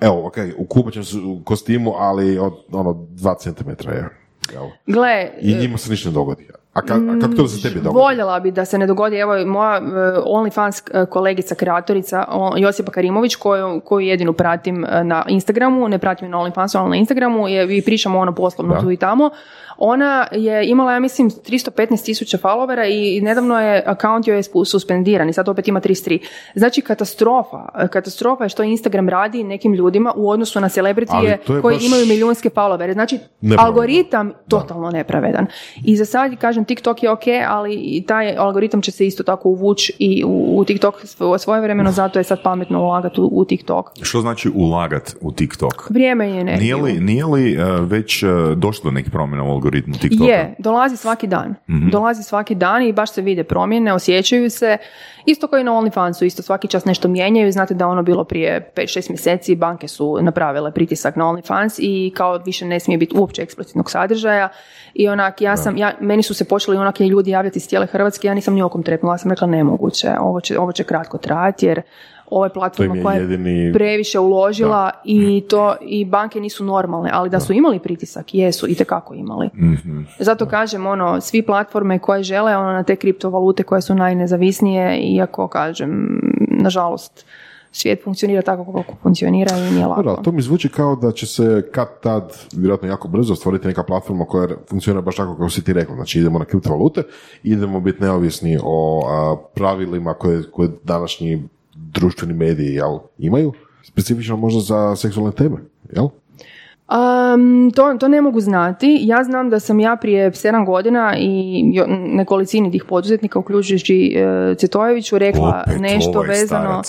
[0.00, 4.08] evo, ok, u kupaćem su kostimu, ali od, ono, dva centimetra je.
[4.52, 4.64] Jel?
[4.86, 6.48] Gle, I njima se ništa ne dogodi.
[6.74, 8.02] A, ka, a kako to da se tebi dogodi?
[8.02, 9.88] Voljela bi da se ne dogodi, evo moja uh,
[10.26, 12.24] OnlyFans uh, kolegica, kreatorica
[12.56, 16.90] Josipa Karimović, koju, koju jedinu pratim uh, na Instagramu, ne pratim je na OnlyFansu, ali
[16.90, 18.80] na Instagramu, je, i pričamo ono poslovno Da.
[18.80, 19.30] tu i tamo.
[19.78, 25.28] Ona je imala, ja mislim, 315 tisuća followera i nedavno je account joj je suspendiran
[25.28, 26.18] i sad opet ima 33.
[26.54, 27.58] Znači katastrofa.
[27.90, 32.48] Katastrofa je što Instagram radi nekim ljudima u odnosu na celebritije koji baš- imaju milijunske
[32.50, 32.92] followere.
[32.92, 33.66] Znači, Nepravedno.
[33.66, 35.46] algoritam totalno nepravedan.
[35.84, 39.48] I za sad, kažem, TikTok je ok, ali i taj algoritam će se isto tako
[39.48, 40.94] uvući i u, u TikTok
[41.38, 43.90] svoje vremeno, zato je sad pametno ulagati u, u TikTok.
[44.02, 45.90] Što znači ulagat u TikTok?
[45.90, 46.60] Vrijeme je energiju.
[46.62, 48.26] Nije li, nije li e, već e,
[48.56, 50.30] došlo do nekih promjena u algoritmu TikToka?
[50.30, 51.54] Je, dolazi svaki dan.
[51.70, 51.90] Mhm.
[51.90, 54.78] Dolazi svaki dan i baš se vide promjene, osjećaju se.
[55.26, 57.52] Isto kao i na OnlyFansu, isto svaki čas nešto mijenjaju.
[57.52, 62.38] Znate da ono bilo prije 5-6 mjeseci, banke su napravile pritisak na OnlyFans i kao
[62.38, 64.48] više ne smije biti uopće eksplicitnog sadržaja.
[64.94, 68.26] I onak, ja sam, ja, meni su se počeli onak ljudi javljati iz cijele Hrvatske,
[68.26, 71.66] ja nisam ni okom trepnula, ja sam rekla nemoguće, ovo će, ovo će kratko trajati
[71.66, 71.82] jer
[72.44, 77.40] je platforma koja je jedini- previše uložila i to i banke nisu normalne, ali da
[77.40, 79.50] su imali pritisak, jesu, i tekako imali.
[80.18, 85.48] Zato kažem, ono, svi platforme koje žele ono, na te kriptovalute koje su najnezavisnije, iako
[85.48, 86.20] kažem,
[86.50, 87.26] nažalost,
[87.72, 90.02] svijet funkcionira tako kako funkcionira i nije lako.
[90.02, 93.82] Da, to mi zvuči kao da će se kad tad, vjerojatno jako brzo, stvoriti neka
[93.82, 95.94] platforma koja funkcionira baš tako kako si ti rekla.
[95.94, 97.02] Znači idemo na kriptovalute,
[97.42, 101.48] idemo biti neovisni o a, pravilima koje, koje današnji
[101.94, 103.52] društveni mediji jel, imaju,
[103.82, 105.56] specifično možda za seksualne teme,
[105.92, 106.08] jel?
[106.88, 108.98] Um, to, to ne mogu znati.
[109.02, 115.18] Ja znam da sam ja prije 7 godina i nekolicini tih poduzetnika, uključujući uh, Cetojeviću,
[115.18, 116.82] rekla Opet nešto ovaj vezano...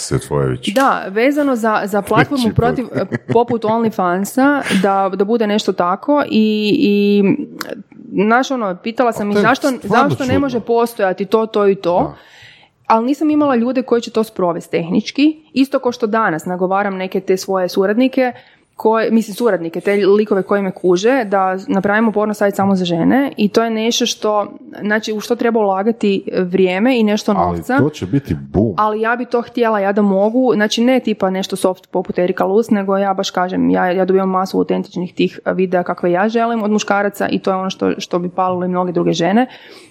[0.75, 2.85] Da, vezano za, za platformu protiv,
[3.33, 7.23] poput OnlyFansa, da, da bude nešto tako i, i
[8.25, 12.15] znaš ono, pitala sam ih zašto, zašto ne može postojati to, to i to, Da.
[12.87, 17.19] Ali nisam imala ljude koji će to sprovesti tehnički, isto kao što danas nagovaram neke
[17.19, 18.31] te svoje suradnike,
[18.75, 23.31] koje, mislim suradnike, te likove koji me kuže, da napravimo porno sajt samo za žene
[23.37, 24.47] i to je nešto što,
[24.81, 28.73] znači u što treba ulagati vrijeme i nešto Ali novca to će biti boom.
[28.77, 32.45] ali ja bi to htjela ja da mogu, znači ne tipa nešto soft poput Erika
[32.45, 36.63] Luz, nego ja baš kažem, ja, ja dobivam masu autentičnih tih videa kakve ja želim
[36.63, 39.47] od muškaraca i to je ono što, što bi palilo i mnoge druge žene,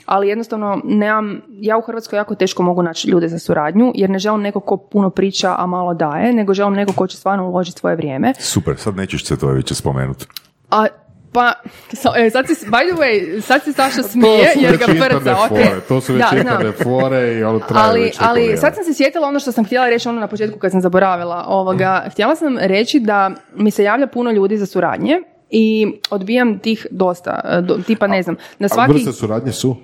[0.07, 4.19] ali jednostavno nemam, ja u Hrvatskoj jako teško mogu naći ljude za suradnju, jer ne
[4.19, 7.79] želim neko ko puno priča, a malo daje, nego želim neko ko će stvarno uložiti
[7.79, 8.33] svoje vrijeme.
[8.39, 10.27] Super, sad nećeš Cvetojevića spomenuti.
[10.71, 10.87] A
[11.33, 11.53] pa,
[11.93, 14.93] so, e, sad se, by the way, sad se Saša smije to jer već ga
[14.93, 15.49] interne prca, ok.
[15.49, 18.95] fore, to su već Da, fore i ono traje ali, već ali sad sam se
[18.95, 22.05] sjetila ono što sam htjela reći ono na početku kad sam zaboravila ovoga.
[22.11, 25.21] Htjela sam reći da mi se javlja puno ljudi za suradnje
[25.51, 28.93] i odbijam tih dosta, e, do- tipa ne znam, na A svaki...
[28.93, 29.77] vrste suradnje su?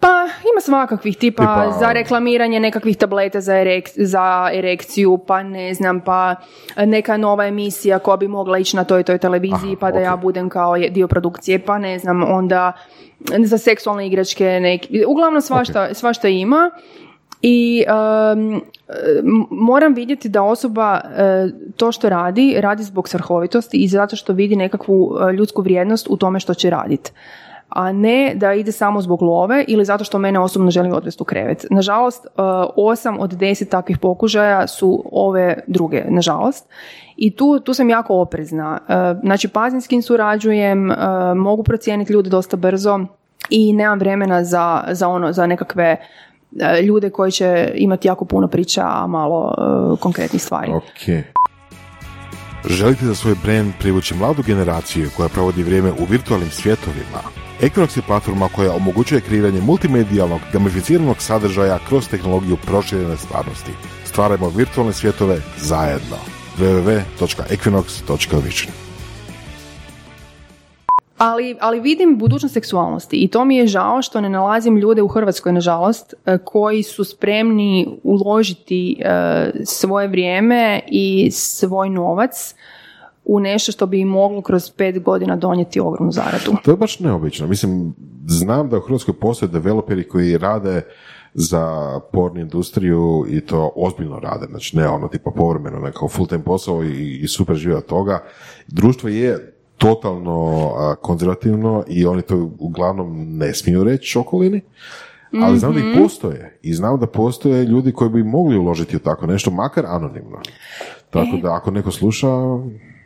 [0.00, 5.74] Pa ima svakakvih, tipa, Tipa- za reklamiranje nekakvih tableta za, erek- za erekciju, pa ne
[5.74, 6.34] znam, pa
[6.76, 10.16] neka nova emisija koja bi mogla ići na toj toj televiziji, Aha, pa da ja
[10.16, 12.72] budem kao dio produkcije, pa ne znam, onda
[13.38, 16.70] za seksualne igračke, neki, uglavnom svašta, svašta ima.
[17.42, 17.84] I
[18.34, 18.62] um,
[19.50, 24.56] moram vidjeti da osoba e, to što radi, radi zbog svrhovitosti i zato što vidi
[24.56, 27.12] nekakvu e, ljudsku vrijednost u tome što će raditi
[27.70, 31.24] a ne da ide samo zbog love ili zato što mene osobno želi odvesti u
[31.24, 31.66] krevet.
[31.70, 32.30] Nažalost, e,
[32.76, 36.68] osam od deset takvih pokušaja su ove druge, nažalost.
[37.16, 38.78] I tu, tu sam jako oprezna.
[38.88, 40.96] E, Znači, pazim s kim surađujem, e,
[41.34, 43.00] mogu procijeniti ljude dosta brzo
[43.50, 45.96] i nemam vremena za, za, ono, za nekakve
[46.82, 49.54] ljude koji će imati jako puno priča, a malo
[50.00, 50.72] konkretnih stvari.
[50.72, 51.24] Ok.
[52.68, 57.22] Želite za svoj brand privući mladu generaciju koja provodi vrijeme u virtualnim svjetovima?
[57.60, 63.72] Equinox je platforma koja omogućuje kreiranje multimedijalnog, gamificiranog sadržaja kroz tehnologiju proširene stvarnosti.
[64.04, 66.16] Stvarajmo virtualne svjetove zajedno.
[66.58, 68.89] www.equinox.vision
[71.20, 75.08] Ali, ali vidim budućnost seksualnosti i to mi je žao što ne nalazim ljude u
[75.08, 82.54] Hrvatskoj, nažalost, e, koji su spremni uložiti e, svoje vrijeme i svoj novac
[83.24, 86.56] u nešto što bi im moglo kroz pet godina donijeti ogromnu zaradu.
[86.64, 87.46] To je baš neobično.
[87.46, 87.94] Mislim,
[88.26, 90.82] znam da u Hrvatskoj postoje developeri koji rade
[91.34, 96.44] za porn industriju i to ozbiljno rade, znači ne ono tipa povremeno, nekao full time
[96.44, 98.24] posao i, i super žive od toga.
[98.68, 99.49] Društvo je
[99.80, 100.70] totalno
[101.02, 104.60] konzervativno i oni to uglavnom ne smiju reći okolini,
[105.42, 105.88] ali znam da Mhm.
[105.90, 109.84] i postoje i znam da postoje ljudi koji bi mogli uložiti u tako nešto, makar
[109.86, 110.38] anonimno.
[111.10, 111.40] Tako E.
[111.42, 112.28] da ako neko sluša,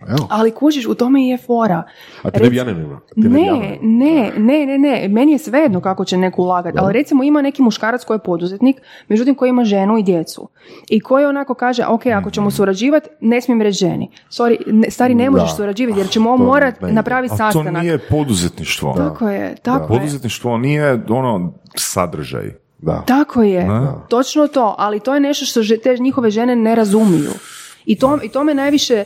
[0.09, 1.83] evo, Ali kužiš, u tome i je fora.
[2.23, 3.01] a ti ne bi anonimno.
[3.15, 6.93] Ti ne, Ne, ne, ne, ne, ne, meni je svejedno kako će neko ulagati, ali
[6.93, 8.77] recimo ima neki muškarac koji je poduzetnik,
[9.09, 10.49] međutim koji ima ženu i djecu
[10.89, 14.11] i koji onako kaže, ok, ako ćemo surađivati, ne smijem reći ženi.
[14.31, 15.57] Sorry, ne, stari, ne možeš Da.
[15.57, 16.95] surađivati jer ćemo To morat ne ide.
[16.95, 17.83] napraviti A to sastanak.
[17.83, 18.95] nije poduzetništvo.
[18.95, 19.89] Tako je, tako je.
[19.91, 22.51] Poduzetništvo nije ono sadržaj.
[22.79, 23.03] Da.
[23.03, 24.07] Tako je, Da.
[24.09, 27.31] točno to, ali to je nešto što te njihove žene ne razumiju.
[27.85, 29.05] I to, i to me najviše,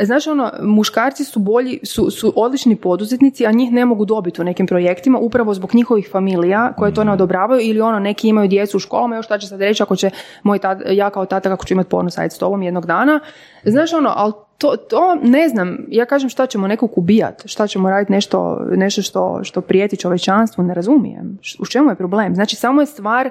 [0.00, 4.44] znaš ono, muškarci su bolji, su, su odlični poduzetnici, a njih ne mogu dobiti u
[4.44, 8.76] nekim projektima upravo zbog njihovih familija koje to ne odobravaju ili ono, neki imaju djecu
[8.76, 10.10] u školama, još šta će sad reći ako će
[10.42, 13.20] moj tat, ja kao tata kako ću imati porno sajt s tobom jednog dana.
[13.64, 17.90] Znaš ono, ali to, to ne znam, ja kažem šta ćemo nekog ubijat, šta ćemo
[17.90, 21.38] raditi nešto, nešto što, što prijeti čovečanstvu, ne razumijem.
[21.58, 22.34] U čemu je problem?
[22.34, 23.30] Znači samo je stvar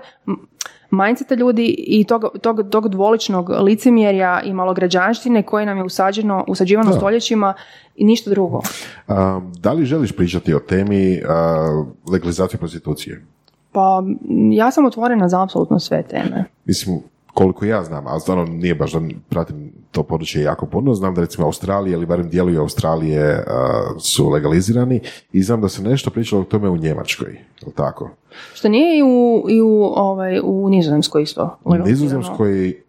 [0.92, 6.94] mindseta ljudi i tog, tog, tog dvoličnog licemjerja i malograđanštine koje nam je usađeno, usađivano
[6.94, 7.54] stoljećima
[7.96, 8.62] i ništa drugo.
[9.08, 13.26] A, da li želiš pričati o temi a, legalizacije prostitucije?
[13.72, 14.04] Pa
[14.52, 16.46] ja sam otvorena za apsolutno sve teme.
[16.66, 17.00] Mislim,
[17.36, 21.22] koliko ja znam, a stvarno nije baš da pratim to područje jako puno, znam da
[21.22, 25.02] recimo Australije ili barem dijelovi Australije a, su legalizirani
[25.34, 27.32] i znam da se nešto pričalo o tome u Njemačkoj,
[27.66, 28.10] je tako?
[28.54, 31.58] Što nije i u, i u, ovaj, u Nizozemskoj isto.
[31.64, 31.76] U.
[31.76, 32.82] Nizozemskoj,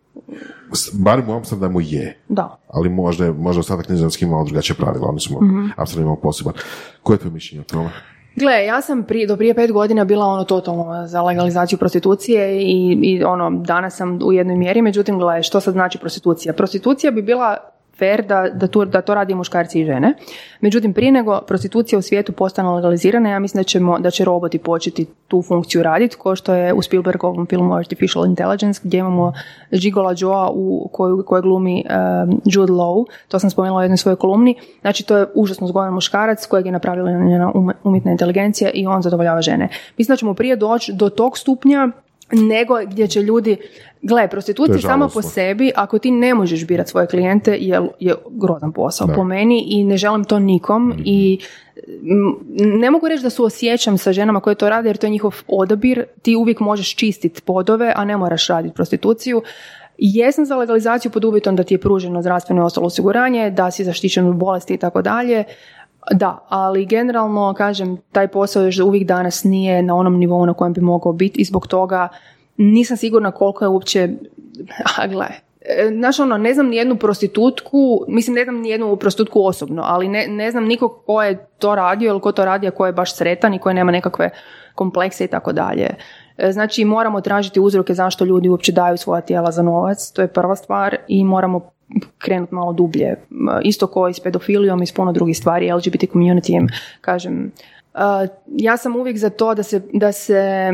[0.93, 2.59] barem u Amsterdamu je, Da.
[2.69, 6.55] ali možda, možda ostatak Nizozemski imao drugačije pravila, oni su mm Amsterdam imao poseban.
[7.03, 7.91] Koje je tvoje mišljenje o tome?
[8.37, 12.99] Gle, ja sam prije, do prije pet godina bila ono totalno za legalizaciju prostitucije i,
[13.03, 16.55] i ono, danas sam u jednoj mjeri, međutim, gle, što sad znači prostitucija?
[16.55, 17.57] Prostitucija bi bila
[17.99, 20.15] fair da, da, tu, da to radi muškarci i žene.
[20.61, 24.59] Međutim, prije nego prostitucija u svijetu postane legalizirana, ja mislim da, ćemo, da će roboti
[24.59, 29.33] početi tu funkciju raditi, ko što je u Spielbergovom filmu Artificial Intelligence, gdje imamo
[29.71, 34.17] Gigola Joa u koju, koje glumi um, Jude Law, to sam spomenula u jednoj svojoj
[34.17, 38.87] kolumni, znači to je užasno zgodan muškarac kojeg je napravila njena um- umjetna inteligencija i
[38.87, 39.69] on zadovoljava žene.
[39.99, 41.89] Mislim da ćemo prije doći do tog stupnja
[42.33, 43.57] nego gdje će ljudi,
[44.03, 48.73] gle, prostitucija sama po sebi, ako ti ne možeš birati svoje klijente, je, je grozan
[48.73, 49.15] posao Da.
[49.15, 51.39] po meni i ne želim to nikom i
[51.87, 52.35] m,
[52.81, 55.35] ne mogu reći da su osjećam sa ženama koje to rade jer to je njihov
[55.49, 59.43] odabir, ti uvijek možeš čistiti podove, a ne moraš raditi prostituciju.
[59.99, 63.85] Jesam za legalizaciju pod uvjetom da ti je pruženo zdravstveno i ostalo osiguranje, da si
[63.85, 65.45] zaštićen od bolesti i tako dalje.
[66.13, 70.73] Da, ali generalno, kažem, taj posao još uvijek danas nije na onom nivou na kojem
[70.73, 72.09] bi mogao biti i zbog toga
[72.57, 74.09] nisam sigurna koliko je uopće,
[74.99, 75.27] a gle,
[75.61, 79.83] e, znaš ono, ne znam ni jednu prostitutku, mislim ne znam ni jednu prostitutku osobno,
[79.87, 82.87] ali ne, ne znam nikog ko je to radio ili ko to radi, a ko
[82.87, 84.31] je baš sretan i koji nema nekakve
[84.75, 85.95] komplekse i tako dalje.
[86.39, 90.29] E, Znači moramo tražiti uzroke zašto ljudi uopće daju svoja tijela za novac, to je
[90.29, 91.71] prva stvar i moramo
[92.19, 93.17] krenuti malo dublje.
[93.63, 96.69] Isto kao i s pedofilijom i s puno drugih stvari, LGBT communityjem,
[97.01, 97.53] kažem,
[98.47, 100.73] ja sam uvijek za to da se, da se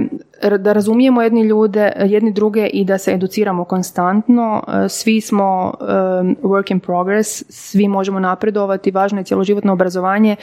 [0.59, 4.63] da razumijemo jedni ljude, jedni druge i da se educiramo konstantno.
[4.89, 5.75] Svi smo
[6.43, 10.37] work in progress, svi možemo napredovati, važno je cjeloživotno obrazovanje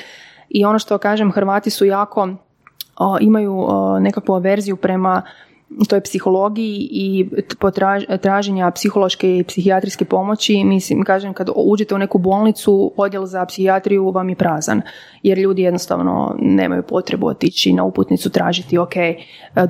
[0.49, 2.29] i ono što kažem, Hrvati su jako
[3.21, 3.67] imaju
[3.99, 5.21] nekakvu averziju prema
[5.89, 7.29] toj psihologiji i
[8.21, 10.63] traženja psihološke i psihijatrijske pomoći.
[10.63, 14.81] Mislim, kažem, kad uđete u neku bolnicu, odjel za psihijatriju vam je prazan,
[15.23, 18.93] jer ljudi jednostavno nemaju potrebu otići na uputnicu tražiti, ok,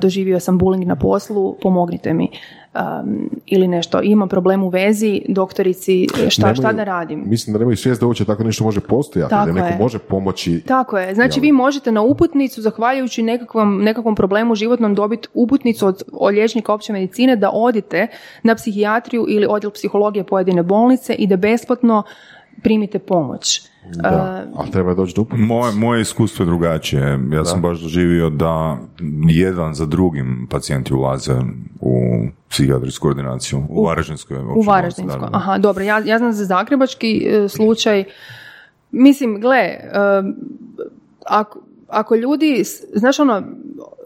[0.00, 2.28] doživio sam bullying na poslu, pomognite mi.
[2.74, 7.22] Um, ili nešto, imam problem u vezi, doktorici, šta, šta Nemaju- da radim?
[7.26, 9.78] Mislim da nemaju svijest da uopće tako nešto može postojati, Tako da neko je.
[9.78, 10.60] može pomoći.
[10.60, 11.14] Tako je.
[11.14, 11.42] Znači Jel?
[11.42, 16.92] vi možete na uputnicu, zahvaljujući nekakvom, nekakvom problemu životnom, dobiti uputnicu od, od liječnika opće
[16.92, 18.06] medicine da odite
[18.42, 22.02] na psihijatriju ili odjel psihologije pojedine bolnice i da besplatno
[22.62, 23.69] primite pomoć.
[23.86, 25.26] Da, Uh, ali treba doći do.
[25.30, 27.18] Moje, moje iskustvo je drugačije.
[27.32, 28.78] Ja sam baš doživio da
[29.28, 31.36] jedan za drugim pacijenti ulaze
[31.80, 34.36] u psihijatrijsku ordinaciju u Varaždinskoj.
[34.56, 35.20] u Varaždinskoj.
[35.20, 35.36] da, da.
[35.36, 35.84] Aha, dobro.
[35.84, 38.04] Ja, ja znam za zagrebački e, slučaj.
[38.90, 39.78] Mislim, gle, e,
[41.26, 41.60] ako,
[41.90, 42.64] ako ljudi,
[42.94, 43.42] znaš ono,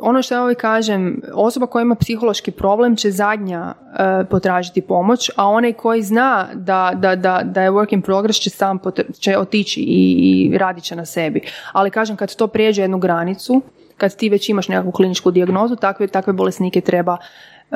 [0.00, 5.30] ono što ja uvijek kažem, osoba koja ima psihološki problem će zadnja e, potražiti pomoć,
[5.36, 8.78] a onaj koji zna da, da, da, da je work in progress će sam
[9.18, 10.12] će otići i,
[10.52, 11.40] i radit će na sebi.
[11.72, 13.62] Ali kažem, kad to prijeđe jednu granicu,
[13.96, 17.16] kad ti već imaš nekakvu kliničku dijagnozu, takve, takve bolesnike treba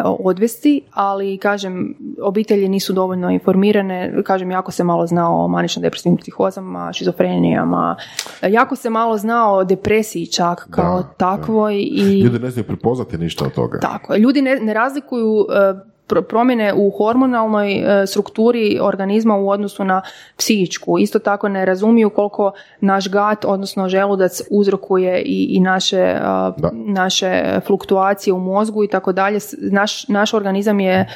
[0.05, 6.17] odvesti, ali kažem, obitelji nisu dovoljno informirane, kažem, jako se malo zna o manično depresivnim
[6.17, 7.97] psihozama, šizofrenijama,
[8.43, 11.75] jako se malo zna o depresiji čak kao takvoj.
[11.81, 12.21] I...
[12.21, 13.79] Ljudi ne znaju prepoznati ništa od toga.
[13.81, 15.75] Tako, ljudi ne, ne razlikuju e,
[16.29, 20.03] promjene u hormonalnoj e, strukturi organizma u odnosu na
[20.37, 20.99] psihičku.
[20.99, 26.21] Isto tako ne razumiju koliko naš gat, odnosno želudac uzrokuje i, i naše,
[26.73, 29.39] naše fluktuacije u mozgu i tako dalje.
[29.59, 31.09] Naš, naš organizam je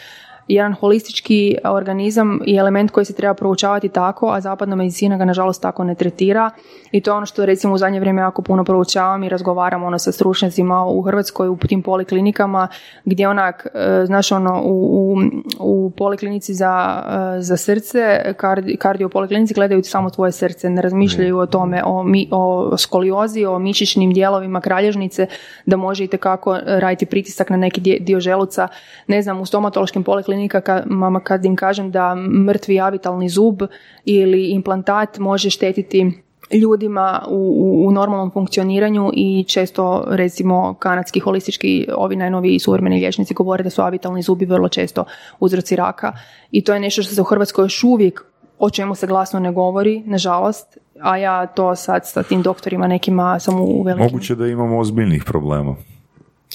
[0.48, 5.62] jedan holistički organizam i element koji se treba proučavati tako, a zapadna medicina ga nažalost
[5.62, 6.50] tako ne tretira.
[6.92, 9.98] I to je ono što recimo u zadnje vrijeme jako puno proučavam i razgovaram ono
[9.98, 12.68] sa stručnjacima u Hrvatskoj u tim poliklinikama
[13.04, 15.16] gdje onak, e, znaš ono, u, u,
[15.58, 17.02] u poliklinici za,
[17.38, 22.28] e, za srce, kardi, kardiopoliklinici gledaju samo tvoje srce, ne razmišljaju o tome, o, mi,
[22.30, 25.26] o skoliozi, o mišićnim dijelovima kralježnice,
[25.66, 28.68] da može kako raditi pritisak na neki dio želuca,
[29.06, 33.62] ne znam, u stomatološkim poliklinikama kad im kažem da mrtvi avitalni zub
[34.04, 36.22] ili implantat može štetiti
[36.52, 43.64] ljudima u, u, normalnom funkcioniranju i često recimo kanadski holistički ovi najnoviji suvremeni liječnici govore
[43.64, 45.04] da su avitalni zubi vrlo često
[45.40, 46.12] uzroci raka
[46.50, 48.24] i to je nešto što se u Hrvatskoj još uvijek
[48.58, 53.38] o čemu se glasno ne govori, nažalost, a ja to sad sa tim doktorima nekima
[53.40, 54.04] sam u velikim...
[54.04, 55.76] Moguće da imamo ozbiljnih problema.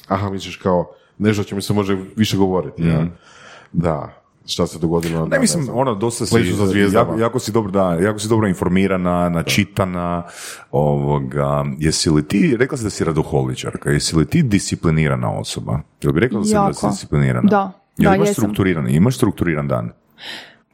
[0.07, 0.85] Aha, misliš kao
[1.17, 3.07] nešto o čemu se može više govoriti, ja?
[3.73, 4.13] Da,
[4.45, 5.25] šta se dogodilo.
[5.25, 6.35] Ne, mislim, ono, dosta si,
[6.93, 10.23] jako, jako, si dobro, da, jako si dobro informirana, načitana,
[10.71, 15.79] ovoga, jesi li ti, rekla si da si radoholičarka, jesi li ti disciplinirana osoba?
[16.01, 17.49] Jel bi rekla da si, da si disciplinirana?
[17.49, 19.91] Da, Jel da, imaš strukturiran, imaš strukturiran dan?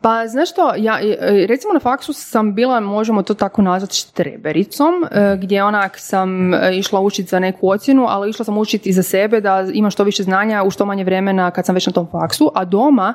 [0.03, 5.03] Pa znaš što, ja, e, recimo na faksu sam bila, možemo to tako nazvati, štrebericom,
[5.11, 8.93] e, gdje onak sam e, išla učiti za neku ocjenu, ali išla sam učiti i
[8.93, 11.93] za sebe da imam što više znanja u što manje vremena kad sam već na
[11.93, 13.13] tom faksu, a doma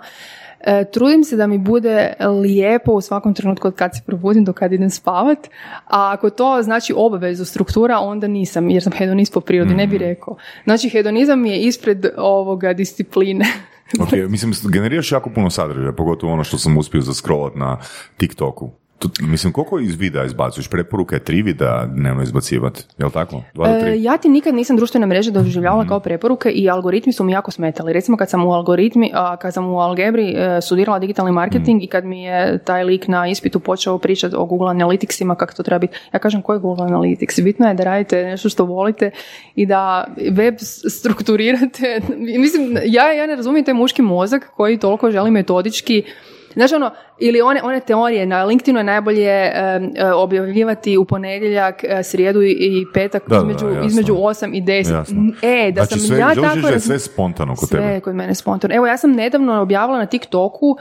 [0.93, 2.13] trudim se da mi bude
[2.43, 5.39] lijepo u svakom trenutku od kad se probudim do kad idem spavat,
[5.87, 9.97] a ako to znači obavezu struktura, onda nisam, jer sam hedonist po prirodi, ne bi
[9.97, 10.05] mhm.
[10.05, 10.37] rekao.
[10.65, 13.45] Znači hedonizam je ispred ovoga discipline.
[14.01, 17.79] ok, mislim, generiraš jako puno sadržaja, pogotovo ono što sam uspio zascrollat na
[18.17, 18.71] TikToku.
[18.99, 20.69] Tu, mislim, koliko iz videa izbacuješ?
[20.69, 23.43] Preporuke tri videa dnevno izbacivati, je li tako?
[23.67, 27.33] E, ja ti nikad nisam društvene mreže doživljavala mm kao preporuke i algoritmi su mi
[27.33, 27.93] jako smetali.
[27.93, 31.85] Recimo kad sam u algoritmi, a, kad sam u Algebri e, studirala digitalni marketing mm.
[31.85, 35.63] i kad mi je taj lik na ispitu počeo pričati o Google Analyticsima, kako to
[35.63, 35.99] treba biti.
[36.13, 37.45] Ja kažem, koji je Google Analytics?
[37.45, 39.11] Bitno je da radite nešto što volite
[39.55, 40.55] i da web
[40.91, 42.01] strukturirate.
[42.45, 46.05] Mislim, ja, ja ne razumijem taj muški mozak koji toliko želi metodički
[46.59, 49.53] Znaš ono, ili one, one teorije, na LinkedInu je najbolje
[50.15, 55.33] objavljivati u ponedjeljak, e, srijedu i petak između, između 8 i 10.
[55.43, 56.69] E, da znači, sam ja tako...
[56.69, 57.83] Sve, sve spontano kod tebe.
[57.83, 58.75] Sve kod mene spontano.
[58.75, 60.77] Evo, ja sam nedavno objavila na TikToku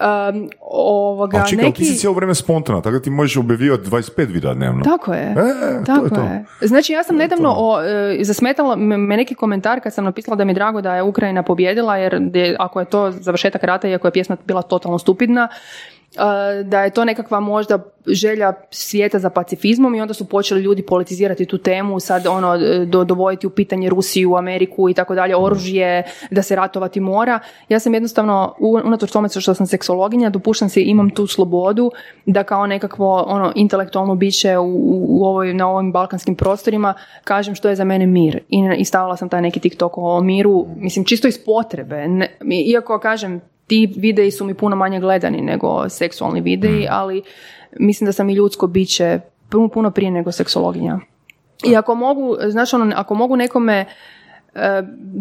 [0.00, 1.82] um, ovoga, A čekaj, neki...
[1.82, 4.84] ti si cijelo vrijeme spontana, tako da ti možeš objavljivati 25 videa dnevno.
[4.84, 6.68] Tako je, e, tako to je, je.
[6.68, 10.50] Znači ja sam nedavno, o, e, zasmetala me neki komentar kad sam napisala da mi
[10.50, 14.12] je drago da je Ukrajina pobjedila, jer je, ako je to završetak rata, iako je
[14.12, 15.48] pjesma bila totalno stupidna,
[16.64, 21.46] da je to nekakva možda želja svijeta za pacifizmom i onda su počeli ljudi politizirati
[21.46, 26.42] tu temu, sad ono do, dovoditi u pitanje Rusiju, Ameriku i tako dalje, oružje, da
[26.42, 27.40] se ratovati mora.
[27.68, 28.54] Ja sam jednostavno,
[28.84, 31.90] unatoč tome što sam seksologinja, dopuštam se, imam tu slobodu
[32.26, 34.74] da kao nekakvo ono intelektualno biće u,
[35.08, 38.38] u ovoj, na ovim balkanskim prostorima kažem što je za mene mir.
[38.48, 42.08] I, i stavila sam taj neki TikTok o miru, mislim čisto iz potrebe.
[42.08, 42.28] Ne,
[42.66, 46.88] iako kažem, ti videi su mi puno manje gledani nego seksualni videi, mm.
[46.90, 47.22] ali
[47.78, 50.98] mislim da sam i ljudsko biće puno, puno prije nego seksologinja.
[51.64, 53.84] I ako mogu, znaš ono, ako mogu nekome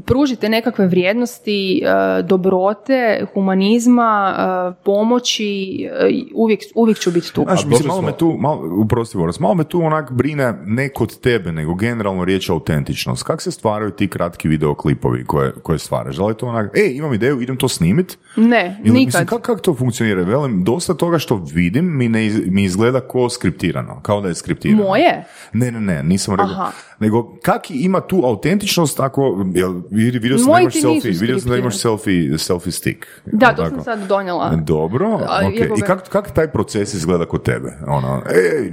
[0.06, 5.90] pružite nekakve vrijednosti e, dobrote, humanizma, e, pomoći,
[6.36, 7.44] uvijek, uvijek ću biti tu.
[7.44, 11.52] Znaš, mislim, malo me tu, malo, uprosti, malo me tu onak brine ne kod tebe,
[11.52, 13.24] nego generalno riječ autentičnost.
[13.24, 16.16] Kako se stvaraju ti kratki videoklipovi koje, koje stvaraš?
[16.16, 18.18] Da li to onak, e, imam ideju, idem to snimit?
[18.36, 19.06] Ne, Ili, nikad.
[19.06, 20.24] Mislim, kako kak to funkcionira?
[20.24, 24.84] Velim, dosta toga što vidim mi, ne, mi izgleda ko skriptirano, kao da je skriptirano.
[24.84, 25.24] Moje?
[25.54, 26.72] Ne, ne, ne, nisam rekao.
[27.00, 29.23] Nego, kak ima tu autentičnost ako
[29.54, 33.06] jel, vidio sam da imaš selfie, vidio sam da imaš selfie, selfie stick.
[33.26, 34.56] Da, to sam sad donijela.
[34.56, 35.78] Dobro, ok.
[35.78, 37.74] I kako kak taj proces izgleda kod tebe?
[37.88, 38.72] Ono, ej,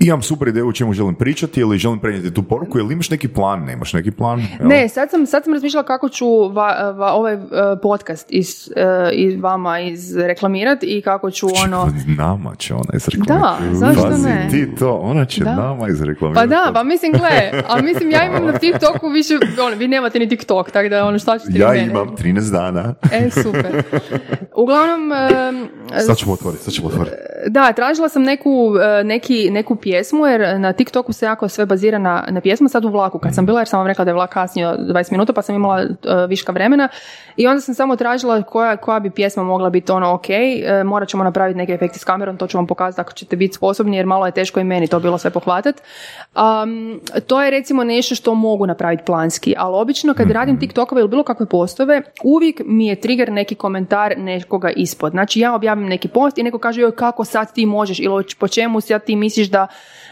[0.00, 3.28] imam super ideju o čemu želim pričati ili želim prenijeti tu poruku, ili imaš neki
[3.28, 4.40] plan, nemaš neki plan?
[4.60, 4.68] Evo.
[4.68, 7.40] Ne, sad sam, sad sam razmišljala kako ću va- va- ovaj uh,
[7.82, 11.92] podcast iz, uh, iz vama izreklamirati i kako ću ono...
[12.08, 13.64] Nama će ona izreklamirati.
[13.64, 14.48] Da, zašto Pazi, ne?
[14.50, 15.54] ti to, ona će Da.
[15.56, 16.48] nama Pa izreklamirati.
[16.48, 17.28] da, pa mislim, gle,
[17.68, 21.18] a mislim, ja imam na TikToku više, ono, vi nemate ni TikTok, tako da ono,
[21.18, 21.82] šta ćete Ja mene?
[21.84, 22.94] imam 13 dana.
[23.12, 23.82] E, super.
[24.56, 25.68] Uglavnom, em,
[25.98, 27.16] Sad ćemo otvoriti, sad ćemo otvoriti.
[27.46, 28.50] da, tražila sam neku,
[29.00, 32.84] e, neki, neku pjesmu, jer na TikToku se jako sve bazira na, na pjesmu, sad
[32.84, 35.32] u vlaku kad sam bila, jer sam vam rekla da je vlak kasnio 20 minuta,
[35.32, 35.86] pa sam imala e,
[36.28, 36.88] viška vremena
[37.36, 41.08] i onda sam samo tražila koja, koja bi pjesma mogla biti ono ok, e, morat
[41.08, 44.06] ćemo napraviti neke efekte s kamerom, to ću vam pokazati ako ćete biti sposobni, jer
[44.06, 45.82] malo je teško i meni to bilo sve pohvatati.
[46.36, 51.08] Um, to je recimo nešto što mogu napraviti planski, ali obično kad radim TikTokove ili
[51.08, 55.12] bilo kakve postove, uvijek mi je trigger neki komentar nekoga ispod.
[55.12, 58.48] Znači ja objavim neki post i neko kaže joj kako sad ti možeš ili po
[58.48, 59.66] čemu sad ti misliš da,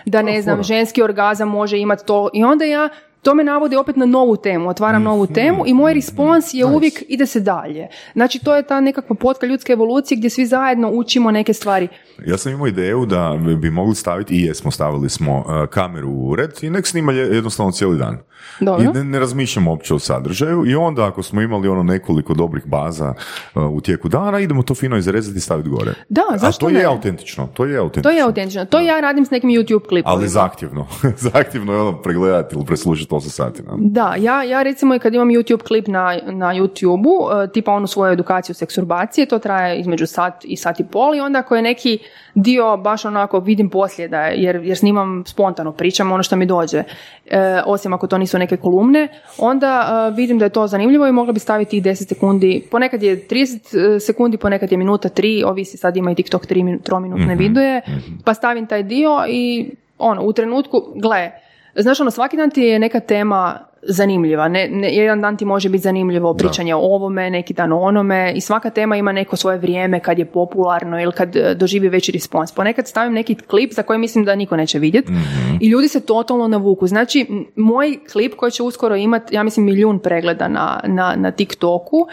[0.06, 2.88] da ne znam, ženski orgazam može imati to i onda ja
[3.22, 7.02] to me navodi opet na novu temu, otvaram novu temu i moj respons je uvijek
[7.08, 7.88] ide se dalje.
[8.12, 11.88] Znači to je ta nekakva potka ljudske evolucije gdje svi zajedno učimo neke stvari.
[12.26, 16.28] Ja sam imao ideju da bi mogli staviti, i jesmo, stavili smo uh, kameru u
[16.28, 18.18] ured i nek snima je- jednostavno cijeli dan.
[18.60, 18.84] Dobro.
[18.84, 22.66] I ne, ne razmišljamo uopće o sadržaju i onda ako smo imali ono nekoliko dobrih
[22.66, 23.14] baza
[23.54, 25.92] uh, u tijeku dana, idemo to fino izrezati i staviti gore.
[26.08, 26.80] Da, A zašto to ne?
[26.80, 28.10] je autentično, to je autentično.
[28.10, 28.64] To je autentično.
[28.64, 30.18] To ja radim s nekim YouTube klipovima.
[30.18, 30.86] Ali zahtjevno.
[31.32, 33.62] zahtjevno je ono pregledati ili preslušati 8 sati.
[33.62, 33.76] no.
[33.78, 37.86] Da, ja, ja recimo i kad imam YouTube klip na, na YouTube-u, e, tipa onu
[37.86, 41.62] svoju edukaciju seksurbacije, to traje između sat i sat i pol i onda ako je
[41.62, 41.98] neki
[42.34, 46.46] dio baš onako vidim poslije da je, jer, jer snimam spontano, pričam ono što mi
[46.46, 46.84] dođe,
[47.26, 49.08] e, osim ako to nisu neke kolumne,
[49.38, 49.72] onda
[50.10, 53.28] e, vidim da je to zanimljivo i mogla bi staviti i 10 sekundi, ponekad je
[53.28, 57.80] 30 sekundi, ponekad je minuta 3, ovisi sad ima i TikTok 3 trominutne videe,
[58.24, 61.30] pa stavim taj dio i ono, u trenutku, gle,
[61.78, 64.48] Znaš, ono, svaki dan ti je neka tema zanimljiva.
[64.48, 68.32] Ne, ne, jedan dan ti može biti zanimljivo pričanje o ovome, neki dan o onome
[68.36, 72.12] i svaka tema ima neko svoje vrijeme kad je popularno ili kad e, doživi veći
[72.12, 72.52] respons.
[72.52, 75.12] Ponekad stavim neki klip za koji mislim da niko neće vidjeti
[75.60, 76.86] i ljudi se totalno navuku.
[76.86, 77.26] Znači,
[77.56, 82.06] moj klip koji će uskoro imati, ja mislim, milijun pregleda na, na, na TikToku,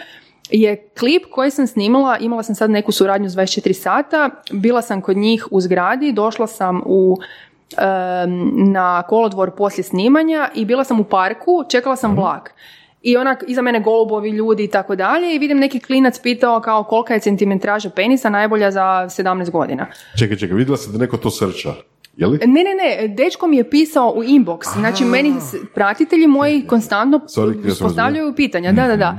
[0.50, 5.00] je klip koji sam snimala, imala sam sad neku suradnju s 24 sata, bila sam
[5.00, 7.18] kod njih u zgradi, došla sam u
[8.66, 12.54] na kolodvor poslije snimanja i bila sam u parku, čekala sam vlak.
[13.02, 16.84] I onak, iza mene golubovi ljudi i tako dalje i vidim neki klinac pitao kao
[16.84, 19.86] kolika je centimetraža penisa najbolja za 17 godina.
[20.18, 21.74] Čekaj, čekaj, vidjela sam da neko to srča.
[22.16, 22.38] Je li?
[22.38, 27.20] Ne, ne, ne, dečko mi je pisao u inbox, znači meni s- pratitelji moji konstantno
[27.80, 29.18] postavljaju pitanja, da, da, da.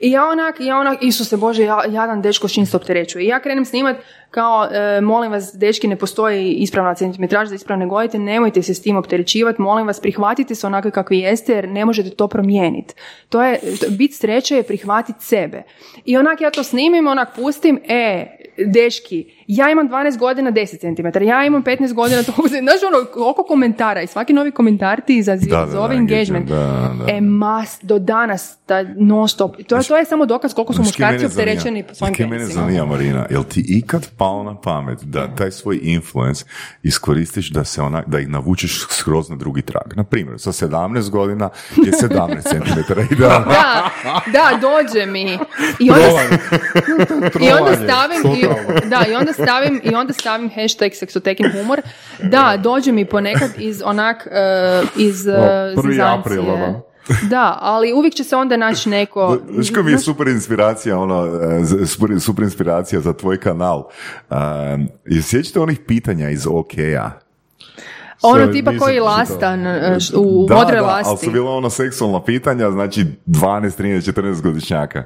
[0.00, 3.24] I ja onak, ja onak, Isuse Bože, ja, jadan dečko s čim se opterećuje.
[3.24, 3.96] I ja krenem snimat
[4.30, 8.82] kao, e, molim vas, dečki, ne postoji ispravna centimetraža za ispravne gojite, nemojte se s
[8.82, 12.94] tim opterećivati, molim vas, prihvatite se onakve kakvi jeste, jer ne možete to promijeniti.
[13.28, 15.62] To je, bit sreće je prihvatiti sebe.
[16.04, 18.26] I onak ja to snimim, onak pustim, e,
[18.58, 19.16] dečki,
[19.46, 20.80] ja imam 12 godina 10
[21.12, 25.16] cm, ja imam 15 godina to Znaš ono, koliko komentara i svaki novi komentar ti
[25.16, 26.48] izaziva, Da, da, zove da, engagement.
[26.48, 26.56] da,
[26.96, 27.04] da.
[27.08, 29.56] E, mas, do danas, ta non stop.
[29.58, 32.86] To, je- to je samo dokaz koliko su muškarci opterećeni po svojim Kaj mene zanima,
[32.86, 36.44] Marina, jel ti ikad palo na pamet da taj svoj influence
[36.82, 39.96] iskoristiš da se ona, da ih navučeš skroz na drugi trag?
[39.96, 43.46] Na primjer, sa 17 godina je 17 cm idealno.
[43.46, 43.90] Da,
[44.28, 45.38] da, dođe mi.
[45.80, 46.22] I onda,
[47.40, 48.45] i onda stavim, i,
[48.90, 51.80] da, i onda stavim, i onda stavim hashtag seksotekin humor.
[52.22, 56.00] Da, dođe mi ponekad iz onak, eh, iz uh, prvi
[56.40, 56.82] ono.
[57.30, 59.38] Da, ali uvijek će se onda naći neko...
[59.50, 63.84] Znaš mi je super inspiracija, ono, e, super, super inspiracija za tvoj kanal.
[64.30, 67.10] Um, i sjećate onih pitanja iz OK-a?
[68.22, 69.06] Ono tipa koji čitao.
[69.06, 71.26] lastan eh, š- u da, modroj da, ali lasti.
[71.26, 75.04] su bila ono seksualna pitanja, znači 12, 13, 14 godišnjaka.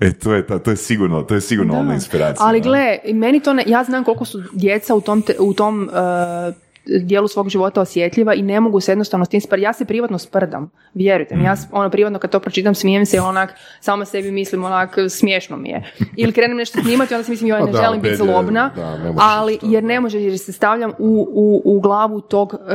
[0.00, 1.80] E, to je, ta, to je sigurno, to je sigurno Da.
[1.80, 2.46] ona inspiracija.
[2.46, 5.84] Ali gle, meni to ne, ja znam koliko su djeca u tom, te- u tom
[5.84, 9.62] e, dijelu svog života osjetljiva i ne mogu se jednostavno s tim sprdati.
[9.62, 11.44] Ja se privatno sprdam, vjerujte mi.
[11.44, 15.68] Ja ono privatno kad to pročitam smijem se onak, sama sebi mislim onak smiješno mi
[15.68, 15.92] je.
[16.16, 18.98] Ili krenem nešto snimati onda si mislim joj Pa ne da, želim biti zlobna, da,
[18.98, 22.74] ne ali to, jer ne može jer se stavljam u, u, u glavu tog e,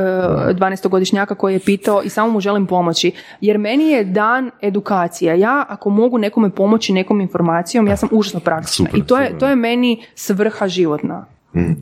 [0.54, 3.12] 12-godišnjaka koji je pitao i samo mu želim pomoći.
[3.42, 5.34] Jer meni je dan edukacija.
[5.34, 8.86] Ja ako mogu nekome pomoći nekom informacijom, ja sam užasno praktična.
[8.86, 11.26] Super, I to je, to je meni svrha životna.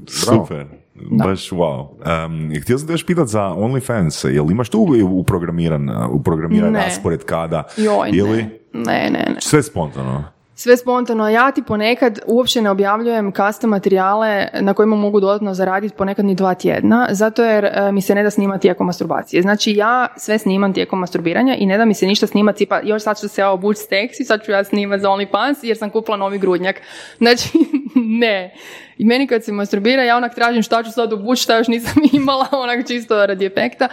[0.07, 0.65] Super.
[1.11, 1.87] Baš wow.
[2.25, 6.79] Um, htio sam te još pitat za OnlyFans, jel imaš tu uprogramiran, uprogramiran Ne.
[6.79, 7.63] raspored kada?
[7.77, 8.59] Joj, Ili ne.
[8.73, 9.35] Ne, ne, ne.
[9.39, 10.23] sve spontano?
[10.59, 11.29] Sve spontano.
[11.29, 16.35] Ja ti ponekad uopće ne objavljujem custom materijale na kojima mogu dodatno zaraditi ponekad ni
[16.35, 19.41] dva tjedna, zato jer e, mi se ne da snimati tijekom masturbacije.
[19.41, 23.03] Znači ja sve snimam tijekom masturbiranja i ne da mi se ništa snimati, pa još
[23.03, 26.17] sad ću se ja obući seksi, sad ću ja snimati za OnlyFans jer sam kupila
[26.17, 26.81] novi grudnjak.
[27.17, 27.49] Znači,
[27.95, 28.55] ne.
[28.97, 31.93] I meni kad se masturbira, ja onak tražim šta ću sad obući, šta još nisam
[32.13, 33.87] imala, onak čisto radi efekta.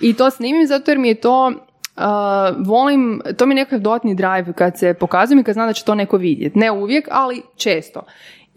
[0.00, 1.52] I to snimim zato jer mi je to
[1.98, 5.72] Uh, volim, to mi je nekakav dodatni drive kad se pokazujem i kad znam da
[5.72, 6.58] će to neko vidjeti.
[6.58, 8.02] Ne uvijek, ali često.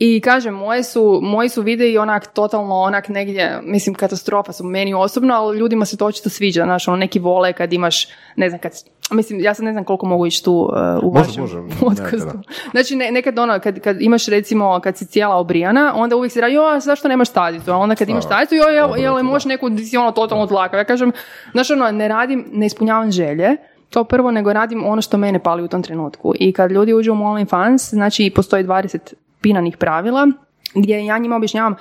[0.03, 4.93] I kažem, moje su, moji su videi onak totalno onak negdje, mislim katastrofa su meni
[4.93, 8.61] osobno, ali ljudima se to očito sviđa, znaš, ono neki vole kad imaš, ne znam,
[8.61, 8.71] kad,
[9.11, 12.39] mislim, ja sad ne znam koliko mogu ići tu uh, u Može, vašem može, podcastu.
[12.71, 16.41] Znači, ne, nekad ono, kad, kad imaš recimo, kad si cijela obrijana, onda uvijek se
[16.41, 17.71] radi, joj, zašto nemaš stazicu?
[17.71, 20.77] A onda kad imaš stazicu, joj, jel, jel, možeš neku, di si ono totalno odlaka.
[20.77, 21.11] Ja kažem,
[21.51, 23.57] znaš ono, ne radim, ne ispunjavam želje,
[23.89, 26.33] to prvo, nego radim ono što mene pali u tom trenutku.
[26.39, 30.27] I kad ljudi uđu u OnlyFans, znači postoji 20 pinanih pravila,
[30.75, 31.75] gdje ja njima objašnjavam,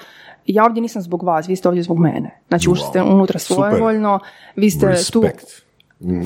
[0.46, 2.40] ja ovdje nisam zbog vas, vi ste ovdje zbog mene.
[2.48, 4.18] Znači, ušli ste unutra svojevoljno,
[4.56, 5.69] vi ste tu Respekt.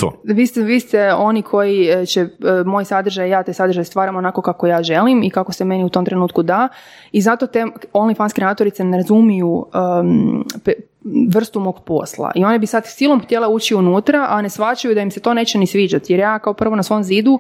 [0.00, 0.12] To.
[0.24, 2.28] vi ste, vi ste oni koji e, će e,
[2.66, 5.88] moj sadržaj, ja te sadržaj stvaram onako kako ja želim i kako se meni u
[5.88, 6.68] tom trenutku da.
[7.12, 10.80] I zato te OnlyFans kreatorice ne razumiju um, pe-
[11.28, 12.32] vrstu mog posla.
[12.34, 15.34] I one bi sad silom htjela ući unutra, a ne shvaćaju da im se to
[15.34, 17.38] neće ni sviđati jer ja kao prvo na svom zidu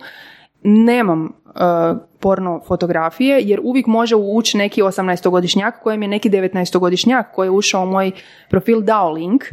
[0.62, 7.46] nemam uh, porno fotografije jer uvijek može ući neki 18-godišnjak kojem je neki 19-godišnjak koji
[7.46, 8.10] je ušao u moj
[8.48, 9.44] profil dao link.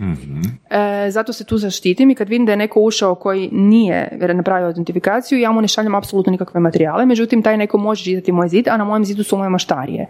[0.70, 4.68] E, zato se tu zaštitim i kad vidim da je neko ušao koji nije napravio
[4.68, 8.68] autentifikaciju ja mu ne šaljem apsolutno nikakve materijale međutim taj neko može čitati moj zid
[8.68, 10.08] a na mojem zidu su moje maštarije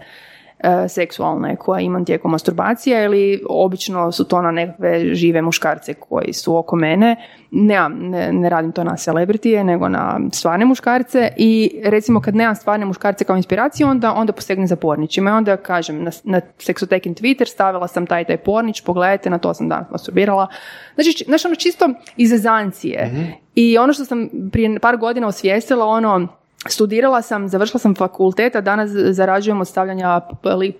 [0.88, 6.56] seksualne koje imam tijekom masturbacije ili obično su to na nekakve žive muškarce koji su
[6.56, 7.16] oko mene.
[7.50, 12.54] Nemam, ne, ne radim to na celebritije, nego na stvarne muškarce i recimo kad nemam
[12.54, 17.14] stvarne muškarce kao inspiraciju, onda, onda posegnem za pornićima i onda kažem na, na Sexotekin
[17.14, 20.46] Twitter stavila sam taj taj pornić, pogledajte, na to sam danas masturbirala.
[20.94, 23.10] Znači, či- znaš ono čisto iz zezancije.
[23.54, 26.28] I ono što sam prije par godina osvijestila, ono,
[26.68, 30.20] Studirala sam, završila sam fakultet, a danas zarađujem od stavljanja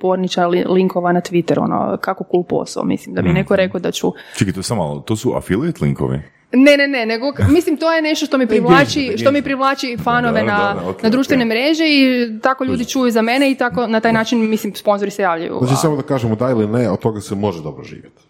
[0.00, 3.90] porniča, li, linkova na Twitter, ono, kako cool posao, mislim, da bi neko rekao da
[3.90, 4.12] ću...
[4.36, 6.20] Čekaj, to samo malo, to su affiliate linkovi?
[6.52, 10.42] Ne, ne, ne, nego, mislim, to je nešto što mi privlači, što mi privlači fanove
[10.42, 14.50] na, na društvene mreže i tako ljudi čuju za mene i tako na taj način,
[14.50, 15.58] mislim, sponzori se javljaju.
[15.58, 18.22] Znači A- samo da kažemo da ili ne, od toga se može dobro živjeti.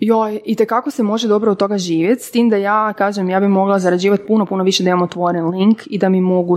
[0.00, 3.40] Joj, i kako se može dobro od toga živjeti, s tim da ja, kažem, ja
[3.40, 6.56] bi mogla zarađivati puno, puno više da imam otvoren link i da mi mogu,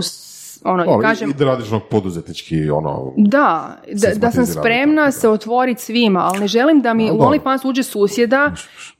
[0.64, 1.30] ono, i kažem...
[1.30, 3.12] I da radiš ono poduzetnički, ono...
[3.16, 7.12] Da, da, da sam spremna tako, se otvoriti svima, ali ne želim da mi A,
[7.12, 7.18] u.
[7.18, 8.52] OnlyFans uđe susjeda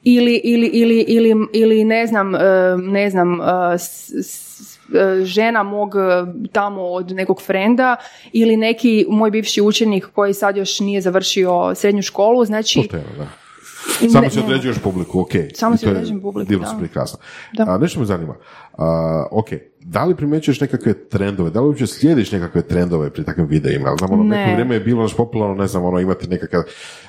[0.02, 2.38] ili, ili, ili, ili, ili ne znam, e,
[2.78, 3.44] ne znam, e,
[3.78, 5.94] s- s- e, žena mog
[6.52, 7.96] tamo od nekog frenda
[8.32, 13.26] ili neki moj bivši učenik koji sad još nije završio srednju školu, znači Pošteno, da.
[14.12, 15.30] Samo si određuješ publiku, ok.
[15.54, 16.70] Samo I si određujem publiku, divno da.
[16.70, 17.18] su prekrasno.
[17.52, 17.64] Da.
[17.68, 18.34] A, nešto me zanima.
[18.78, 19.46] A, ok,
[19.80, 23.94] da li primjećuješ nekakve trendove, da li uopće slijediš nekakve trendove pri takvim videima?
[23.98, 24.36] Znam, ono, Ne.
[24.36, 26.62] neko vrijeme je bilo naš popularno, ne znam, ono, imati nekakve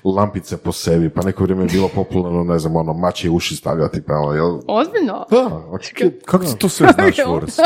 [0.03, 4.01] lampice po sebi, pa neko vrijeme je bilo popularno, ne znam, ono, mačje uši stavljati,
[4.01, 4.59] pa ono, jel?
[4.67, 5.25] ozbiljno.
[5.31, 6.13] Da, ok.
[6.25, 7.57] Kako se to sve znaš, Boris?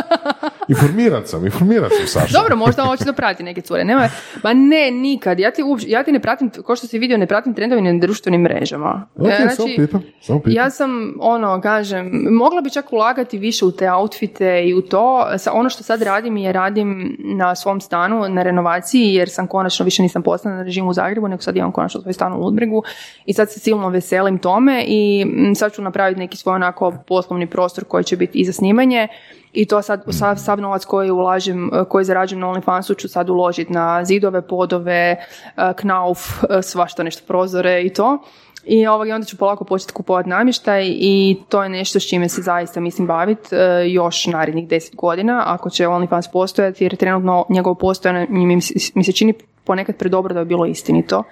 [0.67, 2.33] Informiran sam, informiran sam, Saša.
[2.33, 3.83] Dobro, možda hoće da prati neke cure.
[3.83, 4.09] Nema,
[4.43, 5.39] ma ne, nikad.
[5.39, 7.99] Ja ti, uopće- ja ti ne pratim, kao što si vidio, ne pratim trendovi na
[7.99, 9.07] društvenim mrežama.
[9.17, 10.53] Ok, E, samo pitam, samo pitam.
[10.55, 10.89] Ja sam,
[11.19, 14.31] ono, kažem, mogla bi čak ulagati više u te outfite
[14.63, 15.01] i u to.
[15.38, 19.83] Sa, ono što sad radim je radim na svom stanu, na renovaciji, jer sam konačno,
[19.83, 22.83] više nisam postala na režimu u Zagrebu, nego sad imam konačno svoj stan u Ludbregu
[23.25, 25.25] i sad se silno veselim tome i
[25.55, 29.07] sad ću napraviti neki svoj onako poslovni prostor koji će biti i za snimanje
[29.53, 33.73] i to sad, sav, sav novac koji ulažem, koji zarađujem na OnlyFansu ću sad uložiti
[33.73, 35.15] na zidove, podove,
[35.57, 38.18] eh, knauf, eh, svašta nešto, prozore i to.
[38.65, 42.30] I ovog, i onda ću polako početi kupovati namještaj i to je nešto s čime
[42.30, 47.45] se zaista mislim baviti eh, još narednih deset godina ako će OnlyFans postojati jer trenutno
[47.49, 49.34] njegovo postojanje mi, se- mi se čini
[49.64, 51.23] ponekad predobro da bi bilo istinito.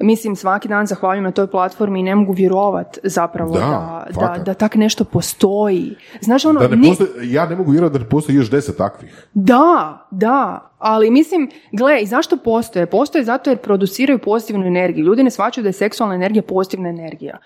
[0.00, 4.42] Mislim, svaki dan zahvaljujem na toj platformi i ne mogu vjerovat zapravo Da, da, da,
[4.44, 5.94] da, tak nešto postoji.
[6.20, 8.76] Znaš, ono, Da ne ni- postoji, ja ne mogu vjerovati da ne postoji još deset
[8.76, 9.26] takvih.
[9.34, 12.86] da, da, ali mislim, gle, i zašto postoje?
[12.86, 15.04] Postoje zato jer produciraju pozitivnu energiju.
[15.04, 17.38] Ljudi ne shvaćaju da je seksualna energija pozitivna energija.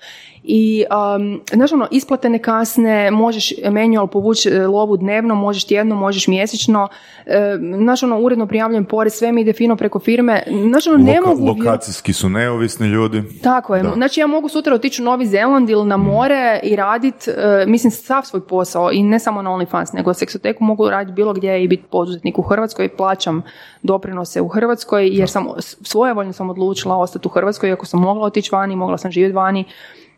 [0.45, 0.85] I,
[1.17, 6.29] um, znaš ono, isplate ne kasne, možeš manual povući e, lovu dnevno, možeš tjedno, možeš
[6.29, 6.89] mjesečno,
[7.27, 7.41] e,
[7.77, 11.27] znaš ono, uredno prijavljujem porez, sve mi ide fino preko firme, znaš ono, ne Loka-
[11.27, 11.47] mogu...
[11.47, 13.23] lokacijski su neovisni ljudi.
[13.43, 13.85] Tako je.
[13.95, 17.91] Znači ja mogu sutra otići u Novi Zeland ili na more i radit, e, mislim,
[17.91, 21.69] sav svoj posao i ne samo na OnlyFans, nego seksoteku mogu raditi bilo gdje i
[21.69, 23.43] biti poduzetnik u Hrvatskoj, plaćam
[23.83, 25.47] doprinose u Hrvatskoj jer sam
[25.83, 29.65] svojevoljno sam odlučila ostati u Hrvatskoj, iako sam mogla otići vani, mogla sam živjeti vani,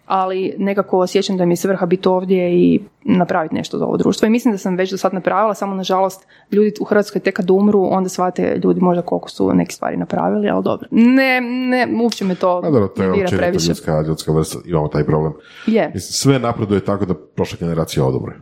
[0.06, 4.26] ali nekako osjećam da mi je svrha biti ovdje i napraviti nešto za ovo društvo.
[4.26, 7.50] I mislim da sam već do sad napravila, samo nažalost ljudi u Hrvatskoj tek kad
[7.50, 10.88] umru, onda shvate ljudi možda koliko su neke stvari napravili, ali dobro.
[10.90, 14.88] Ne, ne, uopće me to A dobro, to je ne općenito ljudska, ljudska vrsta, imamo
[14.88, 15.32] taj problem.
[15.66, 18.34] Je, Mislim, sve napreduje tako da prošla generacija odobre.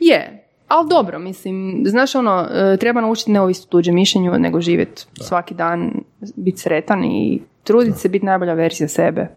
[0.00, 0.38] je.
[0.68, 5.04] Ali dobro, mislim, znaš ono, e, treba naučiti ne ovisiti o tuđem mišljenju, nego živjeti
[5.20, 5.92] svaki dan,
[6.36, 9.28] biti sretan i truditi se biti najbolja verzija sebe.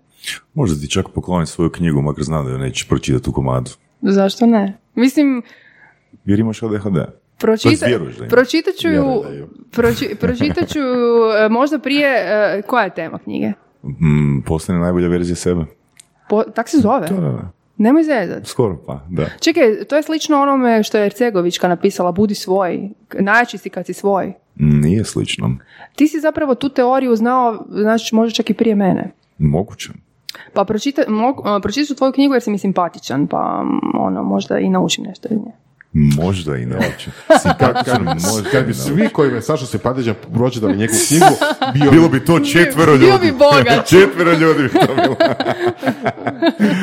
[0.53, 3.71] Možda ti čak pokloni svoju knjigu, makar zna da ju nećeš pročitati u komadu.
[4.01, 4.77] Zašto ne?
[4.95, 5.41] Mislim,
[6.25, 6.97] Jer imaš ADHD.
[7.37, 8.27] Pročita, To ima?
[8.29, 9.03] pročitat ću ju,
[9.71, 13.51] proči- pročitat ću e, možda prije, e, koja je tema knjige?
[13.83, 15.65] Mm, postane najbolja verzija sebe.
[16.29, 17.07] Po, tak se zove?
[17.07, 17.51] Da, da, da.
[17.77, 18.47] Nemoj zezat.
[18.47, 19.25] Skoro pa, da.
[19.39, 23.93] Čekaj, to je slično onome što je Ercegovićka napisala, budi svoj, najjači si kad si
[23.93, 24.33] svoj.
[24.55, 25.57] Nije slično.
[25.95, 29.11] Ti si zapravo tu teoriju znao, znači možda čak i prije mene.
[29.37, 29.89] Moguće.
[30.53, 34.59] Pa pročita, mo- pročitat ću tvoju knjigu jer si mi simpatičan, pa mm, ono, možda
[34.59, 35.64] i naučim nešto iz nje.
[35.97, 37.11] Možda i neće.
[38.51, 41.25] Kad bi svi koji me Saša simpatičan pročitali njegovu knjigu,
[41.73, 43.05] bio Bilo bi to četvero ljudi.
[43.05, 43.87] Bio bi bogat.
[43.93, 45.15] četvero ljudi bi to bilo.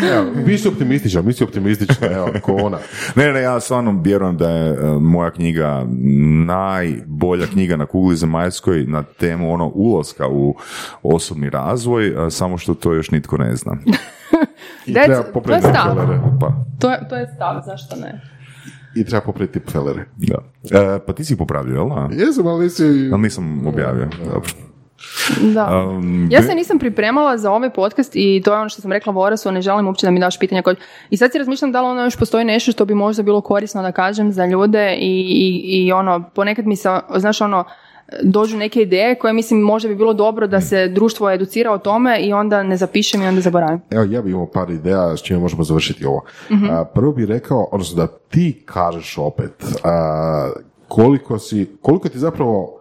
[0.14, 2.78] Evo, vi si optimističan, mi si optimističan, evo, ko ona.
[3.14, 5.84] Ne, ne, ja stvarno vjerujem da je e, moja knjiga
[6.46, 10.56] najbolja knjiga na kugli zemaljskoj na temu ono ulaska u
[11.02, 13.76] osobni razvoj, a samo što to još nitko ne zna.
[14.86, 15.96] I treba to je stav.
[16.40, 18.31] Pa, To je, to je stav, zašto ne?
[18.94, 20.04] I treba popraviti felere.
[20.16, 20.38] da.
[20.78, 21.88] E, pa ti si ih popravio, jel?
[22.26, 22.84] Jesam, ali nisi...
[23.12, 24.08] Ali nisam objavio.
[24.32, 24.50] Dobro.
[25.54, 25.84] Da.
[25.88, 29.12] Um, Ja se nisam pripremala za ovaj podcast i to je ono što sam rekla
[29.12, 30.76] Vorasu, ne želim uopće da mi daš pitanja koje...
[31.10, 33.82] I sad si razmišljam da li ono još postoji nešto što bi možda bilo korisno
[33.82, 37.64] da kažem za ljude i, i, i ono, ponekad mi se, znaš ono,
[38.22, 42.20] dođu neke ideje koje mislim možda bi bilo dobro da se društvo educira o tome
[42.20, 43.80] i onda ne zapišem i onda zaboravim.
[43.90, 46.24] Evo, ja bih imao par ideja s čime možemo završiti ovo.
[46.50, 46.70] Mhm.
[46.70, 50.50] A, prvo bih rekao, odnosno da ti kažeš opet a,
[50.88, 52.80] koliko si, koliko ti zapravo,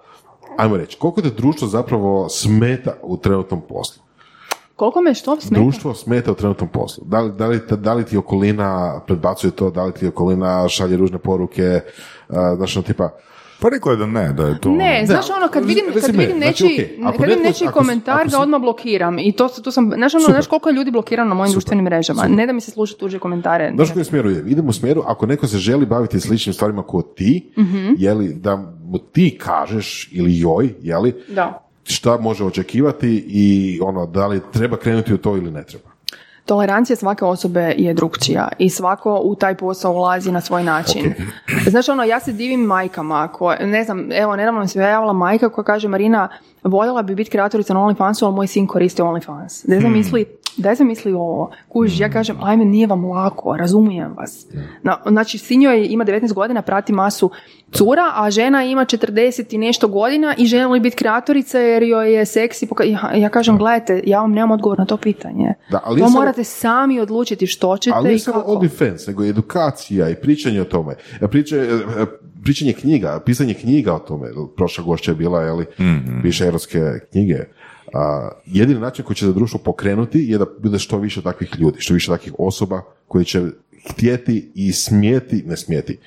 [0.58, 4.04] ajmo reći, koliko te društvo zapravo smeta u trenutnom poslu.
[4.76, 5.62] Koliko me što smeta?
[5.62, 7.04] Društvo smeta u trenutnom poslu.
[7.08, 10.98] Da li, da, li, da li ti okolina predbacuje to, da li ti okolina šalje
[10.98, 11.80] ružne poruke,
[12.30, 13.10] a, znaš, ono tipa,
[13.62, 14.70] Pa rekao je da ne, da je to...
[14.72, 17.80] Ne, znaš ono, kad vidim, kad vidim znači, nečiji, ako kad vidim nečiji ako si-
[17.80, 19.20] komentar, ako ga si- odmah blokiram.
[19.20, 22.24] I to, to sam, znaš ono, znaš koliko je ljudi blokirano na mojim društvenim mrežama.
[22.26, 23.72] Ne da mi se sluša tuđe komentare.
[23.76, 24.48] Znaš u kojem smjeru idem?
[24.48, 27.94] Idem u smjeru, ako neko se želi baviti sličnim stvarima kao ti, Mhm.
[27.98, 31.64] jeli, da mu ti kažeš, ili joj, jeli, Da.
[31.84, 33.46] šta može očekivati i
[33.82, 35.91] ono, da li treba krenuti u to ili ne treba.
[36.46, 41.14] Tolerancija svake osobe je drugčija i svako u taj posao ulazi na svoj način.
[41.72, 45.50] Znaš ono, ja se divim majkama koje, ne znam, evo, nedavno mi se javila majka
[45.50, 46.30] koja kaže Marina,
[46.64, 49.66] voljela bi biti kreatorica na OnlyFansu, ali moj sin koristi OnlyFans.
[49.66, 49.92] Da Hmm.
[49.92, 50.26] misli,
[50.58, 51.52] daj se misli ovo.
[51.68, 54.46] Kužiš, ja kažem, ajme, nije vam lako, razumijem vas.
[54.84, 57.30] Na, znači, sin joj ima 19 godina, prati masu
[57.72, 59.12] cura, a žena ima 40
[59.50, 62.68] i nešto godina i želi biti kreatorica jer joj je seksi.
[62.68, 65.54] Poka- ja, ja kažem, gledajte, ja vam nemam odgovor na to pitanje.
[65.72, 68.52] Da, ali to samo- morate sami odlučiti što ćete Ali i samo kako.
[68.52, 70.94] OnlyFans, nego i edukacija i pričanje o tome.
[71.22, 71.62] E, Priče, e,
[72.02, 72.06] e,
[72.44, 74.28] pričanje knjiga, pisanje knjiga o tome.
[74.56, 75.66] Prošla gošća je bila, jeli,
[76.24, 76.80] piše europske
[77.12, 77.40] knjige.
[77.94, 81.82] A, jedini način koji će za društvo pokrenuti je da bude što više takvih ljudi,
[81.82, 83.42] što više takvih osoba koji će
[83.90, 85.98] htjeti i smijeti, ne smijeti,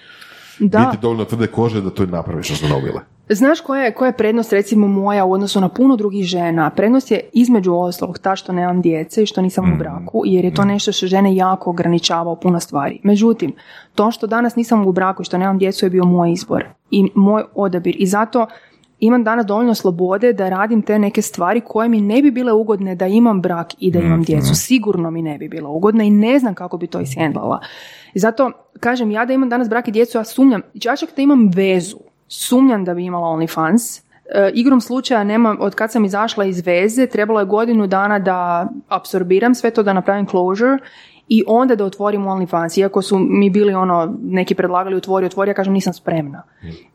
[0.59, 0.78] Da.
[0.78, 2.66] biti dovoljno tvrde kože da to i napravi što su.
[3.29, 6.71] Znaš koja je, koja je prednost recimo moja u odnosu na puno drugih žena?
[6.71, 10.55] Prednost je između ostalog ta što nemam djece i što nisam u braku, jer je
[10.55, 13.01] to nešto što žene jako ograničava u puno stvari.
[13.03, 13.53] Međutim,
[13.95, 17.09] to što danas nisam u braku i što nemam djecu je bio moj izbor i
[17.15, 18.47] moj odabir i zato
[19.01, 22.95] imam danas dovoljno slobode da radim te neke stvari koje mi ne bi bile ugodne
[22.95, 24.55] da imam brak i da imam djecu.
[24.55, 27.61] Sigurno mi ne bi bilo ugodne i ne znam kako bi to ishendlala.
[28.15, 31.23] I zato kažem, ja da imam danas brak i djecu, ja sumnjam, ja čak da
[31.23, 31.99] imam vezu,
[32.39, 34.02] sumnjam da bi imala OnlyFans.
[34.35, 38.69] E, igrom slučaja nema, od kad sam izašla iz veze, trebalo je godinu dana da
[38.89, 40.78] apsorbiram sve to, da napravim closure
[41.28, 42.78] i onda da otvorim OnlyFans.
[42.78, 46.43] Iako su mi bili ono, neki predlagali otvori, otvori, ja kažem nisam spremna.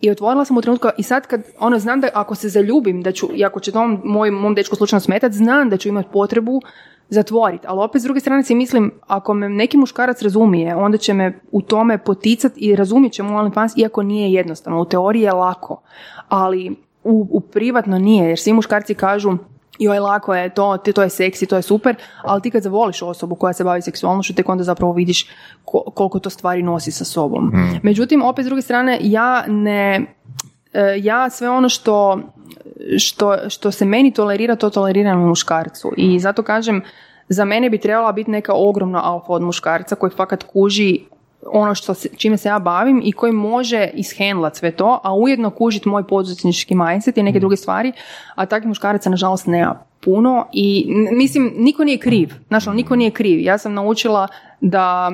[0.01, 3.11] I otvorila sam u trenutku i sad kad, ono, znam da ako se zaljubim, da
[3.11, 6.61] ću, i ako će to moj, mom dečku slučajno smetat, znam da ću imati potrebu
[7.09, 7.67] zatvoriti.
[7.67, 11.39] Ali opet s druge strane si mislim, ako me neki muškarac razumije, onda će me
[11.51, 14.81] u tome poticati i razumjet će mu OnlyFans, iako nije jednostavno.
[14.81, 15.81] U teoriji je lako,
[16.29, 19.37] ali u, u privatno nije, jer svi muškarci kažu
[19.79, 23.35] joj lako je to, to je seksi, to je super, ali ti kad zavoliš osobu
[23.35, 25.27] koja se bavi seksualnošću, tek onda zapravo vidiš
[25.65, 27.51] ko- koliko to stvari nosi sa sobom.
[27.83, 30.05] Međutim, opet s druge strane, ja ne,
[31.01, 32.19] ja sve ono što,
[32.97, 35.91] što, što se meni tolerira, to toleriram i muškarcu.
[35.97, 36.81] I zato kažem,
[37.29, 40.99] za mene bi trebala biti neka ogromna alfa od muškarca koji fakat kuži
[41.45, 45.49] ono što se, čime se ja bavim i koji može ishendlat sve to, a ujedno
[45.49, 47.93] kužit moj poduzetnički mindset i neke druge stvari,
[48.35, 53.11] a takvih muškaraca nažalost nema puno i mislim, niko nije kriv, znaš, ono, niko nije
[53.11, 53.39] kriv.
[53.39, 54.27] Ja sam naučila
[54.61, 55.11] da,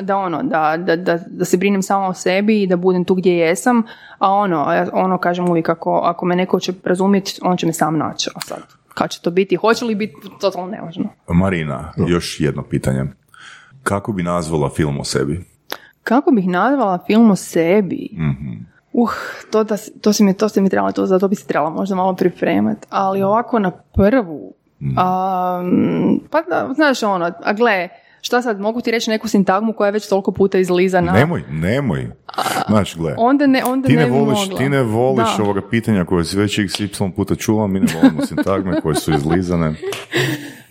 [0.00, 3.14] da ono, da, da, da, da se brinem samo o sebi i da budem tu
[3.14, 3.82] gdje jesam,
[4.18, 7.72] a ono, ja ono kažem uvijek, ako, ako me neko će razumjeti, on će me
[7.72, 8.62] sam naći, a sad,
[8.94, 11.08] kad će to biti, hoće li biti, totalno nevažno.
[11.28, 13.04] Marina, još jedno pitanje.
[13.82, 15.44] Kako bi nazvala film o sebi?
[16.02, 18.10] Kako bih nazvala film o sebi?
[18.98, 19.10] Uh,
[19.50, 21.70] to, da, to, si mi, to si mi trebala, to, za to bi se trebala
[21.70, 22.86] možda malo pripremati.
[22.90, 24.54] Ali ovako na prvu,
[24.96, 27.88] am, pa da, znaš ono, a gle,
[28.20, 31.12] šta sad, mogu ti reći neku sintagmu koja je već toliko puta izlizana.
[31.12, 32.10] Nemoj, nemoj.
[32.68, 34.58] Znači, gle, Onda ne, onda ti ne ne voliš, mogla.
[34.58, 35.42] ti ne voliš Da.
[35.42, 39.74] ovoga pitanja koje si već XY puta čula, mi ne volimo sintagme koje su izlizane.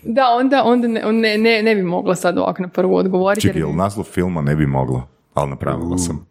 [0.02, 3.42] Da, onda, onda ne, ne, ne, ne bi mogla sad ovako na prvu odgovoriti.
[3.42, 5.02] Čekaj, jer- jel naslov filma ne bi mogla?
[5.34, 6.26] Ali napravila sam.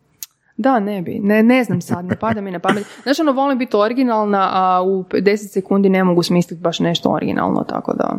[0.58, 1.20] Da, ne bi.
[1.20, 2.86] Ne, ne znam sad, ne pada mi na pamet.
[3.04, 7.64] Znaš, ono, volim biti originalna, a u 10 sekundi ne mogu smisliti baš nešto originalno,
[7.64, 8.16] tako da...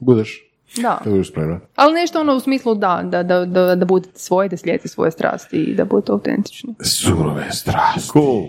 [0.00, 0.50] Budeš.
[0.76, 1.00] Da.
[1.04, 1.60] Da budeš spremna.
[1.76, 5.10] Ali nešto ono u smislu da, da, da, da, da budete svoje, da slijedite svoje
[5.10, 6.74] strasti i da budete autentični.
[6.80, 8.08] Surove strasti.
[8.12, 8.42] Cool.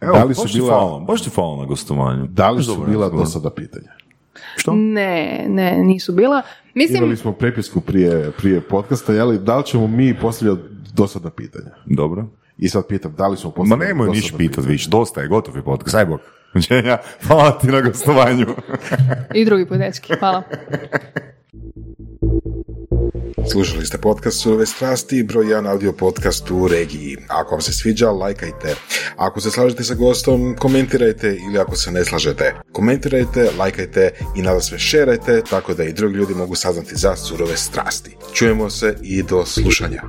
[0.00, 2.26] Evo, Da li su bila- baš ti na gostovanju.
[2.26, 3.90] Da li su bila do sada pitanja?
[4.56, 4.72] Što?
[4.72, 6.42] Ne, ne, nisu bila.
[6.74, 10.62] Mislim, Imali smo prepisku prije, prije podcasta, jeli, da li ćemo mi postavljati
[10.98, 11.70] dosadna pitanja?
[11.86, 12.26] Dobro.
[12.58, 15.56] I sad pitam, da li smo Ma postavljali nemoj niš pitat više, dosta je, gotov
[15.56, 16.20] je podcast, aj bok.
[16.68, 18.46] Ženja, hvala ti na gostovanju.
[19.34, 20.42] i drugi put, dečki, hvala.
[23.52, 27.16] Slušali ste podcast Surove strasti, broj 1 audio podcast u regiji.
[27.28, 28.74] Ako vam se sviđa, lajkajte.
[29.16, 32.54] Ako se slažete sa gostom, komentirajte ili ako se ne slažete.
[32.72, 37.56] Komentirajte, lajkajte i nada sve šerajte tako da i drugi ljudi mogu saznati za surove
[37.56, 38.16] strasti.
[38.34, 40.02] Čujemo se i do slušanja.